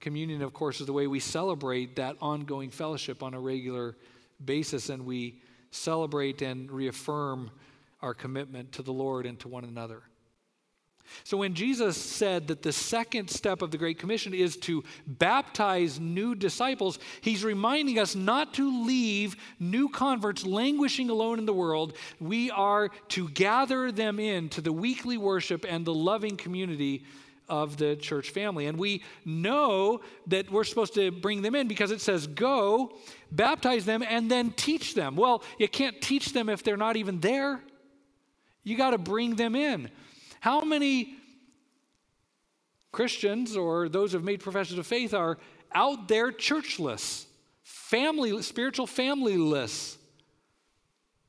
communion, 0.00 0.42
of 0.42 0.52
course, 0.52 0.80
is 0.80 0.86
the 0.86 0.92
way 0.92 1.06
we 1.06 1.20
celebrate 1.20 1.96
that 1.96 2.16
ongoing 2.20 2.70
fellowship 2.70 3.22
on 3.22 3.34
a 3.34 3.40
regular 3.40 3.96
basis, 4.44 4.88
and 4.88 5.06
we 5.06 5.40
celebrate 5.70 6.42
and 6.42 6.70
reaffirm 6.70 7.50
our 8.00 8.14
commitment 8.14 8.72
to 8.72 8.82
the 8.82 8.92
Lord 8.92 9.26
and 9.26 9.38
to 9.40 9.48
one 9.48 9.64
another. 9.64 10.02
So, 11.24 11.36
when 11.36 11.54
Jesus 11.54 11.96
said 11.96 12.48
that 12.48 12.62
the 12.62 12.72
second 12.72 13.28
step 13.28 13.62
of 13.62 13.70
the 13.70 13.78
Great 13.78 13.98
Commission 13.98 14.34
is 14.34 14.56
to 14.58 14.82
baptize 15.06 16.00
new 16.00 16.34
disciples, 16.34 16.98
he's 17.20 17.44
reminding 17.44 17.98
us 17.98 18.14
not 18.14 18.54
to 18.54 18.84
leave 18.86 19.36
new 19.58 19.88
converts 19.88 20.44
languishing 20.44 21.10
alone 21.10 21.38
in 21.38 21.46
the 21.46 21.52
world. 21.52 21.96
We 22.20 22.50
are 22.50 22.88
to 23.08 23.28
gather 23.28 23.92
them 23.92 24.18
into 24.18 24.60
the 24.60 24.72
weekly 24.72 25.18
worship 25.18 25.64
and 25.68 25.84
the 25.84 25.94
loving 25.94 26.36
community 26.36 27.04
of 27.48 27.76
the 27.76 27.96
church 27.96 28.30
family. 28.30 28.66
And 28.66 28.78
we 28.78 29.02
know 29.24 30.00
that 30.28 30.50
we're 30.50 30.64
supposed 30.64 30.94
to 30.94 31.10
bring 31.10 31.42
them 31.42 31.54
in 31.54 31.68
because 31.68 31.90
it 31.90 32.00
says, 32.00 32.26
Go, 32.26 32.96
baptize 33.30 33.84
them, 33.84 34.02
and 34.02 34.30
then 34.30 34.52
teach 34.52 34.94
them. 34.94 35.16
Well, 35.16 35.42
you 35.58 35.68
can't 35.68 36.00
teach 36.00 36.32
them 36.32 36.48
if 36.48 36.62
they're 36.62 36.76
not 36.76 36.96
even 36.96 37.20
there. 37.20 37.60
You 38.64 38.76
got 38.76 38.90
to 38.90 38.98
bring 38.98 39.36
them 39.36 39.54
in. 39.54 39.90
How 40.42 40.62
many 40.62 41.14
Christians 42.90 43.56
or 43.56 43.88
those 43.88 44.10
who 44.10 44.18
have 44.18 44.24
made 44.24 44.40
professions 44.40 44.76
of 44.76 44.88
faith 44.88 45.14
are 45.14 45.38
out 45.72 46.08
there 46.08 46.32
churchless, 46.32 47.26
family, 47.62 48.42
spiritual 48.42 48.88
familyless, 48.88 49.96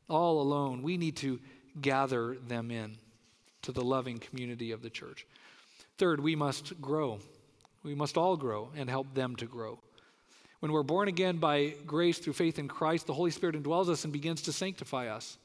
all 0.10 0.42
alone? 0.42 0.82
We 0.82 0.98
need 0.98 1.16
to 1.18 1.40
gather 1.80 2.38
them 2.48 2.72
in 2.72 2.98
to 3.62 3.72
the 3.72 3.84
loving 3.84 4.18
community 4.18 4.72
of 4.72 4.82
the 4.82 4.90
church. 4.90 5.28
Third, 6.00 6.20
we 6.20 6.36
must 6.36 6.82
grow. 6.82 7.20
We 7.84 7.94
must 7.94 8.18
all 8.18 8.36
grow 8.36 8.72
and 8.76 8.90
help 8.90 9.14
them 9.14 9.36
to 9.36 9.46
grow. 9.46 9.78
When 10.60 10.72
we're 10.72 10.82
born 10.82 11.08
again 11.08 11.38
by 11.38 11.76
grace 11.86 12.18
through 12.18 12.34
faith 12.34 12.58
in 12.58 12.68
Christ, 12.68 13.06
the 13.06 13.14
Holy 13.14 13.30
Spirit 13.30 13.62
indwells 13.62 13.90
us 13.90 14.06
and 14.06 14.12
begins 14.12 14.42
to 14.42 14.52
sanctify 14.52 15.10
us. 15.10 15.38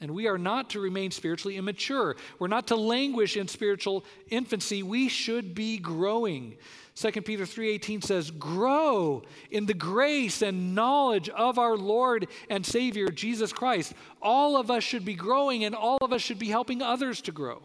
And 0.00 0.10
we 0.10 0.26
are 0.26 0.38
not 0.38 0.70
to 0.70 0.80
remain 0.80 1.10
spiritually 1.12 1.56
immature. 1.56 2.16
We're 2.38 2.48
not 2.48 2.66
to 2.68 2.76
languish 2.76 3.36
in 3.36 3.48
spiritual 3.48 4.04
infancy. 4.28 4.82
We 4.82 5.08
should 5.08 5.54
be 5.54 5.78
growing. 5.78 6.56
2 6.94 7.24
Peter 7.24 7.46
3:18 7.46 8.02
says, 8.02 8.30
"Grow 8.30 9.22
in 9.50 9.66
the 9.66 9.74
grace 9.74 10.42
and 10.42 10.74
knowledge 10.74 11.28
of 11.28 11.58
our 11.58 11.76
Lord 11.76 12.28
and 12.50 12.64
Savior 12.66 13.08
Jesus 13.08 13.52
Christ." 13.52 13.94
All 14.20 14.56
of 14.56 14.70
us 14.70 14.84
should 14.84 15.04
be 15.04 15.14
growing 15.14 15.64
and 15.64 15.74
all 15.74 15.98
of 16.00 16.12
us 16.12 16.22
should 16.22 16.38
be 16.38 16.48
helping 16.48 16.82
others 16.82 17.20
to 17.22 17.32
grow. 17.32 17.62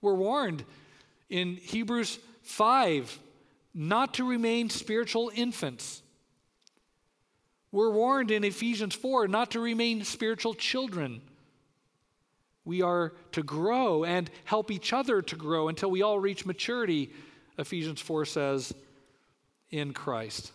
We're 0.00 0.14
warned 0.14 0.64
in 1.28 1.56
Hebrews 1.56 2.18
5 2.42 3.18
not 3.72 4.14
to 4.14 4.24
remain 4.24 4.68
spiritual 4.68 5.30
infants. 5.34 6.02
We're 7.72 7.90
warned 7.90 8.30
in 8.30 8.42
Ephesians 8.44 8.94
4 8.94 9.28
not 9.28 9.52
to 9.52 9.60
remain 9.60 10.02
spiritual 10.04 10.54
children. 10.54 11.22
We 12.64 12.82
are 12.82 13.12
to 13.32 13.42
grow 13.42 14.04
and 14.04 14.30
help 14.44 14.70
each 14.70 14.92
other 14.92 15.22
to 15.22 15.36
grow 15.36 15.68
until 15.68 15.90
we 15.90 16.02
all 16.02 16.18
reach 16.18 16.44
maturity, 16.44 17.12
Ephesians 17.58 18.00
4 18.00 18.24
says, 18.24 18.74
in 19.70 19.92
Christ. 19.92 20.52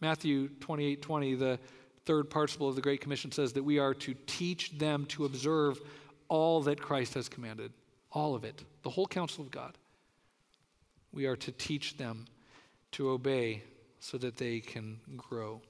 Matthew 0.00 0.48
28 0.60 1.02
20, 1.02 1.34
the 1.34 1.58
third 2.04 2.30
participle 2.30 2.68
of 2.68 2.76
the 2.76 2.82
Great 2.82 3.00
Commission, 3.00 3.32
says 3.32 3.52
that 3.54 3.64
we 3.64 3.78
are 3.78 3.94
to 3.94 4.14
teach 4.26 4.78
them 4.78 5.04
to 5.06 5.24
observe 5.24 5.80
all 6.28 6.62
that 6.62 6.80
Christ 6.80 7.14
has 7.14 7.28
commanded. 7.28 7.72
All 8.12 8.34
of 8.34 8.44
it, 8.44 8.62
the 8.82 8.90
whole 8.90 9.06
counsel 9.06 9.42
of 9.42 9.50
God. 9.50 9.76
We 11.12 11.26
are 11.26 11.36
to 11.36 11.52
teach 11.52 11.96
them 11.96 12.26
to 12.92 13.10
obey 13.10 13.62
so 14.00 14.18
that 14.18 14.36
they 14.36 14.60
can 14.60 15.00
grow. 15.16 15.60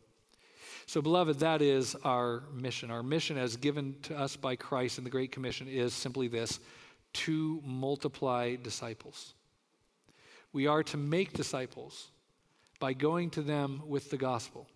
So, 0.87 1.03
beloved, 1.03 1.41
that 1.41 1.63
is 1.63 1.97
our 2.05 2.45
mission. 2.53 2.91
Our 2.91 3.03
mission, 3.03 3.37
as 3.39 3.57
given 3.57 3.97
to 4.03 4.17
us 4.17 4.37
by 4.37 4.55
Christ 4.55 4.99
in 4.99 5.05
the 5.05 5.11
Great 5.11 5.33
Commission, 5.33 5.67
is 5.67 5.93
simply 5.93 6.29
this 6.29 6.61
to 7.15 7.61
multiply 7.65 8.57
disciples. 8.57 9.35
We 10.53 10.67
are 10.67 10.83
to 10.85 10.97
make 10.97 11.33
disciples 11.33 12.11
by 12.79 12.93
going 12.93 13.31
to 13.31 13.43
them 13.43 13.83
with 13.87 14.11
the 14.11 14.17
gospel, 14.17 14.69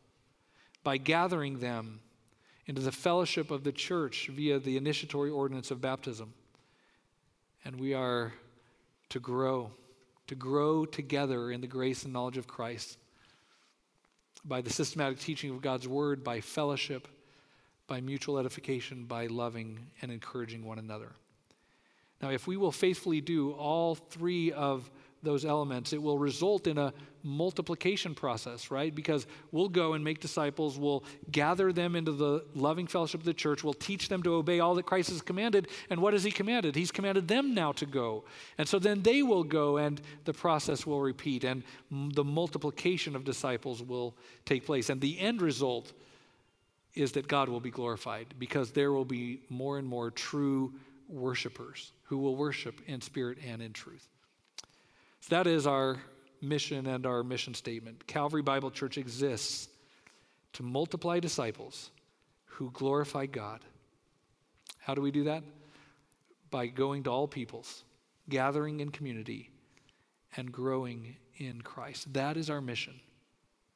by 0.83 0.97
gathering 0.97 1.61
them 1.61 2.01
into 2.67 2.81
the 2.81 2.93
fellowship 2.93 3.51
of 3.51 3.63
the 3.63 3.73
church 3.73 4.29
via 4.33 4.59
the 4.59 4.77
initiatory 4.77 5.31
ordinance 5.31 5.71
of 5.71 5.81
baptism. 5.81 6.33
And 7.65 7.79
we 7.79 7.95
are 7.95 8.33
to 9.11 9.21
grow, 9.21 9.71
to 10.29 10.35
grow 10.35 10.87
together 10.87 11.51
in 11.51 11.61
the 11.61 11.67
grace 11.67 12.05
and 12.05 12.13
knowledge 12.13 12.39
of 12.39 12.47
Christ 12.47 12.97
by 14.45 14.61
the 14.61 14.71
systematic 14.71 15.19
teaching 15.19 15.51
of 15.51 15.63
God's 15.63 15.87
word, 15.87 16.25
by 16.25 16.41
fellowship, 16.41 17.09
by 17.87 18.01
mutual 18.01 18.39
edification, 18.39 19.05
by 19.05 19.27
loving 19.27 19.79
and 20.01 20.11
encouraging 20.11 20.65
one 20.65 20.79
another. 20.79 21.13
Now, 22.23 22.31
if 22.31 22.47
we 22.47 22.57
will 22.57 22.73
faithfully 22.73 23.21
do 23.21 23.53
all 23.53 23.95
three 23.95 24.53
of 24.53 24.91
those 25.23 25.45
elements, 25.45 25.93
it 25.93 26.03
will 26.03 26.19
result 26.19 26.67
in 26.67 26.79
a 26.79 26.93
multiplication 27.23 28.15
process, 28.15 28.71
right? 28.71 28.95
Because 28.95 29.27
we'll 29.53 29.69
go 29.69 29.93
and 29.93 30.03
make 30.03 30.21
disciples, 30.21 30.79
we'll 30.79 31.05
gather 31.31 31.73
them 31.73 31.95
into 31.95 32.13
the 32.13 32.45
loving 32.55 32.87
fellowship 32.87 33.21
of 33.21 33.27
the 33.27 33.35
church, 33.35 33.63
we'll 33.63 33.75
teach 33.75 34.09
them 34.09 34.23
to 34.23 34.35
obey 34.35 34.61
all 34.61 34.75
that 34.77 34.87
Christ 34.87 35.11
has 35.11 35.21
commanded. 35.21 35.69
And 35.91 36.01
what 36.01 36.15
has 36.15 36.25
He 36.25 36.31
commanded? 36.31 36.75
He's 36.75 36.91
commanded 36.91 37.29
them 37.29 37.55
now 37.55 37.73
to 37.73 37.87
go. 37.87 38.25
And 38.57 38.67
so 38.67 38.79
then 38.79 39.03
they 39.03 39.23
will 39.23 39.45
go, 39.45 39.77
and 39.77 40.01
the 40.25 40.33
process 40.33 40.87
will 40.87 41.01
repeat, 41.01 41.45
and 41.45 41.63
the 41.91 42.25
multiplication 42.25 43.15
of 43.15 43.25
disciples 43.25 43.83
will 43.83 44.17
take 44.47 44.65
place. 44.65 44.89
And 44.89 45.01
the 45.01 45.19
end 45.21 45.43
result 45.43 45.93
is 46.95 47.13
that 47.13 47.29
God 47.29 47.49
will 47.49 47.61
be 47.61 47.71
glorified 47.71 48.35
because 48.39 48.73
there 48.73 48.93
will 48.93 49.05
be 49.05 49.43
more 49.49 49.79
and 49.79 49.87
more 49.87 50.11
true 50.11 50.73
worshipers 51.09 51.93
who 52.05 52.19
will 52.19 52.37
worship 52.37 52.81
in 52.87 53.01
spirit 53.01 53.39
and 53.47 53.63
in 53.63 53.73
truth. 53.73 54.09
So 55.21 55.37
that 55.37 55.47
is 55.47 55.67
our 55.67 55.99
mission 56.41 56.87
and 56.87 57.07
our 57.07 57.23
mission 57.23 57.55
statement. 57.55 58.07
Calvary 58.07 58.43
Bible 58.43 58.71
Church 58.71 58.97
exists 58.97 59.69
to 60.55 60.63
multiply 60.63 61.21
disciples 61.21 61.91
who 62.47 62.71
glorify 62.73 63.27
God. 63.27 63.61
How 64.79 64.95
do 64.95 65.03
we 65.03 65.11
do 65.11 65.25
that? 65.25 65.45
By 66.51 66.67
going 66.67 67.05
to 67.05 67.11
all 67.11 67.29
peoples, 67.29 67.85
gathering 68.29 68.81
in 68.81 68.91
community, 68.91 69.51
and 70.37 70.51
growing 70.51 71.17
in 71.37 71.61
Christ. 71.61 72.13
That 72.15 72.37
is 72.37 72.51
our 72.51 72.61
mission. 72.61 72.99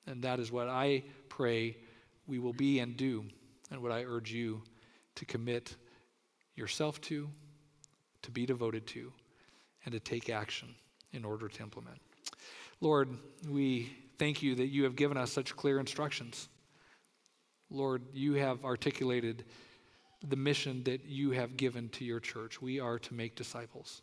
And 0.06 0.22
that 0.22 0.40
is 0.40 0.50
what 0.50 0.68
I 0.68 1.04
pray 1.28 1.76
we 2.26 2.38
will 2.38 2.52
be 2.52 2.80
and 2.80 2.96
do, 2.96 3.24
and 3.70 3.82
what 3.82 3.92
I 3.92 4.04
urge 4.04 4.32
you 4.32 4.62
to 5.16 5.24
commit 5.24 5.76
yourself 6.56 7.00
to, 7.02 7.28
to 8.22 8.30
be 8.30 8.46
devoted 8.46 8.86
to, 8.88 9.12
and 9.84 9.92
to 9.92 10.00
take 10.00 10.30
action 10.30 10.74
in 11.14 11.24
order 11.24 11.48
to 11.48 11.62
implement. 11.62 11.98
Lord, 12.80 13.08
we 13.48 13.92
thank 14.18 14.42
you 14.42 14.54
that 14.56 14.66
you 14.66 14.84
have 14.84 14.96
given 14.96 15.16
us 15.16 15.32
such 15.32 15.56
clear 15.56 15.78
instructions. 15.78 16.48
Lord, 17.70 18.02
you 18.12 18.34
have 18.34 18.64
articulated 18.64 19.44
the 20.26 20.36
mission 20.36 20.82
that 20.84 21.04
you 21.04 21.30
have 21.32 21.56
given 21.56 21.88
to 21.90 22.04
your 22.04 22.20
church. 22.20 22.60
We 22.60 22.80
are 22.80 22.98
to 22.98 23.14
make 23.14 23.36
disciples. 23.36 24.02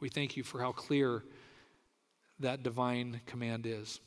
We 0.00 0.08
thank 0.08 0.36
you 0.36 0.42
for 0.42 0.60
how 0.60 0.72
clear 0.72 1.24
that 2.40 2.62
divine 2.62 3.20
command 3.26 3.66
is. 3.66 4.00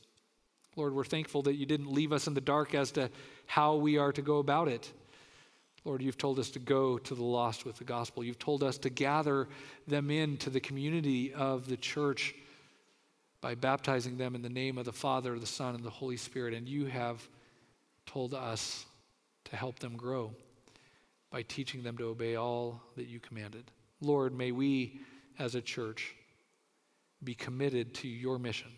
Lord, 0.74 0.94
we're 0.94 1.04
thankful 1.04 1.42
that 1.42 1.54
you 1.54 1.66
didn't 1.66 1.92
leave 1.92 2.12
us 2.12 2.26
in 2.26 2.34
the 2.34 2.40
dark 2.40 2.74
as 2.74 2.92
to 2.92 3.10
how 3.46 3.74
we 3.74 3.98
are 3.98 4.12
to 4.12 4.22
go 4.22 4.38
about 4.38 4.68
it. 4.68 4.90
Lord, 5.84 6.00
you've 6.00 6.18
told 6.18 6.38
us 6.38 6.50
to 6.50 6.60
go 6.60 6.96
to 6.98 7.14
the 7.14 7.24
lost 7.24 7.64
with 7.64 7.76
the 7.76 7.84
gospel. 7.84 8.22
You've 8.22 8.38
told 8.38 8.62
us 8.62 8.78
to 8.78 8.90
gather 8.90 9.48
them 9.88 10.10
into 10.10 10.48
the 10.48 10.60
community 10.60 11.34
of 11.34 11.68
the 11.68 11.76
church 11.76 12.34
by 13.40 13.56
baptizing 13.56 14.16
them 14.16 14.36
in 14.36 14.42
the 14.42 14.48
name 14.48 14.78
of 14.78 14.84
the 14.84 14.92
Father, 14.92 15.36
the 15.38 15.46
Son, 15.46 15.74
and 15.74 15.82
the 15.82 15.90
Holy 15.90 16.16
Spirit. 16.16 16.54
And 16.54 16.68
you 16.68 16.86
have 16.86 17.28
told 18.06 18.32
us 18.32 18.86
to 19.46 19.56
help 19.56 19.80
them 19.80 19.96
grow 19.96 20.30
by 21.30 21.42
teaching 21.42 21.82
them 21.82 21.96
to 21.96 22.04
obey 22.04 22.36
all 22.36 22.80
that 22.96 23.08
you 23.08 23.18
commanded. 23.18 23.64
Lord, 24.00 24.36
may 24.36 24.52
we 24.52 25.00
as 25.38 25.56
a 25.56 25.60
church 25.60 26.14
be 27.24 27.34
committed 27.34 27.94
to 27.94 28.08
your 28.08 28.38
mission. 28.38 28.70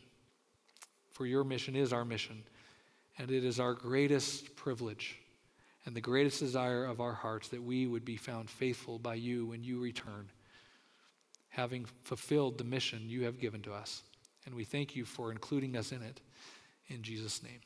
For 1.10 1.26
your 1.26 1.44
mission 1.44 1.76
is 1.76 1.92
our 1.92 2.04
mission, 2.04 2.42
and 3.18 3.30
it 3.30 3.44
is 3.44 3.60
our 3.60 3.74
greatest 3.74 4.56
privilege 4.56 5.18
and 5.86 5.94
the 5.94 6.00
greatest 6.00 6.40
desire 6.40 6.84
of 6.84 7.00
our 7.00 7.12
hearts 7.12 7.48
that 7.48 7.62
we 7.62 7.86
would 7.86 8.04
be 8.04 8.16
found 8.16 8.48
faithful 8.48 8.98
by 8.98 9.14
you 9.14 9.46
when 9.46 9.62
you 9.62 9.78
return, 9.78 10.30
having 11.48 11.86
fulfilled 12.04 12.58
the 12.58 12.64
mission 12.64 13.08
you 13.08 13.24
have 13.24 13.40
given 13.40 13.62
to 13.62 13.72
us. 13.72 14.02
And 14.46 14.54
we 14.54 14.64
thank 14.64 14.96
you 14.96 15.04
for 15.04 15.30
including 15.30 15.76
us 15.76 15.92
in 15.92 16.02
it. 16.02 16.20
In 16.88 17.02
Jesus' 17.02 17.42
name. 17.42 17.60